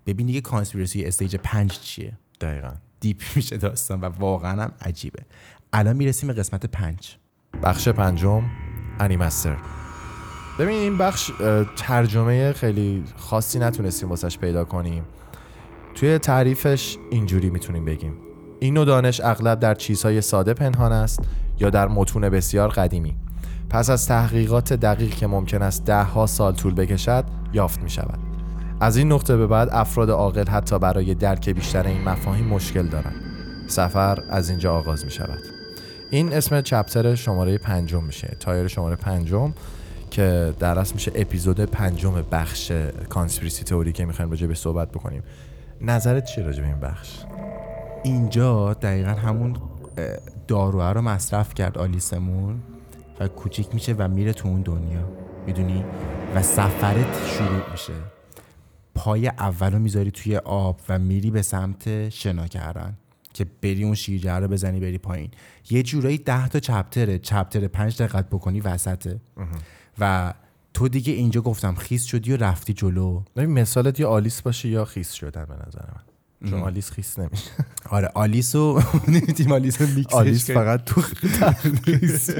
ببین 0.07 0.27
دیگه 0.27 0.41
conspiracy 0.41 1.05
stage 1.11 1.37
پنج 1.37 1.71
چیه؟ 1.81 2.13
دقیقاً. 2.41 2.71
deep 3.01 3.23
میشه 3.37 3.57
داستان 3.57 4.01
و 4.01 4.05
واقعا 4.05 4.63
هم 4.63 4.73
عجیبه. 4.83 5.23
الان 5.73 5.97
می‌رسیم 5.97 6.27
به 6.27 6.33
قسمت 6.33 6.67
پنج. 6.67 7.17
بخش 7.63 7.89
پنجم 7.89 8.43
انیمستر. 9.01 9.57
ببین 10.59 10.79
این 10.79 10.99
بخش 10.99 11.31
ترجمه 11.77 12.53
خیلی 12.53 13.05
خاصی 13.17 13.59
نتونستیم 13.59 14.09
واسش 14.09 14.39
پیدا 14.39 14.65
کنیم. 14.65 15.05
توی 15.95 16.19
تعریفش 16.19 16.97
اینجوری 17.11 17.51
می‌تونیم 17.51 17.85
بگیم. 17.85 18.17
این 18.61 18.75
نوع 18.75 18.85
دانش 18.85 19.21
اغلب 19.21 19.61
در 19.61 19.75
چیزهای 19.75 20.21
ساده 20.21 20.55
پنهان 20.55 20.93
است 20.93 21.21
یا 21.59 21.71
در 21.71 21.89
متون 21.89 22.29
بسیار 22.29 22.69
قدیمی. 22.69 23.17
پس 23.71 23.91
از 23.91 24.09
تحقیقات 24.09 24.73
دقیق 24.73 25.15
که 25.15 25.27
ممکن 25.27 25.63
است 25.63 25.85
ده 25.85 26.03
ها 26.03 26.27
سال 26.27 26.55
طول 26.55 26.75
بکشد 26.75 27.25
یافت 27.53 27.83
می 27.83 27.91
شود 27.91 28.30
از 28.81 28.97
این 28.97 29.13
نقطه 29.13 29.37
به 29.37 29.47
بعد 29.47 29.69
افراد 29.73 30.11
عاقل 30.11 30.49
حتی 30.49 30.79
برای 30.79 31.15
درک 31.15 31.49
بیشتر 31.49 31.87
این 31.87 32.09
مفاهیم 32.09 32.45
مشکل 32.45 32.87
دارند 32.87 33.15
سفر 33.67 34.23
از 34.31 34.51
اینجا 34.51 34.75
آغاز 34.75 35.05
می 35.05 35.11
شود. 35.11 35.39
این 36.11 36.33
اسم 36.33 36.61
چپتر 36.61 37.15
شماره 37.15 37.59
پنجم 37.59 38.05
میشه. 38.05 38.37
تایر 38.41 38.69
شماره 38.69 38.97
پنجم 38.97 39.53
که 40.11 40.55
در 40.59 40.79
اصل 40.79 40.95
میشه 40.95 41.13
اپیزود 41.15 41.61
پنجم 41.61 42.25
بخش 42.33 42.73
کانسپیرسی 43.09 43.65
تئوری 43.65 43.93
که 43.93 44.05
می‌خوایم 44.05 44.31
راجع 44.31 44.47
به 44.47 44.55
صحبت 44.55 44.89
بکنیم. 44.89 45.23
نظرت 45.81 46.25
چیه 46.25 46.45
راجع 46.45 46.61
به 46.61 46.67
این 46.67 46.81
بخش؟ 46.81 47.19
اینجا 48.03 48.75
دقیقا 48.75 49.11
همون 49.11 49.57
داروه 50.49 50.93
رو 50.93 51.01
مصرف 51.03 51.55
کرد 51.55 51.79
آلیسمون 51.79 52.61
و 53.21 53.29
کوچیک 53.29 53.75
میشه 53.75 53.95
و 53.99 54.09
میره 54.09 54.33
تو 54.33 54.49
اون 54.49 54.63
دنیا. 54.63 55.09
می‌دونی؟ 55.47 55.85
و 56.35 56.43
سفرت 56.43 57.27
شروع 57.27 57.71
میشه. 57.73 57.93
پای 59.05 59.29
اول 59.29 59.73
رو 59.73 59.79
می‌ذاری 59.79 60.11
توی 60.11 60.37
آب 60.37 60.81
و 60.89 60.99
میری 60.99 61.31
به 61.31 61.43
سمت 61.43 62.09
شنا 62.09 62.47
کردن 62.47 62.97
که 63.35 63.47
بری 63.63 63.85
اون 63.85 63.95
شیرجه 63.95 64.33
رو 64.33 64.49
بزنی 64.49 64.81
بری 64.81 64.99
پایین. 64.99 65.31
یه 65.71 65.83
جورایی 65.83 66.19
ده 66.19 66.49
تا 66.49 66.61
chapter 66.61 67.11
ه 67.12 67.19
chapter 67.19 67.69
پنج 67.69 68.03
دقت 68.03 68.29
بکنی 68.31 68.61
وسطه. 68.61 69.21
و 69.99 70.35
تو 70.75 70.89
دیگه 70.89 71.13
اینجا 71.13 71.41
گفتم 71.41 71.75
خیس 71.75 72.05
شدی 72.05 72.33
و 72.33 72.37
رفتی 72.37 72.73
جلو. 72.73 73.23
مثالت 73.37 74.01
یا 74.01 74.09
آلیس 74.09 74.43
باشه 74.43 74.69
یا 74.69 74.85
خیس 74.85 75.13
شدن 75.13 75.45
به 75.45 75.55
نظر 75.55 75.87
من. 75.95 76.03
چون 76.51 76.61
آلیس 76.61 76.91
خیس 76.91 77.19
نمیشه. 77.19 77.51
آره 77.91 78.11
آلیسو 78.15 78.83
نمی‌تونیم 79.09 79.53
آلیسو 79.53 79.87
میکسش 79.87 80.15
آلیس. 80.15 80.51
فقط 80.51 80.85
تو 80.85 81.01
خیس. 81.01 82.31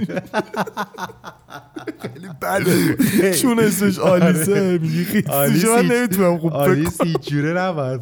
خیلی 2.03 2.29
بده. 2.43 3.35
چون 3.35 3.61
اسمش 3.61 3.99
آلیسه 3.99 4.79
میگی 4.79 5.05
خیس 5.05 5.27
آلیس 5.27 5.65
من 5.65 5.87
نمی‌تونم 5.87 6.39
خوب 6.39 6.51
فکر 6.51 6.59
آلیس 6.61 7.01
هیچ 7.01 7.29
جوره 7.31 7.53
نباید 7.61 8.01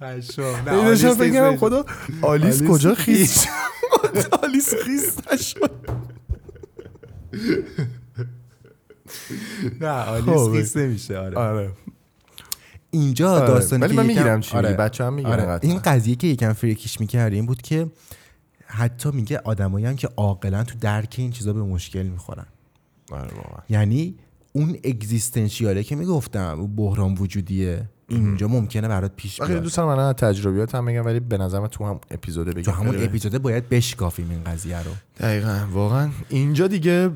پشم. 0.00 0.44
نه، 0.66 0.70
آلیس 0.70 1.02
داشتم 1.02 1.22
نمیشه. 1.22 1.56
خدا 1.58 1.84
آلیس 2.22 2.60
آلیس 2.62 2.70
کجا 2.70 2.94
خیس؟ 2.94 3.46
آلیس 4.42 4.74
خیس 4.74 5.16
نشد. 5.32 5.70
نه 9.80 9.88
آلیس 9.88 10.24
خب. 10.34 10.52
خیز 10.52 10.76
نمیشه 10.76 11.18
آره. 11.18 11.36
آره. 11.36 11.70
اینجا 12.98 13.30
آره. 13.30 13.46
داستانی 13.46 13.82
ولی 13.82 13.94
که 13.94 14.00
من 14.00 14.06
می‌گیرم 14.06 14.40
چی 14.40 14.56
آره. 14.56 14.72
بچه 14.72 15.04
هم 15.04 15.12
می‌گیرم 15.12 15.32
آره. 15.32 15.58
این 15.62 15.78
قضیه 15.78 16.14
که 16.14 16.26
یکم 16.26 16.52
فریکیش 16.52 17.00
می‌کرد 17.00 17.32
این 17.32 17.46
بود 17.46 17.62
که 17.62 17.86
حتی 18.66 19.10
میگه 19.10 19.38
آدمایی 19.38 19.86
هم 19.86 19.96
که 19.96 20.08
عاقلا 20.16 20.64
تو 20.64 20.78
درک 20.80 21.14
این 21.18 21.30
چیزا 21.30 21.52
به 21.52 21.62
مشکل 21.62 22.02
می‌خورن 22.02 22.46
آره 23.10 23.30
یعنی 23.68 24.14
اون 24.52 24.76
اگزیستنشیاله 24.84 25.82
که 25.82 25.96
می‌گفتم 25.96 26.60
اون 26.60 26.76
بحران 26.76 27.14
وجودیه 27.14 27.88
اینجا 28.08 28.48
ممکنه 28.48 28.88
برات 28.88 29.12
پیش 29.16 29.36
خیلی 29.40 29.48
بیاد. 29.52 29.62
دوست 29.62 29.76
دارم 29.76 29.88
الان 29.88 30.04
از 30.08 30.14
تجربیاتم 30.14 30.84
بگم 30.84 31.04
ولی 31.06 31.20
به 31.20 31.38
نظر 31.38 31.60
من 31.60 31.66
تو 31.66 31.84
هم 31.86 32.00
اپیزوده 32.10 32.50
بگم 32.52 32.62
تو 32.62 32.70
همون 32.70 32.92
خیلی- 32.92 33.04
اپیزوده 33.04 33.38
باید 33.38 33.68
بشکافیم 33.68 34.30
این 34.30 34.44
قضیه 34.44 34.78
رو. 34.82 34.90
دقیقا. 35.20 35.58
واقعا 35.72 36.08
اینجا 36.28 36.66
دیگه 36.66 37.08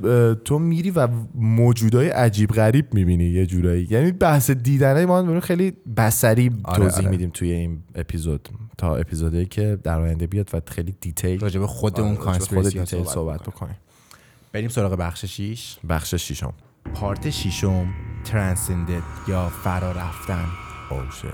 تو 0.45 0.59
میری 0.59 0.91
و 0.91 1.09
موجودای 1.35 2.09
عجیب 2.09 2.51
غریب 2.51 2.95
می‌بینی 2.95 3.25
یه 3.25 3.47
جورایی. 3.47 3.87
یعنی 3.91 4.13
بحث 4.13 4.51
دیدنه 4.51 5.07
ما 5.07 5.41
خیلی 5.41 5.73
سرسری 5.97 6.51
آره، 6.65 6.77
توضیح 6.79 6.99
آره. 6.99 7.09
میدیم 7.11 7.31
توی 7.35 7.51
این 7.53 7.83
اپیزود. 7.95 8.49
تا 8.79 8.97
اپیزودی 8.97 9.47
که 9.47 9.79
در 9.85 10.01
آینده 10.01 10.27
بیاد 10.27 10.51
و 10.53 10.61
خیلی 10.67 10.95
detail 11.01 11.41
راجع 11.41 11.61
به 11.61 11.67
خود 11.67 12.01
آره، 12.01 12.09
اون 12.09 12.17
راجع 12.17 12.39
به 12.39 12.45
خود 12.63 12.69
detail 12.73 13.05
صحبت, 13.05 13.43
بکنیم. 13.43 13.77
بریم 14.53 14.69
سراغ 14.69 14.93
بخش 14.97 15.25
6 15.25 15.77
بخش 15.89 16.15
شیشم 16.15 16.53
پارت 16.95 17.31
ششم 17.31 17.87
ترانسندد 18.25 19.03
یا 19.29 19.49
فرا 19.65 19.93
رفتن 19.93 20.45
اوشه 20.93 21.33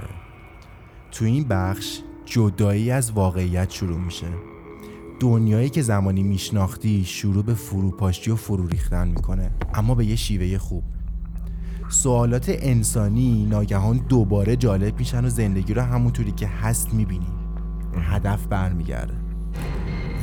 تو 1.10 1.24
این 1.24 1.44
بخش 1.44 1.98
جدایی 2.24 2.90
از 2.90 3.12
واقعیت 3.12 3.70
شروع 3.70 3.98
میشه. 3.98 4.26
دنیایی 5.20 5.70
که 5.70 5.82
زمانی 5.82 6.22
میشناختی 6.22 7.04
شروع 7.04 7.44
به 7.44 7.54
فروپاشی 7.54 8.30
و 8.30 8.36
فرو 8.36 8.66
ریختن 8.66 9.08
می‌کنه 9.08 9.50
اما 9.74 9.94
به 9.94 10.06
یه 10.06 10.16
شیوه 10.16 10.58
خوب. 10.58 10.82
سوالات 11.88 12.46
انسانی 12.48 13.46
ناگهان 13.46 13.96
دوباره 14.08 14.56
جالب 14.56 14.98
میشن 14.98 15.24
و 15.24 15.28
زندگی 15.28 15.74
رو 15.74 15.82
همونطوری 15.82 16.32
که 16.32 16.46
هست 16.46 16.94
می‌بینی. 16.94 17.32
هدف 18.02 18.46
برمیگرده. 18.46 19.14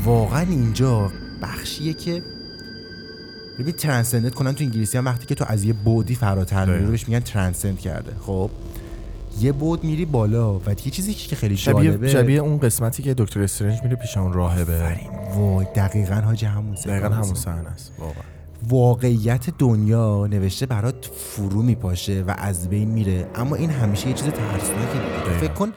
واقعا 0.03 0.41
اینجا 0.41 1.11
بخشیه 1.41 1.93
که 1.93 2.23
ببین 3.59 3.73
ترانسندنت 3.73 4.33
کنن 4.33 4.53
تو 4.53 4.63
انگلیسی 4.63 4.97
هم 4.97 5.05
وقتی 5.05 5.25
که 5.25 5.35
تو 5.35 5.45
از 5.47 5.63
یه 5.63 5.73
بودی 5.73 6.15
فراتر 6.15 6.65
میری 6.65 6.91
بهش 6.91 7.07
میگن 7.07 7.19
ترانسند 7.19 7.79
کرده. 7.79 8.15
خب؟ 8.19 8.49
یه 9.39 9.51
بود 9.51 9.83
میری 9.83 10.05
بالا 10.05 10.59
و 10.59 10.69
یه 10.69 10.75
چیزی 10.75 11.13
که 11.13 11.35
خیلی 11.35 11.57
شبیه, 11.57 11.83
جالبه 11.83 12.09
شبیه 12.09 12.39
اون 12.39 12.59
قسمتی 12.59 13.03
که 13.03 13.13
دکتر 13.13 13.41
استرنج 13.41 13.83
میره 13.83 13.95
پیش 13.95 14.17
اون 14.17 14.33
راهبه. 14.33 14.97
وای 15.35 15.65
دقیقا 15.75 16.15
حاج 16.15 16.45
همون 16.45 16.75
دقیقا. 16.85 17.15
همون 17.15 17.33
صحنه 17.33 17.69
است 17.69 17.93
واقعا. 17.99 18.23
واقعیت 18.69 19.49
دنیا 19.57 20.27
نوشته 20.27 20.65
برات 20.65 21.05
فرو 21.05 21.61
میپاشه 21.61 22.23
و 22.27 22.35
از 22.37 22.69
بین 22.69 22.89
میره. 22.89 23.27
اما 23.35 23.55
این 23.55 23.69
همیشه 23.69 24.07
یه 24.07 24.13
چیز 24.13 24.27
ترسناکه. 24.27 25.39
فکر 25.39 25.53
کن 25.53 25.73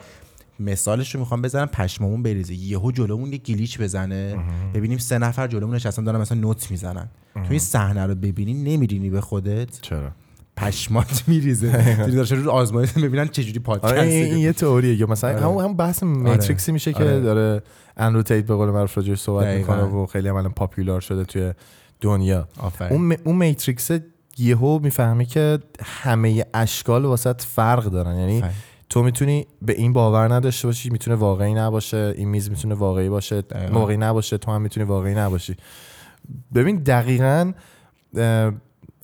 مثالش 0.61 1.15
رو 1.15 1.21
می‌خوام 1.21 1.43
بزنم 1.43 1.67
پشمامون 1.67 2.23
بریزه. 2.23 2.55
یهو 2.55 2.93
جلومون 2.93 3.33
یه 3.33 3.39
گلیچ 3.39 3.81
بزنه. 3.81 4.37
ببینیم 4.75 4.99
سه 4.99 5.19
نفر 5.19 5.47
جلومون 5.47 5.75
نشستن 5.75 6.05
دارن 6.05 6.21
مثلا 6.21 6.39
نوت 6.39 6.71
می‌زنن. 6.71 7.09
تو 7.35 7.51
این 7.51 7.59
صحنه 7.59 8.07
رو 8.07 8.15
ببینی 8.15 8.55
نمیرینی 8.55 9.11
به 9.11 9.21
خودت؟ 9.21 9.81
چرا؟ 9.81 10.11
پشمات 10.59 11.23
میریزه 11.29 11.97
داشته 12.17 12.35
رو 12.37 12.51
آزمایش 12.51 12.93
ببینن 12.93 13.29
چجوری 13.29 13.59
پادکست 13.59 13.93
آره 13.93 14.03
این, 14.03 14.25
این 14.25 14.39
یه 14.39 14.53
تئوریه 14.53 14.95
یا 14.95 15.07
مثلا 15.07 15.31
آره. 15.31 15.41
همون 15.41 15.65
هم 15.65 15.75
بحث 15.77 16.03
میتریکسی 16.03 16.73
میشه 16.73 16.93
که 16.93 17.05
آره. 17.05 17.21
داره 17.21 17.63
اندرو 17.97 18.23
تیت 18.23 18.47
به 18.47 18.55
قول 18.55 18.71
معروف 18.71 18.97
راجعش 18.97 19.19
صحبت 19.21 19.45
دقیقاً. 19.45 19.75
می‌کنه 19.77 20.03
و 20.03 20.07
خیلی 20.07 20.29
هم 20.29 20.37
الان 20.37 20.53
پاپولار 20.53 21.01
شده 21.01 21.25
توی 21.25 21.53
دنیا. 22.01 22.49
اون 22.91 23.01
م- 23.13 23.17
اون 23.25 23.37
میتریکس 23.37 23.91
یهو 24.39 24.79
می‌فهمی 24.79 25.27
که 25.27 25.59
همه 25.85 26.45
اشکال 26.55 27.05
واسط 27.05 27.43
فرق 27.43 27.85
دارن 27.85 28.17
یعنی. 28.19 28.43
تو 28.89 29.03
می‌تونی 29.03 29.47
به 29.63 29.73
این 29.73 29.93
باور 29.93 30.35
نداشته 30.35 30.69
باشی 30.69 30.91
می‌تونه 30.91 31.17
واقعی 31.17 31.55
نباشه 31.55 32.15
این 32.17 32.29
میز 32.29 32.51
می‌تونه 32.51 32.75
واقعی 32.75 33.09
باشه 33.09 33.41
دقیقاً. 33.41 33.79
واقعی 33.79 33.97
نباشه 33.97 34.39
تو 34.39 34.51
هم 34.51 34.63
می‌تونی 34.63 34.87
واقعی 34.87 35.15
نباشی 35.15 35.57
ببین 36.55 36.77
دقیقا 36.77 37.53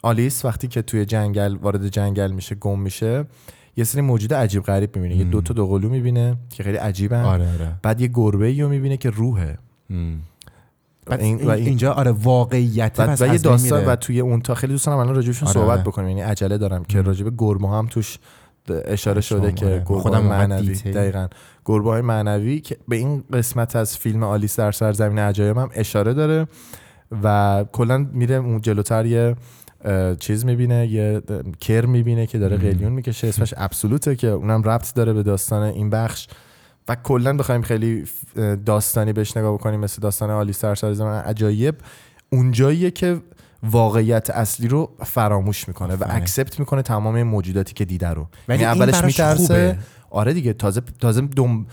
آلیس 0.04 0.44
وقتی 0.44 0.68
که 0.68 0.82
توی 0.82 1.04
جنگل 1.04 1.56
وارد 1.56 1.88
جنگل 1.88 2.30
میشه 2.32 2.54
گم 2.54 2.80
میشه 2.80 3.24
یه 3.76 3.84
سری 3.84 4.00
موجود 4.00 4.34
عجیب 4.34 4.62
غریب 4.62 4.96
می‌بینه 4.96 5.16
یه 5.16 5.24
دو 5.24 5.40
تا 5.40 5.54
دوقلو 5.54 5.88
می‌بینه 5.88 6.36
که 6.50 6.62
خیلی 6.62 6.76
عجیبن 6.76 7.22
آره 7.24 7.52
آره 7.52 7.72
بعد 7.82 8.00
یه 8.00 8.10
گربه 8.14 8.60
رو 8.62 8.68
می‌بینه 8.68 8.96
که 8.96 9.10
روحه. 9.10 9.58
بعد 11.06 11.20
این- 11.20 11.46
و 11.46 11.50
این- 11.50 11.66
اینجا 11.66 11.92
آره 11.92 12.10
واقعیت 12.10 12.94
و, 12.98 13.06
پس 13.06 13.22
و 13.22 13.26
یه 13.26 13.38
داستان. 13.38 13.84
و 13.86 13.96
توی 13.96 14.20
اون 14.20 14.40
تا 14.40 14.54
خیلی 14.54 14.72
دوست 14.72 14.86
دارم 14.86 14.98
الان 14.98 15.14
راجبشون 15.14 15.48
آره، 15.48 15.54
صحبت 15.54 15.70
آره. 15.70 15.82
بکنیم 15.82 16.08
یعنی 16.08 16.20
عجله 16.20 16.58
دارم 16.58 16.84
که 16.84 17.02
راجب 17.02 17.32
گربه 17.38 17.68
هم 17.68 17.86
توش 17.86 18.18
اشاره 18.68 19.20
شده 19.20 19.38
آره. 19.40 19.52
که 19.52 19.82
گربه 19.86 20.00
خودم 20.00 20.22
معنوی 20.24 20.66
دیتیل. 20.66 20.92
دقیقا 20.92 21.28
گربه 21.64 21.90
های 21.90 22.00
معنوی 22.00 22.60
که 22.60 22.76
به 22.88 22.96
این 22.96 23.24
قسمت 23.32 23.76
از 23.76 23.96
فیلم 23.98 24.22
آلیس 24.22 24.58
در 24.58 24.72
سرزمین 24.72 25.18
عجایب 25.18 25.58
هم 25.58 25.70
اشاره 25.74 26.14
داره 26.14 26.46
و 27.22 27.64
کلا 27.72 27.98
میره 28.12 28.34
اون 28.34 28.60
جلوتر 28.60 29.06
یه 29.06 29.36
چیز 30.20 30.44
می‌بینه 30.44 30.86
یه 30.86 31.22
کر 31.60 31.86
می‌بینه 31.86 32.26
که 32.26 32.38
داره 32.38 32.56
قلیون 32.56 32.92
می‌کشه. 32.92 33.28
اسمش 33.28 33.54
ابسولوته 33.56 34.16
که 34.16 34.26
اونم 34.26 34.62
ربط 34.62 34.94
داره 34.94 35.12
به 35.12 35.22
داستان 35.22 35.62
این 35.62 35.90
بخش. 35.90 36.28
و 36.88 36.96
کلا 37.02 37.36
بخوایم 37.36 37.62
خیلی 37.62 38.04
داستانی 38.66 39.12
بهش 39.12 39.36
نگاه 39.36 39.54
بکنیم 39.54 39.80
مثل 39.80 40.02
داستان 40.02 40.30
آلیس 40.30 40.64
در 40.64 40.74
سرزمین 40.74 41.12
عجایب. 41.12 41.74
اونجاییه 42.30 42.90
که 42.90 43.20
واقعیت 43.62 44.30
اصلی 44.30 44.68
رو 44.68 44.90
فراموش 45.04 45.68
می‌کنه 45.68 45.94
و. 45.94 46.04
اکسپت 46.08 46.60
می‌کنه 46.60 46.82
تمام 46.82 47.22
موجوداتی 47.22 47.74
که 47.74 47.84
دیده 47.84 48.08
رو. 48.08 48.26
ولی 48.48 48.62
یعنی 48.62 48.80
اولش 48.80 49.04
میترسه. 49.04 49.78
آره 50.14 50.32
دیگه 50.32 50.52
تازه 50.52 50.80
تازه 51.00 51.20
دم. 51.20 51.66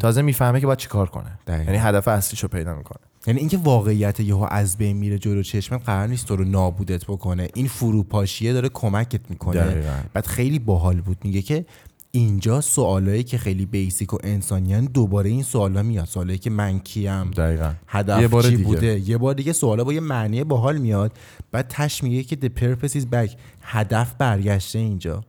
تازه 0.00 0.22
می‌فهمه 0.22 0.60
که 0.60 0.66
باید 0.66 0.78
چیکار 0.78 1.06
کنه. 1.06 1.38
یعنی 1.48 1.76
هدف 1.76 2.08
اصلیشو 2.08 2.48
پیدا 2.48 2.74
می‌کنه. 2.74 2.98
یعنی 3.26 3.40
اینکه 3.40 3.56
واقعیت 3.56 4.20
یهو 4.20 4.46
از 4.50 4.76
بین 4.76 4.96
میره 4.96 5.18
جلو 5.18 5.42
چشمت 5.42 5.84
قرار 5.84 6.06
نیست 6.06 6.26
تو 6.26 6.36
رو 6.36 6.44
نابودت 6.44 7.04
بکنه. 7.04 7.48
این 7.54 7.68
فروپاشیه 7.68 8.52
داره 8.52 8.68
کمکت 8.68 9.20
می‌کنه. 9.30 9.60
دقیقاً. 9.60 9.96
بعد 10.12 10.26
خیلی 10.26 10.58
باحال 10.58 11.00
بود. 11.00 11.18
میگه 11.24 11.42
که 11.42 11.66
اینجا 12.10 12.60
سوالایی 12.60 13.22
که 13.22 13.38
خیلی 13.38 13.66
بیسیک 13.66 14.14
و 14.14 14.18
انسانیان 14.24 14.84
دوباره 14.84 15.30
این 15.30 15.42
سوالا 15.42 15.82
میاد. 15.82 16.06
سوالایی 16.06 16.38
که 16.38 16.50
من 16.50 16.78
کیم 16.78 17.30
دقیقا. 17.30 17.72
هدف 17.86 18.20
یه 18.20 18.28
بار 18.28 18.42
چی 18.42 18.50
دیگه. 18.50 18.64
بوده؟ 18.64 19.08
یه 19.08 19.18
بار 19.18 19.34
دیگه 19.34 19.52
سوالا 19.52 19.84
با 19.84 19.92
یه 19.92 20.00
معنی 20.00 20.44
باحال 20.44 20.78
میاد. 20.78 21.12
بعد 21.52 21.66
تش 21.68 22.02
میگه 22.02 22.22
که 22.22 22.36
the 22.36 22.60
purpose 22.60 22.92
is 22.92 23.04
back. 23.14 23.36
هدف 23.62 24.14
برگشته 24.18 24.78
اینجا. 24.78 25.24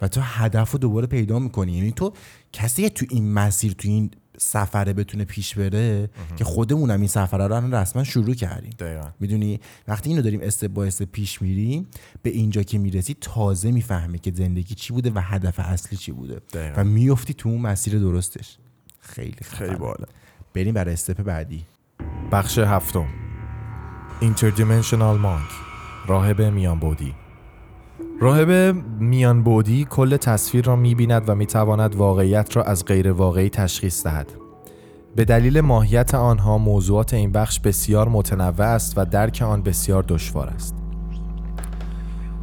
و 0.00 0.08
تو 0.08 0.20
هدف 0.20 0.70
رو 0.70 0.78
دوباره 0.78 1.06
پیدا 1.06 1.38
می‌کنی. 1.38 1.72
یعنی 1.72 1.92
تو 1.92 2.12
کسی 2.52 2.82
که 2.82 2.90
تو 2.90 3.06
این 3.10 3.32
مسیر 3.32 3.72
تو 3.72 3.88
این 3.88 4.10
سفره 4.38 4.92
بتونه 4.92 5.24
پیش 5.24 5.54
بره 5.54 6.10
که 6.36 6.44
خودمونم 6.44 6.98
این 6.98 7.08
سفره 7.08 7.46
رو 7.46 7.54
الان 7.54 7.74
رسما 7.74 8.04
شروع 8.04 8.34
کردیم. 8.34 8.70
دقیقا. 8.78 9.08
می‌دونی؟ 9.20 9.60
وقتی 9.88 10.10
اینو 10.10 10.22
داریم 10.22 10.40
استپ 10.42 10.68
با 10.68 10.84
استپ 10.84 11.08
پیش 11.12 11.42
میریم 11.42 11.86
به 12.22 12.30
اینجا 12.30 12.62
که 12.62 12.78
می‌رسی 12.78 13.16
تازه 13.20 13.70
می‌فهمه 13.70 14.18
که 14.18 14.32
زندگی 14.34 14.74
چی 14.74 14.92
بوده 14.92 15.10
و 15.14 15.20
هدف 15.20 15.60
اصلی 15.60 15.98
چی 15.98 16.12
بوده. 16.12 16.40
دقیقاً. 16.52 16.80
و 16.80 16.84
میفتی 16.84 17.34
تو 17.34 17.48
اون 17.48 17.60
مسیر 17.60 17.98
درستش. 17.98 18.58
خیلی 19.00 19.36
خیلی 19.42 19.70
خفنه. 19.70 19.78
باحاله. 19.78 20.06
بریم 20.54 20.74
برای 20.74 20.92
استپ 20.92 21.22
بعدی. 21.22 21.64
بخش 22.32 22.58
هفتم. 22.58 23.06
Interdimensional 24.20 25.16
Monk. 25.24 25.52
راهب 26.06 26.42
میانبودی 26.42 27.14
راهب 28.22 28.76
میانبودی 29.00 29.86
کل 29.90 30.16
تصویر 30.16 30.64
را 30.64 30.76
می‌بیند 30.76 31.28
و 31.28 31.34
می‌تواند 31.34 31.94
واقعیت 31.94 32.56
را 32.56 32.62
از 32.62 32.84
غیر 32.84 33.12
واقعی 33.12 33.50
تشخیص 33.50 34.06
دهد. 34.06 34.32
به 35.16 35.24
دلیل 35.24 35.60
ماهیت 35.60 36.14
آنها 36.14 36.58
موضوعات 36.58 37.14
این 37.14 37.32
بخش 37.32 37.60
بسیار 37.60 38.08
متنوع 38.08 38.66
است 38.66 38.98
و 38.98 39.04
درک 39.04 39.42
آن 39.46 39.62
بسیار 39.62 40.04
دشوار 40.08 40.48
است. 40.48 40.74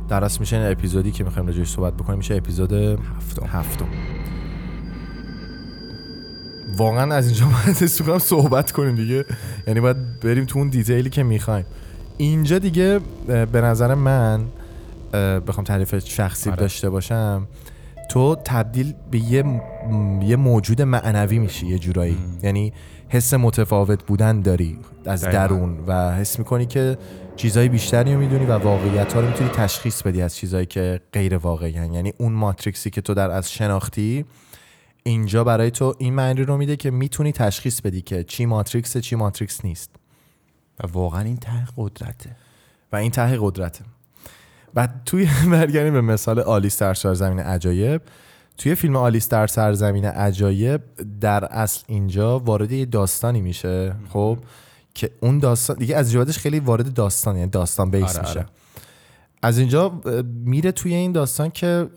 در 0.10 0.24
اصل 0.24 0.40
میشه 0.40 0.58
این 0.58 0.72
اپیزودی 0.72 1.12
که 1.12 1.24
می‌خوایم 1.24 1.48
راجعش 1.48 1.70
صحبت 1.70 1.94
بکنیم 1.94 2.18
میشه 2.18 2.36
اپیزود 2.36 2.74
هفتم. 2.74 3.46
هفتم. 3.46 3.88
واقعا 6.78 7.16
از 7.16 7.28
اینجا 7.28 7.46
باید 8.06 8.18
صحبت 8.22 8.72
کنیم 8.72 8.96
دیگه. 8.96 9.26
یعنی 9.68 9.80
باید 9.80 10.20
بریم 10.20 10.46
تو 10.46 10.60
اون 10.60 10.70
دیتیلی 10.70 11.10
که 11.10 11.24
می‌خوایم. 11.24 11.66
اینجا 12.18 12.60
دیگه 12.60 13.00
به 13.28 13.62
نظر 13.62 13.96
من 13.96 14.42
بخوام 15.48 15.64
تعریف 15.64 16.06
شخصی 16.06 16.50
آره. 16.50 16.60
داشته 16.60 16.90
باشم. 16.90 17.48
تو 18.10 18.36
تبدیل 18.36 18.94
به 19.12 19.18
یه, 19.20 19.44
م- 19.44 20.22
یه 20.22 20.36
موجود 20.36 20.82
معنوی 20.82 21.40
میشی 21.40 21.68
یه 21.68 21.80
جورایی. 21.80 22.18
یعنی 22.44 22.74
حس 23.10 23.34
متفاوت 23.34 24.04
بودن 24.04 24.42
داری 24.42 24.80
از. 25.06 25.24
درون 25.24 25.80
و 25.88 26.16
حس 26.16 26.40
می‌کنی 26.40 26.66
که 26.66 26.98
چیزای 27.36 27.70
بیشتری 27.70 28.14
رو 28.14 28.20
می‌دونی 28.20 28.46
و 28.46 28.58
واقعیت 28.58 29.14
ها 29.14 29.20
رو 29.20 29.28
می‌تونی 29.28 29.50
تشخیص 29.50 30.02
بدی 30.02 30.22
از 30.22 30.36
چیزایی 30.36 30.66
که 30.66 31.02
غیر 31.14 31.38
واقعی 31.38 31.72
یعنی 31.72 32.14
اون 32.18 32.34
ماتریکسی 32.34 32.90
که 32.90 33.02
تو 33.02 33.14
در 33.14 33.32
از 33.32 33.52
شناختی 33.52 34.26
اینجا 35.04 35.44
برای 35.44 35.72
تو 35.72 35.96
این 35.98 36.14
معنی 36.14 36.44
رو 36.44 36.58
میده 36.58 36.76
که 36.76 36.92
می‌تونی 36.92 37.32
تشخیص 37.32 37.82
بدی 37.82 38.02
که 38.02 38.24
چی 38.24 38.46
ماتریکسه 38.46 39.02
چی 39.02 39.16
ماتریکس 39.16 39.66
نیست. 39.66 39.92
و 40.84 40.88
واقعا 40.88 41.22
این 41.22 41.38
ته 41.38 41.68
قدرته. 41.78 42.36
و 42.92 42.96
این 42.96 43.12
ته 43.12 43.38
قدرته. 43.42 43.86
و 44.78 44.88
توی 45.06 45.30
برگردیم 45.52 45.94
به 45.94 46.02
مثال 46.02 46.40
آلیس 46.40 46.82
در 46.82 46.94
سرزمین 46.94 47.40
عجایب. 47.40 48.02
توی 48.58 48.76
فیلم 48.76 48.96
آلیس 48.96 49.30
در 49.30 49.48
سرزمین 49.48 50.06
عجایب 50.06 50.82
در 51.22 51.46
اصل 51.46 51.84
اینجا 51.88 52.40
وارد 52.40 52.72
یه 52.72 52.86
داستانی 52.86 53.42
میشه 53.42 53.94
خب 54.10 54.38
که 54.94 55.12
اون 55.20 55.40
داستان 55.40 55.78
دیگه 55.78 55.96
از 55.96 56.12
جوادش 56.12 56.38
خیلی 56.38 56.60
وارد 56.60 56.94
داستان 56.94 57.36
یعنی 57.36 57.50
داستان 57.50 57.92
بیس 57.92 58.04
آره، 58.04 58.28
میشه. 58.28 58.40
آره. 58.40 58.46
از 59.42 59.58
اینجا 59.58 60.02
میره 60.46 60.72
توی 60.72 60.94
این 60.94 61.12
داستان 61.12 61.50
که 61.50 61.88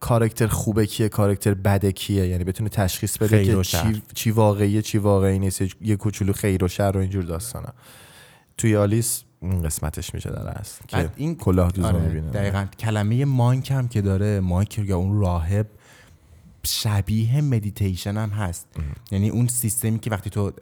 کاراکتر 0.00 0.46
خوبه 0.46 0.86
کیه 0.86 1.08
کاراکتر 1.08 1.54
بده 1.54 1.92
کیه؟ 1.92 2.26
یعنی 2.26 2.44
بتونه 2.44 2.68
تشخیص 2.68 3.18
بده 3.18 3.44
که. 3.44 3.62
چی, 3.62 4.02
چی 4.14 4.30
واقعیه 4.30 4.82
چی 4.82 4.98
واقعی 4.98 5.38
نیست 5.38 5.62
یه 5.80 5.96
کوچولو 5.96 6.32
خیر 6.32 6.64
و 6.64 6.68
شر 6.68 6.92
و 6.94 7.00
اینجور 7.00 7.24
داستانا. 7.24 7.72
توی 8.56 8.76
آلیس 8.76 9.24
این 9.42 9.62
قسمتش 9.62 10.14
میشه 10.14 10.30
در 10.30 10.48
اصل 10.48 10.84
که 10.88 11.10
این- 11.16 11.34
کلاه 11.36 11.70
دوزو 11.70 11.88
آره 11.88 12.00
می‌بینه 12.00 12.30
دقیقا 12.30 12.66
کلمه 12.78 13.24
monk 13.24 13.70
هم 13.70 13.88
که 13.88 14.00
داره 14.02 14.40
monk 14.40 14.78
یا 14.78 14.96
اون 14.96 15.20
راهب 15.20 15.66
شبیه 16.64 17.40
مدیتیشن 17.40 18.16
هم 18.16 18.28
هست 18.30 18.66
یعنی 19.10 19.28
اون 19.28 19.46
سیستمی 19.46 19.98
که 19.98 20.10
وقتی 20.10 20.30
تو 20.30 20.52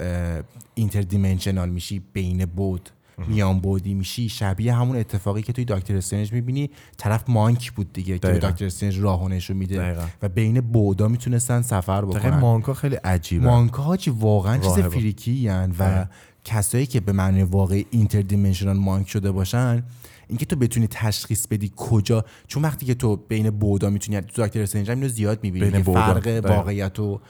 interdimensional 0.75 1.69
میشی 1.69 2.03
بین 2.13 2.45
بعد 2.45 2.91
میان 3.29 3.61
بعدی 3.61 3.95
میشی 3.95 4.29
شبیه 4.29 4.75
همون 4.75 4.97
اتفاقی 4.97 5.43
که 5.43 5.53
توی 5.53 5.65
دکتر 5.65 5.97
استرنج 5.97 6.33
می‌بینی 6.33 6.71
طرف 6.97 7.25
monk 7.29 7.73
بود 7.73 7.93
دیگه 7.93 8.19
که. 8.19 8.29
دکتر 8.29 8.65
استرنج 8.67 8.99
راهو 9.01 9.29
نشون 9.29 9.57
میده 9.57 9.77
دقیقاً. 9.77 10.03
و 10.23 10.29
بین 10.29 10.61
بعدا 10.61 11.09
می‌تونستن 11.09 11.63
سفر 11.63 12.05
بکنن 12.05 12.39
monk 12.39 12.68
ا 12.68 12.75
خیلی 12.75 12.97
عجیبه 12.97 13.47
monk 13.47 13.76
ا 13.76 13.83
حاجی 13.83 14.11
واقعا 14.11 14.59
چیز. 14.59 14.73
freaky 14.73 15.49
و 15.49 15.53
آره. 15.83 16.09
کسایی 16.45 16.87
که 16.87 17.01
به 17.01 17.13
معنی 17.13 17.43
واقعی 17.43 17.87
اینتر 17.91 18.21
دیمنشنال 18.21 18.77
مانک 18.77 19.09
شده 19.09 19.31
باشن 19.31 19.83
اینکه 20.29 20.47
تو 20.47 20.57
بتونی 20.57 20.87
تشخیص 20.87 21.47
بدی 21.47 21.73
کجا 21.77 22.25
چون 22.47 22.63
وقتی 22.63 22.87
که 22.87 22.95
تو 22.95 23.17
بین 23.17 23.51
بودا 23.51 23.91
می‌تونی 23.91 24.21
تو 24.21 24.47
دکتر 24.47 24.63
استرنج 24.63 24.91
اینو 24.91 25.09
زیاد 25.09 25.39
می‌بینی 25.43 25.71
بین 25.71 25.85
که. 25.85 25.93
فرق 25.93 26.19
دقیقا. 26.21 26.49
واقعیت 26.49 26.99
و 26.99 27.21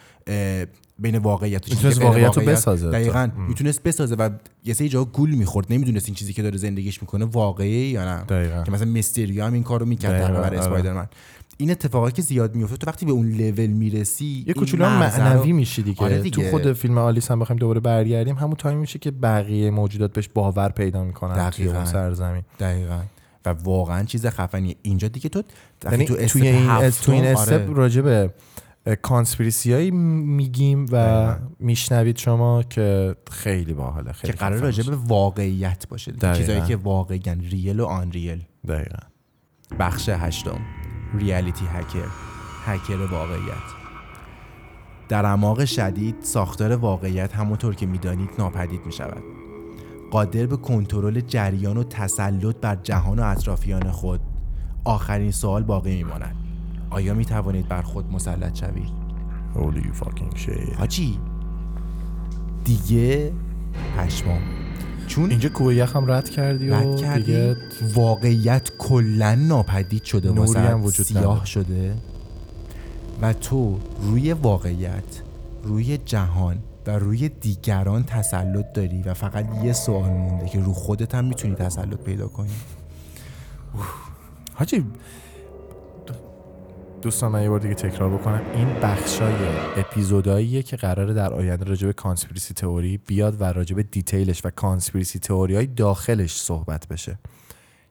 بین 0.99 1.19
واقعیت 1.19 1.69
و 1.69 1.75
می‌تونست 1.75 2.03
واقعیت 2.03 2.37
رو 2.37 2.43
بسازه. 2.43 2.91
دقیقاً 2.91 3.31
ام. 3.37 3.47
می‌تونست 3.49 3.83
بسازه 3.83 4.15
و 4.15 4.31
یه 4.65 4.75
سری 4.75 4.89
جا 4.89 5.05
گول 5.05 5.31
می‌خورد 5.31 5.67
نمی‌دونست 5.73 6.07
این 6.07 6.15
چیزی 6.15 6.33
که 6.33 6.43
داره 6.43 6.57
زندگیش 6.57 7.03
می‌کنه 7.03 7.25
واقعی 7.25 7.71
یا 7.71 8.05
نه 8.05 8.25
دقیقاً. 8.25 8.63
که 8.63 8.71
مثلا 8.71 8.91
مستریو 8.91 9.45
هم 9.45 9.53
این 9.53 9.63
کارو 9.63 9.87
می‌کرد 9.87 10.23
برای 10.23 10.37
آره. 10.37 10.59
اسپایدرمن 10.59 11.07
این 11.61 11.71
اتفاقایی 11.71 12.13
که 12.13 12.23
زیاد 12.23 12.55
میفته 12.55 12.77
تو 12.77 12.87
وقتی 12.87 13.07
به 13.07 13.13
اون 13.13 13.29
لول 13.33 13.67
می‌رسی 13.67 14.45
یه 14.47 14.55
کوچولو 14.55 14.85
رو- 14.85 14.91
معنوی 14.91 15.53
میشی 15.53 15.83
دیگه. 15.83 16.05
آره 16.05 16.17
تو 16.17 16.23
دیگه. 16.23 16.51
خود 16.51 16.73
فیلم 16.73 16.99
آلیس 16.99 17.31
هم 17.31 17.39
بخوایم 17.39 17.59
دوباره 17.59 17.81
برگردیم 17.81 18.35
همون 18.37 18.55
تایم 18.55 18.79
میشه 18.79 18.99
که 18.99 19.11
بقیه 19.11 19.71
موجودات 19.71 20.13
بهش 20.13 20.29
باور 20.35 20.69
پیدا 20.69 21.05
می‌کنن 21.05 21.49
دقیقاً. 21.51 21.77
اون 21.77 21.85
سرزمین 21.85 22.43
دقیقا 22.61 23.01
و 23.47 23.49
واقعا 23.51 24.05
چیز 24.05 24.27
خفنیه 24.27 24.77
اینجا 24.83 25.09
دیگه 25.09 25.29
تو 25.29 25.43
یعنی 25.91 26.05
تو 26.05 26.27
توی 26.27 26.49
این 26.49 26.91
تو 26.91 27.13
این 27.13 27.25
آره. 27.25 27.39
step 27.39 27.71
راجع 27.77 28.03
به 28.03 28.31
conspiracy 29.03 29.73
هایی 29.73 29.91
میگیم 29.91 30.87
و. 30.93 31.35
میشنوید 31.59 32.17
شما 32.19 32.63
که 32.63 33.17
خیلی 33.31 33.75
باحاله 33.75 34.07
که 34.11 34.13
خیلی 34.13 34.33
قرار 34.33 34.57
خفن 34.57 34.65
راجع. 34.65 34.91
به 34.91 34.97
واقعیت 34.97 35.89
باشه. 35.89 36.13
چیزایی 36.37 36.61
که 36.61 36.77
واقعا 36.77 37.37
real 37.51 37.81
و 37.81 37.87
unreal 37.87 38.43
دقیقا 38.69 38.99
بخش 39.79 40.09
هشتم 40.09 40.61
reality 41.15 41.65
hacker 41.67 42.09
هکر 42.65 43.13
واقعیت. 43.13 43.81
در 45.09 45.27
اعماق 45.27 45.65
شدید 45.65 46.17
ساختار 46.21 46.77
واقعیت 46.77 47.35
همونطور 47.35 47.75
که 47.75 47.87
می‌دانید 47.87 48.31
ناپدید 48.39 48.87
می 48.87 48.93
شود 48.93 49.23
قادر 50.11 50.47
به 50.47 50.57
کنترل 50.57 51.21
جریان 51.21 51.77
و 51.77 51.85
تسلط 51.85 52.57
بر 52.57 52.77
جهان 52.77 53.19
و 53.19 53.23
اطرافیان 53.23 53.91
خود 53.91 54.21
آخرین 54.85 55.31
سوال 55.31 55.63
باقی 55.63 55.97
میماند. 55.97 56.37
آیا 56.91 57.15
می 57.15 57.25
توانید 57.25 57.69
بر 57.69 57.83
خود 57.83 58.13
مسلط 58.13 58.55
شوید؟ 58.55 58.93
Holy 59.55 60.05
fucking 60.05 60.39
shit. 60.39 60.79
حاجی 60.79 61.19
دیگه 62.65 63.33
پشمام. 63.97 64.41
چون 65.11 65.31
اینجا 65.31 65.49
کوه 65.49 65.75
یخ 65.75 65.97
هم 65.97 66.11
رد 66.11 66.31
کردی 66.31 66.71
و 66.71 66.75
رد 66.75 66.97
کردی. 66.97 67.23
دیگه 67.23 67.57
واقعیت 67.95 68.71
کلا 68.79 69.35
ناپدید 69.35 70.05
شده. 70.05 70.29
هم 70.61 70.85
وجود 70.85 71.07
سیاه. 71.07 71.47
شده. 71.47 71.95
و 73.23 73.33
تو 73.33 73.79
روی 74.03 74.33
واقعیت 74.33 75.23
روی 75.65 75.99
جهان 75.99 76.57
و 76.87 76.91
روی 76.91 77.29
دیگران 77.29 78.05
تسلط 78.05 78.73
داری 78.73 79.03
و 79.03 79.15
فقط 79.15 79.47
یه 79.65 79.73
سوال 79.73 80.11
مونده 80.11 80.49
که 80.49 80.61
رو 80.61 80.73
خودت 80.73 81.15
هم 81.15 81.25
می‌تونی 81.25 81.55
تسلط 81.55 81.99
پیدا 81.99 82.29
کنی. 82.29 82.51
حاجی 84.55 84.85
دوستان 87.03 87.33
من 87.33 87.43
یه 87.43 87.49
بار 87.49 87.59
دیگه 87.61 87.75
تکرار 87.75 88.11
بکنم 88.11 88.41
این 88.55 88.75
بخشای 88.83 89.35
اپیزوداییه 89.77 90.63
که 90.63 90.77
قراره 90.77 91.15
در 91.15 91.33
آینده 91.33 91.65
راجع 91.65 91.87
به 91.87 91.93
conspiracy 91.93 92.55
theory 92.55 92.99
بیاد 92.99 93.41
و 93.41 93.45
راجع 93.45 93.77
به 93.77 93.83
detail 93.83 94.29
ش 94.29 94.45
و 94.45 94.51
conspiracy 94.51 95.19
theory 95.19 95.55
های 95.55 95.67
داخلش 95.67 96.41
صحبت 96.41 96.89
بشه 96.89 97.19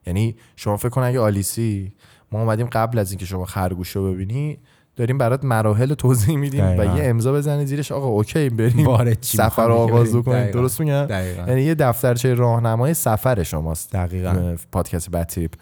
یعنی 0.06 0.36
شما 0.56 0.76
فکر 0.76 0.88
کن 0.88 1.02
اگه 1.02 1.20
آلیسی 1.20 1.92
ما 2.32 2.40
اومدیم 2.42 2.66
قبل 2.66 2.98
از 2.98 3.10
اینکه 3.10 3.26
شما 3.26 3.44
خرگوش 3.44 3.96
رو 3.96 4.12
ببینی 4.12 4.58
داریم 4.96 5.18
برات 5.18 5.44
مراحل 5.44 5.94
توضیح 5.94 6.36
میدیم 6.36 6.64
و. 6.64 6.84
یه 6.84 7.04
امضا 7.04 7.32
بزنی 7.32 7.66
زیرش 7.66 7.92
آقا 7.92 8.06
okay 8.06 8.48
بریم 8.48 9.14
سفر 9.20 9.66
رو؟ 9.66 9.74
آغاز 9.74 10.16
کنیم. 10.16 10.50
درست 10.50 10.80
میگم. 10.80 11.06
یعنی 11.48 11.62
یه 11.62 11.74
دفترچه 11.74 12.34
راهنمای 12.34 12.94
سفر 12.94 13.42
شماست 13.42 13.92
دقیقاً. 13.92 14.56
پادکست 14.72 15.10
BadTrip 15.10 15.52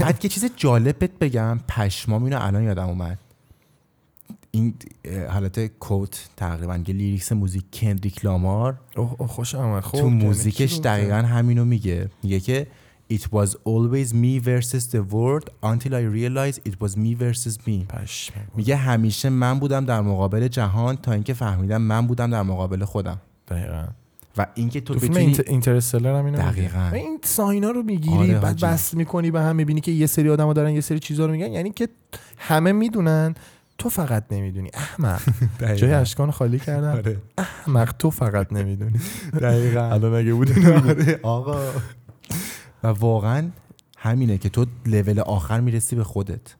بعد 0.00 0.18
که 0.18 0.28
چیز 0.28 0.50
جالب 0.56 0.98
بهت 0.98 1.18
بگم 1.18 1.60
پشمام 1.68 2.24
اینو 2.24 2.38
الان 2.40 2.62
یادم 2.62 2.88
اومد. 2.88 3.18
این 4.50 4.74
حالت 5.30 5.66
quote 5.66 6.28
تقریبا 6.36 6.78
که 6.78 6.92
lyrics 6.92 7.32
موزیک 7.32 7.64
کندریک 7.72 8.24
لامار. 8.24 8.80
خوش 9.18 9.54
آمد. 9.54 9.82
خب 9.82 9.98
تو 9.98 10.04
یعنی 10.06 10.24
موزیکش 10.24 10.80
دقیقا 10.84 11.16
همینو 11.16 11.64
میگه. 11.64 12.10
میگه 12.22 12.40
که 12.40 12.66
It 13.10 13.32
was 13.32 13.50
always 13.64 14.12
me 14.12 14.38
versus 14.38 14.84
the 14.94 15.02
world 15.14 15.46
until 15.62 15.94
I 15.94 16.04
realized 16.18 16.58
it 16.68 16.76
was 16.82 16.92
me 16.96 17.14
versus 17.14 17.56
me. 17.66 17.98
میگه 18.56 18.76
همیشه 18.76 19.28
من 19.28 19.58
بودم 19.58 19.84
در 19.84 20.00
مقابل 20.00 20.48
جهان 20.48 20.96
تا 20.96 21.12
اینکه 21.12 21.34
فهمیدم 21.34 21.82
من 21.82 22.06
بودم 22.06 22.30
در 22.30 22.42
مقابل 22.42 22.84
خودم. 22.84 23.20
دقیقا. 23.48 23.84
و 24.38 24.46
اینکه 24.54 24.80
تو 24.80 24.94
تو 24.94 25.00
فیلم 25.00 25.10
بتونی 25.12 25.26
اینت- 25.26 25.48
اینترستلر 25.48 26.18
هم 26.18 26.24
اینو 26.24 26.38
دقیقاً. 26.38 26.90
این 26.94 27.18
ساینا 27.22 27.70
رو 27.70 27.82
می‌گیری 27.82 28.16
آره، 28.16 28.38
بعد. 28.38 28.60
بس 28.60 28.94
می‌کنی 28.94 29.30
به 29.30 29.40
هم 29.40 29.56
می‌بینی 29.56 29.80
که 29.80 29.92
یه 29.92 30.06
سری 30.06 30.30
آدما 30.30 30.52
دارن 30.52 30.74
یه 30.74 30.80
سری 30.80 30.98
چیزا 30.98 31.26
رو 31.26 31.32
میگن 31.32 31.52
یعنی 31.52 31.70
که 31.70 31.88
همه 32.38 32.72
می‌دونن 32.72 33.34
تو 33.78 33.88
فقط 33.88 34.24
نمی‌دونی. 34.30 34.70
احمق. 34.74 35.20
جای 35.80 35.92
اشکان 35.92 36.30
خالی 36.30 36.58
کردن. 36.58 36.92
آره. 36.92 37.16
احمق 37.38 37.92
تو 37.92 38.10
فقط 38.10 38.52
نمی‌دونی. 38.52 38.98
دقیقا. 39.40 39.80
الان 39.94 40.14
اگه 40.14 40.32
بود 40.32 40.50
آره 40.68 41.20
آقا. 41.22 41.60
و 42.82 42.88
واقعا 42.88 43.48
همینه 43.98 44.38
که 44.38 44.48
تو 44.48 44.66
لول 44.86 45.20
آخر 45.20 45.60
می‌رسی 45.60 45.96
به 45.96 46.04
خودت. 46.04 46.54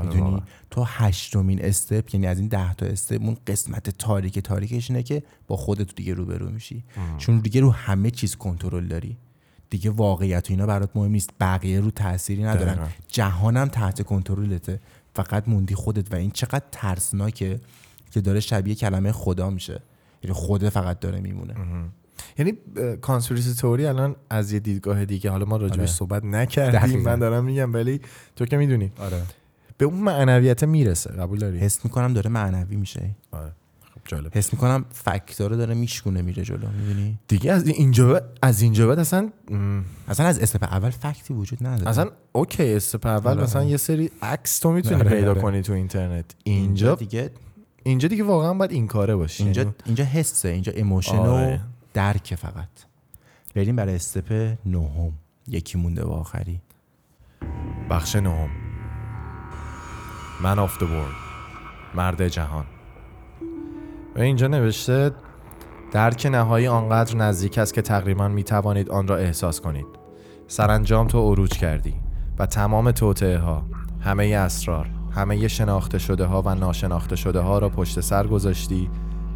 می‌دونی؟ 0.00 0.20
واقعا. 0.20 0.40
تو 0.70 0.84
هشتمین 0.84 1.64
استپ 1.64 2.14
یعنی 2.14 2.26
از 2.26 2.38
این 2.38 2.48
ده 2.48 2.74
تا 2.74 2.86
استپ 2.86 3.22
اون 3.22 3.36
قسمت 3.46 3.90
تاریک 3.90 4.38
تاریکش 4.38 4.90
اینه 4.90 5.02
که 5.02 5.22
با 5.46 5.56
خودت 5.56 5.94
دیگه 5.94 6.14
روبرو 6.14 6.50
میشی. 6.50 6.84
چون 7.18 7.38
دیگه 7.38 7.60
رو 7.60 7.70
همه 7.70 8.10
چیز 8.10 8.36
کنترل 8.36 8.86
داری. 8.86 9.16
دیگه 9.70 9.90
واقعیت 9.90 10.50
و 10.50 10.52
اینا 10.52 10.66
برات 10.66 10.90
مهم 10.94 11.10
نیست. 11.10 11.30
بقیه 11.40 11.80
رو 11.80 11.90
تأثیری 11.90 12.42
ندارن. 12.44 12.74
دقیقاً. 12.74 12.88
جهانم 13.08 13.68
تحت 13.68 14.02
کنترلته. 14.02 14.80
فقط 15.14 15.48
موندی 15.48 15.74
خودت 15.74 16.12
و 16.12 16.16
این 16.16 16.30
چقدر 16.30 16.64
ترسناکه 16.72 17.60
که 18.10 18.20
داره 18.20 18.40
شبیه 18.40 18.74
کلمه 18.74 19.12
خدا 19.12 19.50
میشه. 19.50 19.80
یعنی 20.22 20.34
خود 20.34 20.68
فقط 20.68 21.00
داره 21.00 21.20
میمونه. 21.20 21.54
یعنی 22.38 22.52
کانسپیرسی 23.00 23.54
تئوری 23.54 23.86
الان 23.86 24.16
از 24.30 24.52
یه 24.52 24.60
دیدگاه 24.60 25.04
دیگه. 25.04 25.30
حالا 25.30 25.44
ما 25.44 25.56
راجبش 25.56 25.78
آره. 25.78 25.86
صحبت 25.86 26.24
نکردیم. 26.24 27.02
من 27.02 27.18
دارم 27.18 27.44
میگم 27.44 27.74
ولی 27.74 28.00
تو 28.36 28.46
که 28.46 28.56
می‌دونی. 28.56 28.92
آره. 28.98 29.22
به 29.82 29.86
اون 29.86 30.00
معنویت 30.00 30.64
می‌رسه. 30.64 31.10
قبول 31.10 31.38
داری؟ 31.38 31.58
حس 31.58 31.84
می‌کنم 31.84 32.12
داره 32.14 32.30
معنوی 32.30 32.76
میشه. 32.76 33.10
آره. 33.32 33.52
خب 33.94 34.00
جالب. 34.04 34.36
حس 34.36 34.52
می‌کنم 34.52 34.84
فکتا 34.90 35.46
رو 35.46 35.56
داره 35.56 35.74
میشکونه 35.74 36.22
میره 36.22 36.42
جلو 36.42 36.68
می‌دونی 36.68 37.18
دیگه 37.28 37.52
از 37.52 37.66
اینجا 37.66 38.12
بعد- 38.12 38.38
از 38.42 38.62
اینجا 38.62 38.88
بعد 38.88 38.98
اصلا 38.98 39.30
م، 39.50 39.80
اصلا 40.08 40.26
از 40.26 40.38
استپ 40.38 40.62
اول 40.64 40.90
فکتی 40.90 41.34
وجود 41.34 41.66
نداره. 41.66 41.90
اصلا 41.90 42.10
okay 42.32 42.74
step 42.74 43.06
اول 43.06 43.30
آره. 43.30 43.42
مثلا 43.42 43.64
یه 43.64 43.76
سری 43.76 44.10
عکس 44.22 44.58
تو 44.58 44.72
می‌تونی 44.72 44.94
آره، 45.00 45.10
پیدا 45.10 45.30
آره. 45.30 45.40
کنی 45.40 45.62
تو 45.62 45.72
اینترنت. 45.72 46.24
اینجا 46.44 46.94
دیگه 46.94 47.30
اینجا 47.82 48.08
دیگه 48.08 48.24
واقعا 48.24 48.54
باید 48.54 48.72
این 48.72 48.86
کاره 48.86 49.16
باشی 49.16 49.42
اینجا 49.44 49.62
یعنی 49.62 49.74
اینجا 49.86 50.04
حسه 50.04 50.48
اینجا 50.48 50.72
emotion. 50.72 51.18
و 51.18 51.58
درکه 51.94 52.36
فقط. 52.36 52.68
بریم 53.54 53.76
برای 53.76 53.94
step 53.94 54.56
نهم. 54.66 55.12
یکی 55.48 55.78
مونده 55.78 56.04
و 56.04 56.10
آخری. 56.10 56.60
بخش 57.90 58.16
نهم. 58.16 58.61
man 60.42 60.58
of 60.58 60.78
the 60.78 60.82
world. 60.82 61.14
مرد 61.94 62.28
جهان. 62.28 62.64
و 64.16 64.20
اینجا 64.20 64.46
نوشته 64.46 65.10
درک 65.92 66.26
نهایی 66.26 66.66
آنقدر 66.66 67.16
نزدیک 67.16 67.58
است 67.58 67.74
که 67.74 67.82
تقریبا 67.82 68.28
می 68.28 68.44
توانید 68.44 68.90
آن 68.90 69.08
را 69.08 69.16
احساس 69.16 69.60
کنید. 69.60 69.86
سرانجام 70.46 71.06
تو 71.06 71.32
عروج 71.32 71.50
کردی 71.50 71.94
و 72.38 72.46
تمام 72.46 72.90
توطعه 72.90 73.38
ها 73.38 73.66
همه 74.00 74.24
اسرار 74.24 74.90
همه 75.14 75.48
شناخته 75.48 75.98
شده 75.98 76.24
ها 76.24 76.42
و 76.42 76.54
ناشناخته 76.54 77.16
شده 77.16 77.40
ها 77.40 77.58
را 77.58 77.68
پشت 77.68 78.00
سر 78.00 78.26
گذاشتی. 78.26 78.90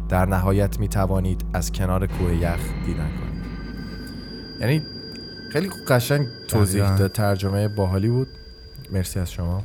در 0.09 0.25
نهایت 0.25 0.79
می 0.79 0.87
توانید 0.87 1.45
از 1.53 1.71
کنار 1.71 2.07
کوه 2.07 2.35
یخ 2.35 2.59
دیدن 2.85 3.09
کنید. 3.09 3.43
یعنی 4.59 4.81
خیلی 5.51 5.69
قشنگ 5.87 6.27
توضیح. 6.47 6.97
داد 6.97 7.11
ترجمه 7.11 7.67
باحالی 7.67 8.09
بود. 8.09 8.27
مرسی 8.91 9.19
از 9.19 9.31
شما. 9.31 9.57
اه، 9.57 9.63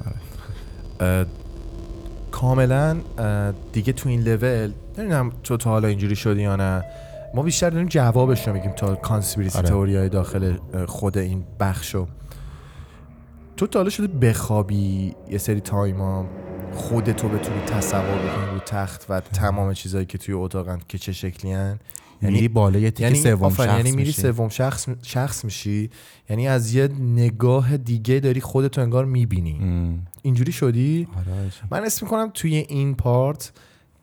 کاملا 2.31 2.97
دیگه 3.73 3.93
تو 3.93 4.09
این 4.09 4.21
لول 4.21 4.73
نمی‌دونم 4.99 5.33
تو 5.43 5.57
تا 5.57 5.71
حالا 5.71 5.89
اینجوری 5.89 6.17
شدی 6.17 6.43
یا 6.43 6.57
نه 6.57 6.85
ما 7.35 7.43
بیشتر 7.43 7.71
داریم 7.71 7.89
جوابش 7.89 8.49
رو 8.49 8.55
میگیم 8.55 8.73
تا 8.73 8.95
conspiracy 8.95 9.59
آره. 9.59 9.69
theory 9.69 9.97
های 9.97 10.09
داخل 10.09 10.57
خود 10.87 11.19
این 11.19 11.45
بخشو 11.61 12.07
تو 13.57 13.67
تا 13.67 13.79
حالا 13.79 13.91
شده 13.91 14.07
بخوابی 14.07 15.15
یه 15.31 15.39
سری 15.39 15.61
تایما 15.61 16.27
خودتو 16.75 17.29
بتونی 17.29 17.61
تصور 17.61 18.01
بکنی 18.03 18.55
رو 18.55 18.59
تخت 18.67 19.07
و 19.09 19.21
تمام 19.21 19.73
چیزهایی 19.73 20.07
که 20.07 20.19
توی 20.19 20.35
اتاقن 20.35 20.81
که 20.89 20.99
چه 20.99 21.13
شکلی 21.13 21.53
هن 21.53 21.79
یعنی 22.23 22.35
میری 22.35 22.49
بالا 22.49 22.79
یه 22.79 22.91
تیک 22.91 23.01
یعنی 23.01 23.19
سوم 23.19 23.51
شخص 23.51 23.67
یعنی 23.67 23.93
میری. 23.93 24.13
سوم 24.13 24.49
شخص 24.49 24.89
شخص 25.03 25.45
میشی 25.45 25.91
یعنی 26.31 26.49
از 26.49 26.75
یه 26.75 26.89
نگاه 27.01 27.77
دیگه 27.77 28.21
داری 28.21 28.41
خودتو 28.41 28.81
انگار 28.81 29.05
می‌بینی 29.05 29.59
ام. 29.63 30.07
اینجوری 30.23 30.53
شدی 30.53 31.09
آره 31.17 31.43
حاجی. 31.43 31.57
من 31.71 31.85
اسم 31.85 32.07
می‌کنم 32.07 32.31
توی 32.35 32.55
این 32.57 32.95
part 32.95 33.53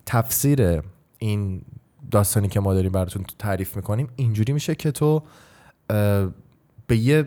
تفسیر 0.05 0.81
این 1.17 1.61
داستانی 2.11 2.47
که 2.47 2.59
ما 2.59 2.73
داریم 2.73 2.91
براتون 2.91 3.25
تعریف 3.39 3.75
می‌کنیم 3.75 4.07
اینجوری 4.15 4.53
میشه 4.53 4.75
که 4.75 4.91
تو 4.91 5.23
به 6.87 6.97
یه 6.97 7.25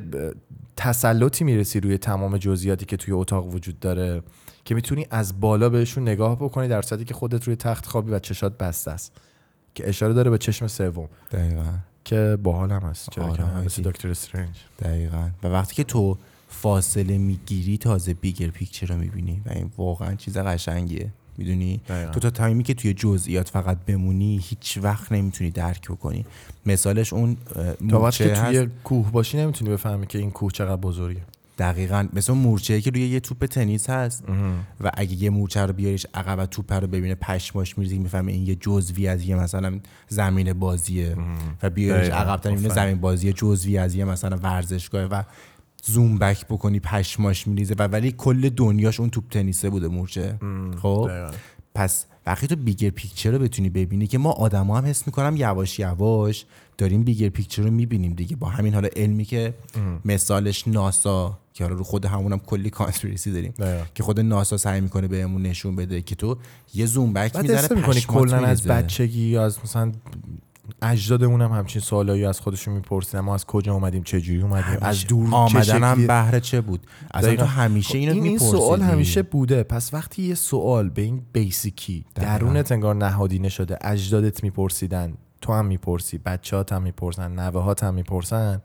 تسلطی 0.77 1.45
می‌رسی 1.45 1.81
روی 1.81 1.99
تمام 1.99 2.39
جزئیاتی 2.39 2.85
که 2.85 2.97
توی 2.97 3.15
اتاق 3.15 3.55
وجود 3.55 3.81
داره 3.81 4.23
که 4.65 4.75
می‌تونی 4.75 5.07
از 5.11 5.41
بالا 5.41 5.69
بهشون 5.69 6.03
نگاه 6.03 6.37
بکنی 6.37 6.69
در 6.69 6.83
صورتی 6.83 7.05
که 7.05 7.15
خودت 7.15 7.45
روی 7.45 7.57
تخت 7.57 7.87
خوابی 7.87 8.11
و 8.11 8.19
چشات 8.19 8.59
بسته 8.59 8.91
است 8.91 9.21
که 9.75 9.89
اشاره 9.89 10.13
داره 10.13 10.31
به 10.31 10.39
چشم 10.39 10.67
سوم. 10.67 11.09
دقیقا. 11.33 11.75
که 12.05 12.39
باحال 12.43 12.71
هم 12.71 12.83
هست 12.83 13.11
چرا 13.11 13.25
آره، 13.25 13.37
که 13.37 13.43
حاجی. 13.43 13.67
مثل 13.67 13.83
دکتر 13.83 14.09
استرنج. 14.09 14.57
دقیقا. 14.79 15.31
و 15.43 15.47
وقتی 15.47 15.75
که 15.75 15.85
تو 15.85 16.19
فاصله 16.49 17.19
می‌گیری 17.19 17.79
تازه 17.79 18.15
بیگر 18.15 18.49
پیکچر 18.49 18.87
رو 18.87 18.97
می‌بینی 18.97 19.43
و 19.47 19.53
این 19.53 19.71
واقعا 19.79 20.15
چیز 20.15 20.39
قشنگیه. 20.39 21.13
می‌دونی. 21.37 21.81
تو 22.13 22.21
تا 22.21 22.31
تایمی 22.31 22.63
که 22.63 22.75
توی 22.75 22.95
جزئیات 22.95 23.49
فقط 23.49 23.79
بمونی 23.87 24.41
هیچ 24.43 24.79
وقت 24.83 25.13
نمی‌تونی 25.13 25.51
درک 25.51 25.91
بکنی. 25.91 26.27
مثالش 26.67 27.13
اون 27.13 27.37
تا 27.91 28.01
وقتی 28.01 28.25
که 28.25 28.35
توی 28.35 28.69
کوه 28.85 29.13
باشی 29.13 29.39
نمی‌تونی 29.39 29.71
بفهمی 29.71 30.07
که 30.07 30.19
این 30.19 30.31
کوه 30.31 30.53
چقدر 30.53 30.77
بزرگه. 30.77 31.21
دقیقا 31.63 32.09
مثل 32.13 32.33
مورچه 32.33 32.81
که 32.81 32.91
روی 32.91 33.09
یه 33.09 33.21
توپ 33.21 33.47
تنیس 33.47 33.91
هست. 33.91 34.25
و 34.81 34.91
اگه 34.95 35.23
یه 35.23 35.31
مورچه 35.31 35.67
رو 35.67 35.73
بیاریش 35.73 36.07
عقب 36.15 36.39
و 36.39 36.47
توپ 36.47 36.73
رو 36.73 36.87
ببینه 36.87 37.15
پشماش 37.15 37.79
میریزی 37.79 37.99
می‌فهمه 37.99 38.33
این 38.33 38.47
یه 38.47 38.55
جزوی 38.55 39.09
از 39.09 39.23
یه 39.23 39.37
مثلا 39.37 39.81
زمین 40.09 40.53
بازیه. 40.53 41.17
و 41.63 41.71
بیاریش. 41.71 42.09
عقب 42.09 42.41
تر 42.41 42.51
می‌بینه. 42.51 42.75
زمین 42.75 43.01
بازی 43.01 43.33
جزوی 43.33 43.79
از 43.79 43.95
یه 43.95 44.05
مثلا 44.05 44.37
ورزشگاه 44.37 45.05
و 45.05 45.23
زوم 45.85 46.19
بک 46.19 46.47
بکنی 46.47 46.81
پشماش 46.81 47.47
میریزه. 47.47 47.75
و 47.79 47.83
ولی 47.83 48.13
کل 48.13 48.49
دنیاش 48.49 49.01
اون 49.01 49.11
توپ 49.11 49.25
تنیسه 49.31 49.71
بوده 49.71 49.89
مورچه. 49.89 50.39
خب. 50.83 51.11
پس 51.75 52.07
وقتی 52.27 52.47
تو 52.47 52.57
bigger 52.57 52.91
picture 52.91 53.31
رو 53.31 53.39
بتونی 53.39 53.71
ببینی 53.71 54.07
که 54.07 54.19
ما 54.19 54.31
آدما 54.31 54.79
هم 54.79 54.87
حس 54.87 55.07
می‌کنم 55.07 55.37
یواش 55.37 55.79
یواش 55.79 56.45
داریم 56.79 57.03
bigger 57.03 57.29
picture 57.29 57.63
رو 57.63 57.71
می‌بینیم 57.71 58.13
دیگه 58.15 58.37
با 58.37 58.49
همین 58.49 58.75
حالا 58.75 58.89
علمی 58.97 59.25
که 59.25 59.55
مثالش 60.05 60.69
ناسا 60.69 61.39
که 61.55 61.65
حالا 61.65 61.77
رو 61.77 61.85
خود 61.85 62.05
همونم 62.05 62.39
کلی 62.39 62.71
conspiracy 62.71 63.33
داریم. 63.33 63.55
که 63.95 64.03
خود 64.03 64.21
ناسا 64.21 64.57
سعی 64.57 64.81
می‌کنه 64.81 65.09
بهمون 65.09 65.43
نشون 65.43 65.77
بده 65.77 66.03
که 66.03 66.15
تو 66.15 66.37
یه 66.75 66.87
zoom 66.87 67.13
back 67.13 67.37
حس 67.37 67.73
می‌کنی 67.73 68.01
کلا 68.01 68.37
از. 68.37 68.63
بچگی 68.63 69.37
از 69.37 69.59
مثلا 69.65 69.93
اجدادمون 70.83 71.43
هم 71.43 71.53
همچین 71.53 71.83
سوالایی 71.83 72.25
از 72.25 72.41
خودشون 72.41 72.75
میپرسیدن 72.75 73.21
ما 73.21 73.35
از 73.35 73.47
کجا 73.47 73.75
اومدیم 73.75 74.03
چه 74.03 74.21
جوری 74.21 74.43
اومدیم 74.43 74.79
از 74.81 75.07
دور 75.07 75.35
آمدنم 75.35 76.07
بهر 76.07 76.41
چه 76.41 76.61
بود 76.61 76.87
دقیقاً. 77.15 77.43
تو 77.43 77.49
همیشه 77.49 77.99
اینو 77.99 78.13
این, 78.13 78.25
این 78.25 78.39
سوال 78.39 78.81
همیشه 78.81 79.23
بوده 79.23 79.63
پس 79.63 79.95
وقتی 79.95 80.23
یه 80.23 80.35
سوال 80.35 80.89
به 80.89 81.03
این 81.03 81.23
بیسیکی. 81.33 82.05
درونت 82.15 82.73
انگار 82.73 82.95
نهادینه 82.95 83.49
شده 83.49 83.79
اجدادت 83.81 84.43
میپرسیدن 84.43 85.15
تو 85.41 85.53
هم 85.53 85.67
می‌پرسی 85.67 86.19
بچه‌هات 86.19 86.73
هم 86.73 86.83
می‌پرسن 86.83 87.33
نوه‌هات 87.33 87.85
هم 87.85 87.95
می‌پرسن 87.95 88.63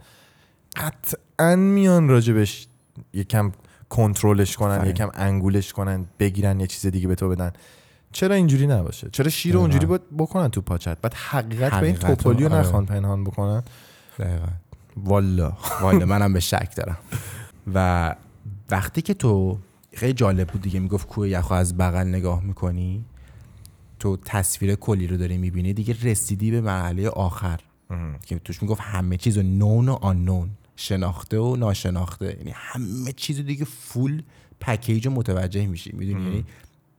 قطعا 0.75 1.55
میان 1.55 2.07
راجبش 2.07 2.67
یکم 3.13 3.51
کنترلش 3.89 4.57
کنن. 4.57 4.89
یکم 4.89 5.09
انگولش 5.13 5.73
کنن 5.73 6.05
بگیرن 6.19 6.59
یه 6.59 6.67
چیز 6.67 6.85
دیگه 6.85 7.07
به 7.07 7.15
تو 7.15 7.29
بدن 7.29 7.51
چرا 8.11 8.35
اینجوری 8.35 8.67
نباشه؟ 8.67 9.09
چرا 9.11 9.29
شیر. 9.29 9.57
اونجوری 9.57 9.85
باید 9.85 10.01
بکنن 10.17 10.47
تو 10.47 10.61
پاچت؟ 10.61 10.97
بعد 11.01 11.13
حقیقت 11.13 11.71
به 11.71 11.85
این 11.85 11.95
حقیقت 11.95 12.09
رو، 12.09 12.15
توپولیو 12.15 12.53
آره. 12.53 12.59
نخوان 12.59 12.85
پنهان 12.85 13.23
بکنن. 13.23 13.63
دقیقاً. 14.19 14.47
والا. 14.97 15.53
والا 15.81 16.05
منم 16.05 16.33
به 16.33 16.39
شک 16.39 16.75
دارم. 16.75 16.97
و 17.73 18.15
وقتی 18.69 19.01
که 19.01 19.13
تو 19.13 19.57
خیلی 19.93 20.13
جالب 20.13 20.47
بود 20.47 20.61
دیگه 20.61 20.79
می‌گفت 20.79 21.07
کوه 21.07 21.29
یخو 21.29 21.53
از 21.53 21.77
بغل 21.77 22.07
نگاه 22.07 22.43
می‌کنی 22.43 23.05
تو 23.99 24.17
تصویر 24.25 24.75
کلی 24.75 25.07
رو 25.07 25.17
داری 25.17 25.37
می‌بینی 25.37 25.73
دیگه 25.73 25.95
رسیدی 26.03 26.51
به 26.51 26.61
مرحله 26.61 27.09
آخر. 27.09 27.59
که 28.25 28.39
توش 28.39 28.61
می‌گفت 28.61 28.81
همه 28.81 29.17
چیز 29.17 29.37
نون 29.37 29.89
و 29.89 29.93
آنون 29.93 30.49
شناخته 30.75 31.39
و 31.39 31.55
ناشناخته. 31.55 32.37
یعنی 32.37 32.53
همه 32.55 33.11
چیز 33.11 33.39
دیگه 33.39 33.65
فول 33.65 34.21
پکیج 34.59 35.05
رو 35.05 35.13
متوجه 35.13 35.65
میشی. 35.65 35.91
می‌دونی؟ 35.93 36.23
یعنی 36.25 36.45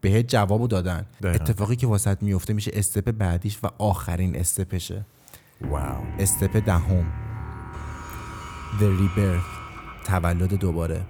بهت 0.00 0.26
جوابو 0.28 0.66
دادن. 0.66 1.06
دقیقاً. 1.22 1.44
اتفاقی 1.44 1.76
که 1.76 1.86
واسط 1.86 2.22
میفته 2.22 2.52
میشه 2.52 2.70
استپ 2.74 3.10
بعدیش 3.10 3.58
و 3.62 3.68
آخرین 3.78 4.36
استپشه. 4.36 5.04
واو. 5.60 6.04
استپ 6.18 6.56
دهم. 6.66 7.06
The 8.78 8.82
Rebirth. 8.82 9.58
تولد 10.06 10.54
دوباره. 10.54 11.00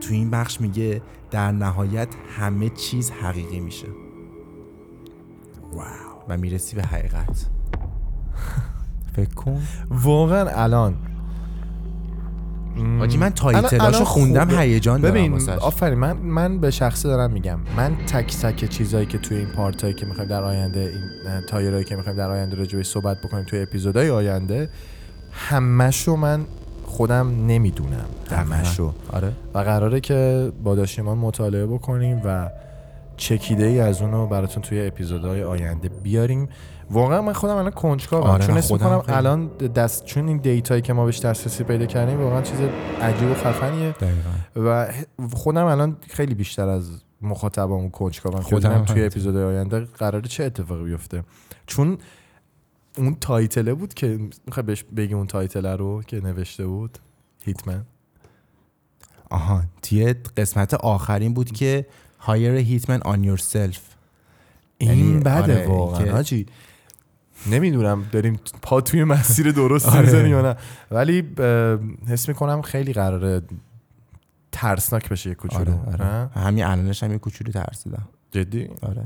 تو 0.00 0.12
این 0.12 0.30
بخش 0.30 0.60
میگه 0.60 1.02
در 1.30 1.52
نهایت 1.52 2.08
همه 2.38 2.68
چیز 2.68 3.10
حقیقی 3.10 3.60
میشه. 3.60 3.86
واو. 5.72 5.84
و 6.28 6.36
می‌رسی 6.36 6.76
به 6.76 6.82
حقیقت. 6.82 7.46
فکر 9.16 9.34
کن. 9.34 9.62
واقعا 9.90 10.48
الان 10.64 10.96
حاجی 12.98 13.18
من 13.18 13.30
تایتلاشو 13.30 14.04
خوندم. 14.04 14.50
هیجان 14.58 15.00
دارم 15.00 15.14
ببین. 15.14 15.50
آفرین 15.50 15.98
من 15.98 16.16
من 16.16 16.58
به 16.58 16.70
شخصه 16.70 17.08
دارم 17.08 17.30
میگم. 17.30 17.58
من 17.76 17.96
تک 17.96 18.36
تک 18.36 18.68
چیزایی 18.68 19.06
که 19.06 19.18
توی 19.18 19.36
این 19.36 19.46
پارتایی 19.46 19.94
که 19.94 20.06
می‌خوایم 20.06 20.30
در 20.30 20.42
آینده 20.42 20.80
این 20.80 21.40
تایرایی 21.40 21.84
که 21.84 21.96
می‌خوایم 21.96 22.18
در 22.18 22.30
آینده 22.30 22.56
راجع 22.56 22.82
صحبت 22.82 23.20
بکنیم 23.20 23.44
توی 23.44 23.62
اپیزودهای 23.62 24.10
آینده 24.10 24.70
همشو 25.32 26.16
من 26.16 26.44
خودم 26.84 27.46
نمی‌دونم. 27.46 28.06
همشو 28.30 28.92
آره. 29.12 29.32
و 29.54 29.58
قراره 29.58 30.00
که 30.00 30.52
با 30.64 30.74
داشتیمان 30.74 31.18
مطالعه 31.18 31.66
بکنیم 31.66 32.22
و 32.24 32.50
چکیده 33.16 33.64
ای 33.64 33.80
از 33.80 34.02
اونو 34.02 34.26
براتون 34.26 34.62
توی 34.62 34.86
اپیزودهای 34.86 35.42
آینده 35.42 35.88
بیاریم. 35.88 36.48
واقعا 36.90 37.22
من 37.22 37.32
خودم 37.32 37.56
الان 37.56 37.70
کنجکاوم. 37.70 38.26
آره، 38.26 38.46
چون 38.46 38.56
اسم 38.56 38.78
خیلی. 38.78 39.16
الان 39.16 39.46
دست 39.56 40.04
چون 40.04 40.28
این 40.28 40.36
دیتایی 40.36 40.82
که 40.82 40.92
ما 40.92 41.04
بهش 41.04 41.20
دسترسی 41.20 41.64
پیدا 41.64 41.86
کردیم 41.86 42.20
واقعا 42.20 42.42
چیز 42.42 42.60
عجیب 43.00 43.30
و 43.30 43.34
خفنیه. 43.34 43.90
دقیقا. 43.90 44.30
و 44.56 44.92
خودم 45.32 45.64
الان 45.64 45.96
خیلی 46.08 46.34
بیشتر 46.34 46.68
از 46.68 46.90
مخاطبامون 47.22 47.90
کنجکاوم 47.90 48.40
خودم 48.40 48.84
توی. 48.84 49.04
اپیزودهای 49.04 49.44
آینده 49.44 49.80
قراره 49.80 50.28
چه 50.28 50.44
اتفاقی 50.44 50.84
بیفته. 50.84 51.24
چون 51.66 51.98
اون 52.98 53.16
تایتله 53.20 53.74
بود 53.74 53.94
که 53.94 54.18
می‌خوای 54.46 54.66
بهش 54.66 54.84
بگی 54.96 55.14
اون 55.14 55.26
تایتله 55.26 55.76
رو 55.76 56.02
که 56.02 56.20
نوشته 56.20 56.66
بود 56.66 56.98
هیتمن. 57.44 57.84
آها 59.30 59.62
توی 59.82 60.14
قسمت 60.36 60.74
آخرین 60.74 61.34
بود 61.34 61.52
که 61.52 61.86
a 62.20 62.30
hitman 62.30 63.00
on 63.00 63.18
yourself. 63.24 63.78
این 64.78 64.90
یعنی 64.90 65.20
بده 65.20 65.42
آره، 65.42 65.66
واقعا 65.66 66.22
نمی‌دونم 67.46 68.04
داریم 68.12 68.40
پا 68.62 68.80
توی 68.80 69.04
مسیر 69.04 69.52
درست 69.52 69.88
آره. 69.88 70.00
می‌زنی 70.00 70.28
یا 70.28 70.42
نه. 70.42 70.56
ولی 70.90 71.22
حس 72.08 72.28
می‌کنم 72.28 72.62
خیلی 72.62 72.92
قراره 72.92 73.42
ترسناک 74.52 75.08
بشه 75.08 75.28
یه 75.28 75.34
کوچولو. 75.34 75.72
آره, 75.72 76.04
آره. 76.04 76.28
همین 76.28 76.64
الانش 76.64 77.02
هم 77.02 77.12
یه 77.12 77.18
کوچولو 77.18 77.52
ترسیدم. 77.52 78.08
جدی؟ 78.30 78.68
آره. 78.82 79.04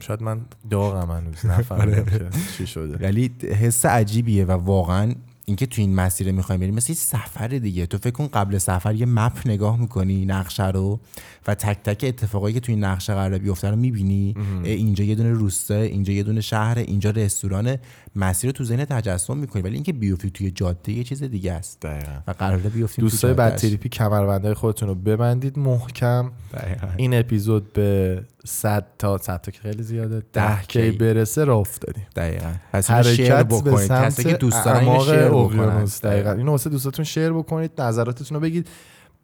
شاید 0.00 0.22
من 0.22 0.40
داغم 0.70 1.10
هنوز 1.10 1.46
نفهمیدم 1.46 1.98
آره. 2.14 2.30
که 2.30 2.38
چی 2.58 2.66
شده. 2.66 3.06
ولی 3.06 3.34
حس 3.60 3.86
عجیبیه 3.86 4.44
و 4.44 4.50
واقعا 4.50 5.14
اینکه 5.48 5.66
تو 5.66 5.80
این 5.80 5.94
مسیر 5.94 6.32
می‌خوایم 6.32 6.60
بریم 6.60 6.74
مثل 6.74 6.92
یه 6.92 6.96
سفر 6.96 7.48
دیگه. 7.48 7.86
تو 7.86 7.98
فکر 7.98 8.10
کن 8.10 8.26
قبل 8.26 8.58
سفر 8.58 8.94
یه 8.94 9.06
مپ 9.06 9.38
نگاه 9.46 9.80
می‌کنی 9.80 10.24
نقشه 10.24 10.68
رو 10.68 11.00
و 11.46 11.54
تک 11.54 11.82
تک 11.82 12.04
اتفاقایی 12.08 12.54
که 12.54 12.60
تو 12.60 12.72
این 12.72 12.84
نقشه 12.84 13.14
قرار 13.14 13.38
بیفته 13.38 13.70
رو 13.70 13.76
می‌بینی. 13.76 14.34
اینجا 14.64 15.04
یه 15.04 15.14
دونه 15.14 15.32
روستا 15.32 15.74
اینجا 15.74 16.12
یه 16.12 16.22
دونه 16.22 16.40
شهر 16.40 16.78
اینجا 16.78 17.10
رستوران. 17.10 17.76
مسیر 18.16 18.48
رو 18.48 18.52
تو 18.52 18.64
ذهن 18.64 18.84
تجسم 18.84 19.36
می‌کنی 19.36 19.62
ولی 19.62 19.74
اینکه 19.74 19.92
بیفتی 19.92 20.30
توی 20.30 20.50
جاده 20.50 20.92
یه 20.92 21.04
چیز 21.04 21.22
دیگه 21.22 21.52
است. 21.52 21.80
دقیقا. 21.80 22.12
و 22.26 22.34
قراره 22.38 22.68
بیفتیم 22.68 23.02
دوستای 23.02 23.34
بد. 23.34 23.56
تریپی 23.56 23.88
کمربندهای 23.88 24.54
خودتون 24.54 24.88
رو 24.88 24.94
ببندید. 24.94 25.58
محکم. 25.58 26.30
دقیقاً. 26.54 26.88
این 26.96 27.14
اپیزود 27.14 27.72
به 27.72 28.22
100 28.46 28.86
تا 28.98 29.18
100 29.18 29.40
تا 29.40 29.52
که 29.52 29.60
خیلی 29.60 29.82
زیاده. 29.82 30.22
10 30.32 30.60
ده 30.60 30.66
کی. 30.66 30.90
برسه 30.90 31.44
راه 31.44 31.58
افتادیم. 31.58 32.06
دقیقا. 32.16 32.52
پس 32.72 32.90
به 32.90 33.42
بکنید. 33.42 33.90
کسی 33.90 34.24
که 34.24 34.32
دوست 34.32 34.64
دارن 34.64 34.98
شیر 34.98 35.14
اقیانوس. 35.14 36.00
دقیقا. 36.00 36.32
اینو 36.32 36.50
واسه 36.50 36.70
دوستاتون 36.70 37.04
شیر 37.04 37.32
بکنید 37.32 37.80
نظراتتون 37.80 38.34
رو 38.34 38.40
بگید. 38.40 38.68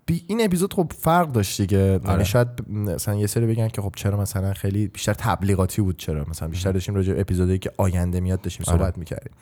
بی 0.06 0.24
این 0.26 0.44
اپیزود 0.44 0.74
خب 0.74 0.92
فرق 0.98 1.32
داشت 1.32 1.60
دیگه. 1.60 1.78
یعنی 1.78 2.06
آره. 2.06 2.24
شاید 2.24 2.48
مثلا 2.68 3.14
یه 3.14 3.26
سری 3.26 3.46
بگن 3.46 3.68
که 3.68 3.82
خب 3.82 3.92
چرا 3.96 4.20
مثلا 4.20 4.52
خیلی 4.52 4.88
بیشتر 4.88 5.14
تبلیغاتی 5.14 5.82
بود 5.82 5.96
چرا 5.96 6.24
مثلا 6.30 6.48
بیشتر 6.48 6.72
داشتیم 6.72 6.94
راجع 6.94 7.12
به 7.14 7.20
اپیزودی 7.20 7.58
که 7.58 7.70
آینده 7.76 8.20
میاد 8.20 8.40
داشتیم 8.40 8.64
آره. 8.68 8.78
صحبت 8.78 8.98
می‌کردیم. 8.98 9.32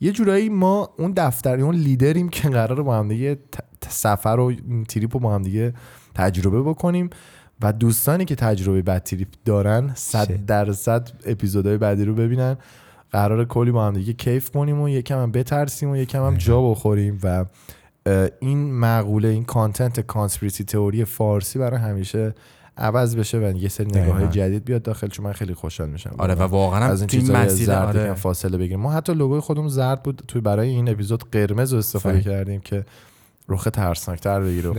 یه 0.00 0.12
جورایی 0.12 0.48
ما 0.48 0.90
اون 0.98 1.12
دفتر 1.16 1.60
اون 1.60 1.74
لیدریم 1.74 2.28
که 2.28 2.48
قرار 2.48 2.82
با 2.82 2.98
هم 2.98 3.08
دیگه 3.08 3.38
سفر 3.88 4.28
و 4.28 4.52
تریپ 4.84 5.14
رو 5.14 5.20
با 5.20 5.34
هم 5.34 5.42
دیگه 5.42 5.74
تجربه 6.14 6.62
بکنیم. 6.62 7.10
و 7.62 7.72
دوستانی 7.72 8.24
که 8.24 8.34
تجربه 8.34 8.82
بد 8.82 9.02
تریپ 9.02 9.28
دارن. 9.44 9.92
صد 9.94 10.46
درصد 10.46 11.10
اپیزودهای 11.26 11.78
بعدی 11.78 12.04
رو 12.04 12.14
ببینن 12.14 12.56
قرار 13.12 13.44
کلی 13.44 13.70
با 13.70 13.86
هم 13.86 13.94
دیگه 13.94 14.12
کیف 14.12 14.50
کنیم 14.50 14.80
و 14.80 14.88
یکم 14.88 15.22
هم 15.22 15.32
بترسیم 15.32 15.90
و 15.90 15.96
یکم 15.96 16.26
هم 16.26 16.36
جا 16.36 16.70
بخوریم 16.70 17.18
و 17.22 17.44
این 18.40 18.74
مقوله 18.78 19.28
این 19.28 19.44
content 19.44 20.00
conspiracy 20.00 20.64
theory 20.64 21.04
فارسی 21.04 21.58
برای 21.58 21.80
همیشه 21.80 22.34
عوض 22.76 23.16
بشه 23.16 23.38
و 23.38 23.56
یه 23.56 23.68
سری 23.68 23.86
نگاه 23.86 24.04
دقیقاً. 24.04 24.26
جدید 24.30 24.64
بیاد 24.64 24.82
داخل 24.82 25.08
چون 25.08 25.26
من 25.26 25.32
خیلی 25.32 25.54
خوشحال 25.54 25.90
میشم 25.90 26.14
آره 26.18 26.34
و 26.34 26.42
واقعا 26.42 26.84
از 26.84 27.00
این 27.00 27.08
چیزای 27.08 27.36
مسیر 27.36 27.66
زرد 27.66 27.96
آره. 27.96 28.14
فاصله 28.14 28.58
بگیریم 28.58 28.80
ما 28.80 28.92
حتی 28.92 29.14
لوگوی 29.14 29.40
خودمون 29.40 29.68
زرد 29.68 30.02
بود 30.02 30.22
توی 30.28 30.40
برای 30.40 30.68
این 30.68 30.88
اپیزود 30.88 31.30
قرمز 31.30 31.72
رو 31.72 31.78
استفاده 31.78 32.20
فهم. 32.20 32.32
کردیم 32.32 32.60
که 32.60 32.84
رخ 33.48 33.68
ترسناکتر 33.72 34.40
بگیره. 34.40 34.70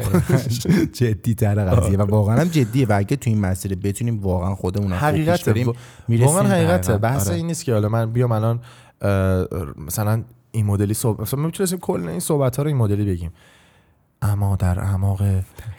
جدی 1.00 1.36
تر 1.36 1.66
قضیه. 1.66 1.98
و 1.98 2.02
واقعا 2.02 2.42
هم 2.42 2.48
جدیه. 2.48 2.88
و 2.88 2.98
اگه 2.98 3.16
تو 3.16 3.30
این 3.30 3.40
مسیر 3.40 3.76
بتونیم 3.76 4.20
واقعا 4.20 4.56
خودمون 4.56 4.92
رو 4.92 4.98
بریم، 5.46 5.68
واقعا 6.10 6.44
حقیقته. 6.44 6.82
دقیقاً. 6.82 6.98
بحث 6.98 7.28
آره. 7.28 7.38
این 7.38 7.48
نیست 7.48 7.66
که 7.66 7.74
حالا 7.74 7.90
من 7.90 8.12
بیام 8.12 8.32
الان 8.32 8.60
مثلا 9.78 10.24
این 10.52 10.66
مدلی 10.66 10.94
صحبت 10.94 11.20
مثلا 11.20 11.40
می‌تونستیم 11.40 11.80
کل 11.80 12.08
این 12.08 12.20
صحبت 12.20 12.58
ها 12.58 12.64
رو 12.64 12.68
این 12.68 12.78
مدلی 12.78 13.06
بگیم. 13.06 13.32
اما 14.22 14.56
در 14.56 14.80
اعماق 14.80 15.22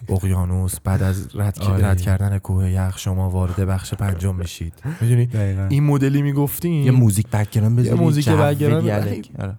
اقیانوس 0.09 0.81
بعد 0.85 1.03
از 1.03 1.37
رد, 1.37 1.59
آره. 1.61 1.87
رد 1.87 2.01
کردن 2.01 2.39
کوه 2.39 2.71
یخ 2.71 2.99
شما 2.99 3.31
وارد 3.31 3.61
بخش 3.61 3.95
پنجم 3.95 4.35
میشید. 4.35 4.75
می‌دونی. 5.01 5.29
این 5.69 5.85
مدلی 5.85 6.23
می‌گفتیم. 6.23 6.85
یه 6.85 6.91
موزیک 6.91 7.29
background 7.31 7.79
بذاری 7.79 8.01
موزیک 8.01 8.25
جو 8.25 8.37
background. 8.37 8.91
آره. 9.39 9.59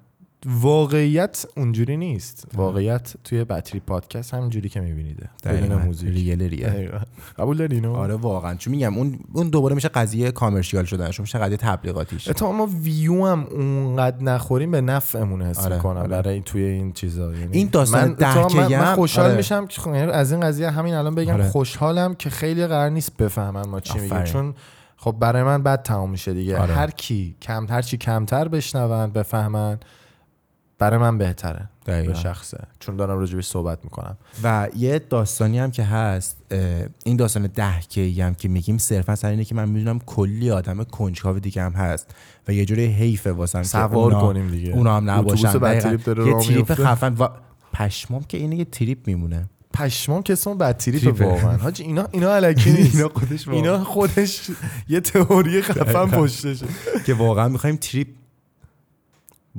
واقعیت 0.50 1.46
اونجوری 1.58 1.98
نیست 1.98 2.48
واقعیت 2.54 3.14
توی 3.24 3.44
بطری 3.44 3.80
پادکست 3.80 4.34
همینجوری 4.34 4.70
که 4.70 4.80
میبینیده 4.80 5.30
دقیقاً. 5.44 5.78
موزیک 5.78 6.10
real 6.10 6.42
real 6.42 6.68
دقیقاً. 6.68 7.00
قبول 7.40 7.58
داری 7.58 7.76
اینو 7.76 7.94
آره 7.94 8.14
واقعا 8.14 8.56
چون 8.56 8.72
میگم 8.72 8.98
اون 8.98 9.20
اون 9.34 9.50
دوباره 9.50 9.76
میشه 9.76 9.88
قضیه 9.88 10.32
commercial 10.32 10.86
شدنش 10.86 11.20
میشه 11.20 11.40
قضیه 11.40 11.58
تبلیغاتیش 11.58 12.24
تا 12.24 12.52
ما 12.52 12.70
ویو 12.82 13.26
هم 13.26 13.44
اونقدر 13.44 14.24
نخوریم 14.24 14.72
به 14.72 14.82
نفعمون 14.82 15.42
حس 15.42 15.60
آره، 15.60 15.76
می‌کنم 15.76 15.98
آره. 15.98 16.08
برای 16.08 16.42
توی 16.42 16.62
این 16.62 16.94
چیزا 16.94 17.34
یعنی 17.34 17.58
این 17.58 17.70
داستان 17.72 18.16
من, 18.22 18.38
من, 18.56 18.68
من 18.68 18.96
خوشحال 18.96 19.26
آره. 19.26 19.38
میشم 19.38 19.68
که 19.68 19.82
خب 19.82 19.96
یعنی 19.96 20.12
از 20.12 20.32
این 20.32 20.42
قضیه 20.42 20.70
همین 20.70 20.94
الان 20.94 21.16
بگم 21.16 21.34
آره. 21.34 21.50
خوشحالم 21.50 22.16
که 22.16 22.30
خیلی 22.30 22.68
قرار 22.68 22.90
نیست 22.90 23.18
بفهمن 23.18 23.68
ما 23.68 23.80
چی 23.80 24.00
میگیم. 24.00 24.24
چون 24.24 24.54
خب 24.98 25.16
برای 25.20 25.44
من 25.44 25.64
بد 25.64 25.82
تمام 25.82 26.10
میشه 26.10 26.34
دیگه 26.34 26.58
آره. 26.58 26.74
هر 26.74 26.92
کی 26.92 27.36
کم 27.42 27.66
هر 27.70 27.82
چی 27.82 27.98
کمتر 27.98 28.48
بشنون 28.48 29.10
بفهمن 29.10 29.80
برای 30.80 31.00
من 31.00 31.18
بهتره. 31.18 31.70
دقیقاً. 31.86 32.14
به 32.14 32.20
شخصه. 32.20 32.58
چون 32.80 32.96
دارم 32.96 33.20
راجبش 33.20 33.46
صحبت 33.48 33.80
می‌کنم. 33.84 34.18
و 34.44 34.68
یه 34.76 35.00
داستانی 35.00 35.60
هم 35.60 35.72
که 35.72 35.84
هست 35.84 36.38
این 37.04 37.18
داستان 37.18 37.48
ده 37.48 37.80
کی 37.80 38.22
هم 38.22 38.36
که 38.36 38.48
میگیم 38.50 38.78
صرفا 38.78 39.16
سر 39.16 39.30
اینه 39.30 39.46
که 39.46 39.56
من 39.56 39.70
می‌دونم 39.70 40.00
کلی 40.00 40.52
آدم 40.52 40.84
کنجکاو 40.84 41.40
دیگه 41.40 41.62
هم 41.62 41.72
هست 41.72 42.16
و 42.48 42.54
یه 42.54 42.66
جوری 42.66 42.86
حیفه 42.86 43.32
واسم 43.32 43.64
سوار 43.64 44.12
اونا- 44.14 44.22
کنیم 44.22 44.52
دیگه. 44.52 44.72
اونا 44.74 44.98
هم 44.98 45.10
نباشن. 45.10 45.48
یه 45.64 46.40
trip. 46.40 46.74
خفن. 46.74 47.14
و 47.20 47.28
پشمام 47.74 48.24
که 48.24 48.38
اینه 48.38 48.56
یه 48.56 48.66
trip 48.66 49.08
میمونه. 49.08 49.50
پشمام 49.74 50.24
که 50.24 50.34
اسم 50.34 50.72
trip 50.72 51.08
ه. 51.08 51.26
واقعا. 51.26 51.58
حاجی 51.58 51.84
اینا 51.84 52.08
اینا 52.12 52.32
الکی 52.34 52.72
نیست. 52.72 52.96
اینا 52.96 53.10
خودش. 53.10 53.48
اینا 53.48 53.84
خودش 53.84 54.50
یه 54.90 55.00
تئوری 55.00 55.62
خفن 55.62 56.06
پشتشه. 56.06 56.66
که 57.06 57.14
واقعا 57.14 57.48
می‌خوایم 57.48 57.76
trip 57.76 58.08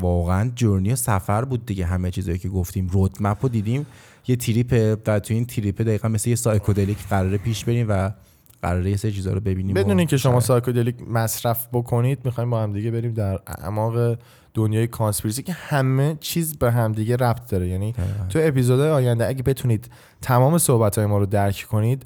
واقعا 0.00 0.50
journey 0.54 0.92
و 0.92 0.96
سفر 0.96 1.44
بود 1.44 1.66
دیگه 1.66 1.86
همه 1.86 2.10
چیزایی 2.10 2.38
که 2.38 2.48
گفتیم 2.48 2.88
roadmap 2.88 3.38
رو 3.42 3.48
دیدیم 3.48 3.86
یه 4.28 4.36
trip 4.36 4.84
ه 4.84 4.96
و 5.06 5.20
تو 5.20 5.34
این 5.34 5.46
trip 5.46 5.77
ه 5.77 5.84
دقیقا 5.84 6.08
مثل 6.08 6.30
یه 6.30 6.36
psychedelic 6.36 6.98
قراره 7.08 7.38
پیش 7.38 7.64
بریم 7.64 7.86
و 7.88 8.10
قراره 8.62 8.90
یه 8.90 8.96
سری 8.96 9.12
چیزا 9.12 9.32
رو 9.32 9.40
ببینیم 9.40 9.74
بدون 9.74 9.98
اینکه 9.98 10.16
شما. 10.16 10.40
سایکودلیک 10.40 10.94
مصرف 11.08 11.68
بکنید 11.72 12.18
می‌خوایم 12.24 12.50
با 12.50 12.62
هم 12.62 12.72
دیگه 12.72 12.90
بریم 12.90 13.14
در 13.14 13.38
اعماق 13.46 14.18
دنیای 14.54 14.86
کانسپیرسی 14.86 15.42
که 15.42 15.52
همه 15.52 16.16
چیز 16.20 16.58
به 16.58 16.72
هم 16.72 16.92
دیگه 16.92 17.16
ربط 17.16 17.50
داره 17.50 17.68
یعنی. 17.68 17.94
تو 18.28 18.38
اپیزودهای 18.42 18.90
آینده 18.90 19.26
اگه 19.26 19.42
بتونید 19.42 19.90
تمام 20.22 20.58
صحبت 20.58 20.98
های 20.98 21.06
ما 21.06 21.18
رو 21.18 21.26
درک 21.26 21.66
کنید 21.70 22.02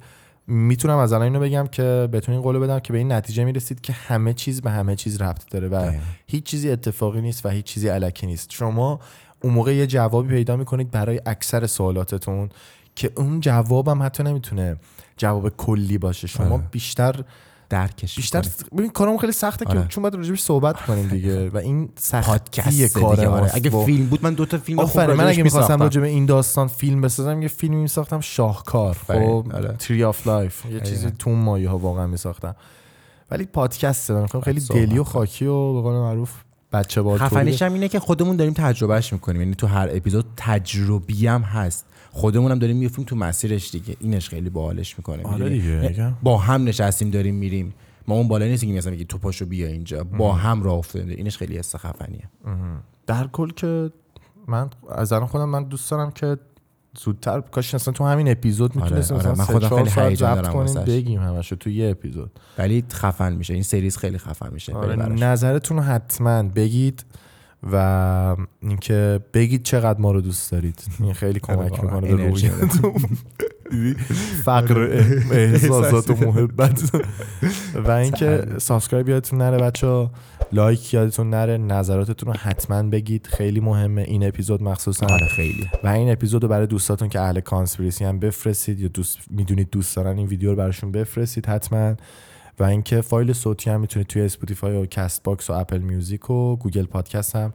می‌تونم 0.47 0.97
از 0.97 1.13
الان 1.13 1.23
اینو 1.23 1.39
بگم 1.39 1.67
که 1.67 2.09
بتونین 2.13 2.41
قول 2.41 2.59
بدم 2.59 2.79
که 2.79 2.93
به 2.93 2.99
این 2.99 3.11
نتیجه 3.11 3.43
می‌رسید 3.43 3.81
که 3.81 3.93
همه 3.93 4.33
چیز 4.33 4.61
به 4.61 4.71
همه 4.71 4.95
چیز 4.95 5.21
ربط 5.21 5.49
داره 5.51 5.67
و 5.67 5.71
دقیقاً. 5.71 6.03
هیچ 6.27 6.43
چیزی 6.43 6.71
اتفاقی 6.71 7.21
نیست 7.21 7.45
و 7.45 7.49
هیچ 7.49 7.65
چیزی 7.65 7.87
علکی 7.87 8.27
نیست 8.27 8.51
شما 8.51 8.99
اون 9.41 9.53
موقع 9.53 9.75
یه 9.75 9.87
جوابی 9.87 10.29
پیدا 10.29 10.55
می‌کنید 10.55 10.91
برای 10.91 11.21
اکثر 11.25 11.67
سوالاتتون 11.67 12.49
که 12.95 13.11
اون 13.15 13.39
جوابم 13.39 14.03
حتی 14.03 14.23
نمی‌تونه 14.23 14.75
جواب 15.17 15.49
کلی 15.49 15.97
باشه 15.97 16.27
شما 16.27 16.55
آره. 16.55 16.63
بیشتر 16.71 17.23
درکش 17.73 18.15
بیشتر. 18.15 18.45
ببین 18.77 18.89
کارمون 18.89 19.17
خیلی 19.17 19.33
سخته 19.33 19.65
آره. 19.65 19.81
که 19.81 19.87
چون 19.87 20.01
باید 20.01 20.15
راجبش 20.15 20.41
صحبت 20.41 20.81
کنیم 20.85 21.07
دیگه 21.07 21.49
و 21.49 21.57
این 21.57 21.89
سختی 21.95 22.31
پادکست 22.31 22.93
کار 22.93 23.15
دیگه 23.15 23.27
آره. 23.27 23.51
اگه 23.55 23.69
وا- 23.69 23.85
فیلم 23.85 24.05
بود 24.05 24.23
من 24.23 24.33
دو 24.33 24.45
تا 24.45 24.57
فیلم 24.57 24.85
خوب 24.85 25.01
من 25.01 25.27
اگه 25.27 25.43
می‌خواستم. 25.43 25.79
راجع 25.79 26.01
به 26.01 26.07
این 26.07 26.25
داستان 26.25 26.67
فیلم 26.67 27.01
بسازم 27.01 27.41
یه 27.41 27.47
فیلمی 27.47 27.75
میساختم 27.75 28.19
شاهکار 28.19 28.97
خب. 29.07 29.45
آره. 29.53 29.75
Tree 29.79 30.03
of 30.03 30.27
Life 30.27 30.65
یه 30.65 30.79
چیزی. 30.79 31.11
تو 31.19 31.29
مایه 31.29 31.69
ها 31.69 31.77
واقعا 31.77 32.07
میساختم 32.07 32.55
ولی 33.31 33.45
پادکست 33.45 34.11
من 34.11 34.21
می‌خوام 34.21 34.43
خیلی 34.43 34.59
دلی 34.59 34.97
و. 34.97 35.03
خاکی 35.03 35.45
و 35.45 35.73
به 35.73 35.81
قول 35.81 35.93
معروف 35.93 36.31
بچه 36.73 37.03
خفنیش 37.03 37.61
هم 37.61 37.73
اینه 37.73 37.87
که 37.87 37.99
خودمون 37.99 38.35
داریم 38.35 38.53
تجربهش 38.53 39.13
می‌کنیم 39.13 39.41
یعنی 39.41 39.55
تو 39.55 39.67
هر 39.67 39.89
اپیزود 39.91 40.25
تجربی 40.37 41.27
هم 41.27 41.41
هست 41.41 41.85
خودمون 42.15 42.51
هم 42.51 42.59
داریم 42.59 42.77
میفتیم 42.77 43.05
تو 43.05 43.15
مسیرش 43.15 43.71
دیگه. 43.71 43.95
اینش 43.99 44.29
خیلی 44.29 44.49
باحالش 44.49 44.97
می‌کنه. 44.97 45.23
آره 45.23 45.49
دیگه. 45.49 46.13
با 46.23 46.37
هم 46.37 46.63
نشستیم 46.63 47.09
داریم 47.09 47.35
میریم. 47.35 47.73
ما 48.07 48.15
اون 48.15 48.27
بالا 48.27 48.45
نیستیم 48.45 48.69
که 48.69 48.77
مثلا 48.77 48.91
میگی 48.91 49.05
تو 49.05 49.17
پاشو 49.17 49.45
بیا 49.45 49.67
اینجا. 49.67 50.03
با 50.03 50.33
هم 50.33 50.63
راه 50.63 50.73
افتاده 50.73 51.13
اینش 51.13 51.37
خیلی 51.37 51.57
حس 51.57 51.75
خفنیه. 51.75 52.29
در 53.07 53.27
کل 53.27 53.49
که 53.49 53.91
من 54.47 54.69
از 54.89 55.13
الان 55.13 55.27
خودم 55.27 55.49
من 55.49 55.63
دوست 55.63 55.91
دارم 55.91 56.11
که 56.11 56.37
زودتر 56.99 57.41
کاش 57.41 57.75
اصلا 57.75 57.93
تو 57.93 58.03
همین 58.03 58.31
اپیزود 58.31 58.75
می‌تونستیم 58.75 59.17
آره. 59.17 59.31
مثلا 59.31 59.45
من 59.45 59.45
خودم 59.45 59.83
خیلی 59.83 60.15
دارم. 60.15 60.83
بگیم 60.85 61.19
همشو 61.19 61.55
تو 61.55 61.69
یه 61.69 61.89
اپیزود. 61.89 62.31
ولی 62.57 62.83
خفن 62.91 63.33
میشه. 63.33 63.53
این 63.53 63.63
سریز 63.63 63.97
خیلی 63.97 64.17
خفن 64.17 64.53
میشه. 64.53 64.73
آره. 64.73 64.95
نظرتون 64.95 65.77
رو 65.77 65.83
حتما 65.83 66.43
بگید. 66.43 67.05
و 67.71 68.35
اینکه 68.61 69.19
بگید 69.33 69.63
چقدر 69.63 69.99
ما 69.99 70.11
رو 70.11 70.21
دوست 70.21 70.51
دارید. 70.51 70.83
این 70.99 71.13
خیلی 71.13 71.39
کمک 71.39 71.57
واقعا 71.57 71.99
می‌کنه 71.99 72.15
به 72.15 72.31
دیدی؟ 72.31 72.49
فقر 74.45 74.79
احساسات 75.31 76.09
و 76.09 76.25
محبت. 76.25 76.95
و 77.75 77.91
اینکه 77.91 78.45
subscribe 78.57 79.09
یادتون 79.09 79.41
نره 79.41 79.57
بچه 79.57 80.09
like 80.51 80.93
یادتون 80.93 81.29
نره 81.29 81.57
نظراتتون 81.57 82.33
رو 82.33 82.39
حتما 82.39 82.83
بگید. 82.83 83.27
خیلی 83.27 83.59
مهمه 83.59 84.01
این 84.01 84.27
اپیزود 84.27 84.63
مخصوصا. 84.63 85.05
آره 85.05 85.27
خیلی. 85.27 85.69
و 85.83 85.87
این 85.87 86.11
اپیزود 86.11 86.43
رو 86.43 86.49
برای 86.49 86.67
دوستاتون 86.67 87.09
که 87.09 87.19
اهل 87.19 87.39
conspiracy 87.39 88.05
هم 88.05 88.19
بفرستید 88.19 88.79
یا 88.79 88.87
دوست 88.87 89.17
می‌دونید 89.29 89.69
دوست 89.69 89.95
دارن 89.95 90.17
این 90.17 90.27
ویدیو 90.27 90.49
رو 90.49 90.55
براشون 90.55 90.91
بفرستید 90.91 91.45
حتما. 91.45 91.95
و 92.59 92.63
اینکه 92.63 93.01
فایل 93.01 93.33
صوتی 93.33 93.69
هم 93.69 93.81
می‌تونید 93.81 94.07
توی 94.07 94.21
Spotify 94.21 94.75
و 94.75 94.85
Castbox 94.85 95.49
و 95.49 95.53
Apple 95.53 95.77
Music 95.77 96.29
و 96.29 96.55
Google 96.55 96.85
Podcast 96.85 97.35
هم 97.35 97.53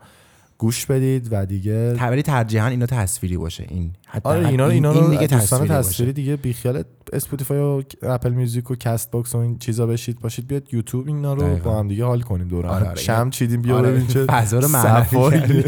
گوش 0.59 0.87
بدید 0.87 1.29
و 1.31 1.47
دیگه 1.47 1.95
ولی 1.95 2.23
ترجیحاً 2.23 2.67
اینا 2.67 2.87
تصویری 2.87 3.37
باشه 3.37 3.67
این 3.69 3.93
حتی 4.07 4.29
آره 4.29 4.49
اینا 4.49 4.67
رو 4.67 4.73
اینا 4.73 4.93
این 4.93 5.05
رو 5.05 5.11
دیگه 5.11 5.27
تصویری 5.27 5.69
تصویری 5.69 6.13
دیگه 6.13 6.37
بیخیال 6.37 6.85
اسپاتیفای 7.13 7.59
و 7.59 7.83
Apple 8.03 8.31
Music 8.31 8.71
و 8.71 8.75
کست 8.75 9.11
باکس 9.11 9.35
و 9.35 9.39
این 9.39 9.59
چیزا 9.59 9.87
بشید 9.87 10.21
باشید 10.21 10.47
بیاد 10.47 10.75
یوتیوب 10.75 11.07
اینا 11.07 11.35
رو 11.35 11.43
دقیقاً. 11.43 11.71
با 11.71 11.79
هم 11.79 11.89
دیگه 11.89 12.05
حال 12.05 12.21
کنیم 12.21 12.49
دور 12.49 12.67
هم. 12.67 12.73
آره،. 12.73 12.95
شم 12.95 13.31
چیدیم 13.31 13.63
بیا 13.63 13.77
آره، 13.77 14.07
چه 14.07 14.25
فضا 14.25 14.59
رو. 14.59 14.69
معنوی. 14.69 15.63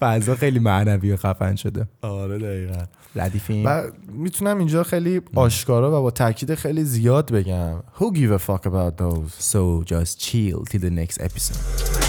فضا 0.00 0.34
خیلی 0.34 0.58
معنوی 0.58 1.12
و 1.12 1.16
خفن 1.16 1.56
شده 1.56 1.86
آره 2.02 2.38
دقیقاً 2.38 2.84
ردیفیم 3.16 3.66
و 3.66 3.82
می‌تونم 4.12 4.58
اینجا 4.58 4.82
خیلی 4.82 5.20
آشکارا 5.34 5.98
و 5.98 6.02
با 6.02 6.10
تاکید 6.10 6.54
خیلی 6.54 6.84
زیاد 6.84 7.32
بگم 7.32 7.74
Who 7.98 8.16
gives 8.16 8.32
a 8.32 8.38
fuck 8.38 8.66
about 8.66 8.96
those 8.96 9.52
So 9.52 9.84
just 9.92 10.20
chill 10.20 10.64
till 10.70 10.80
the 10.80 10.90
next 10.90 11.20
episode 11.20 11.99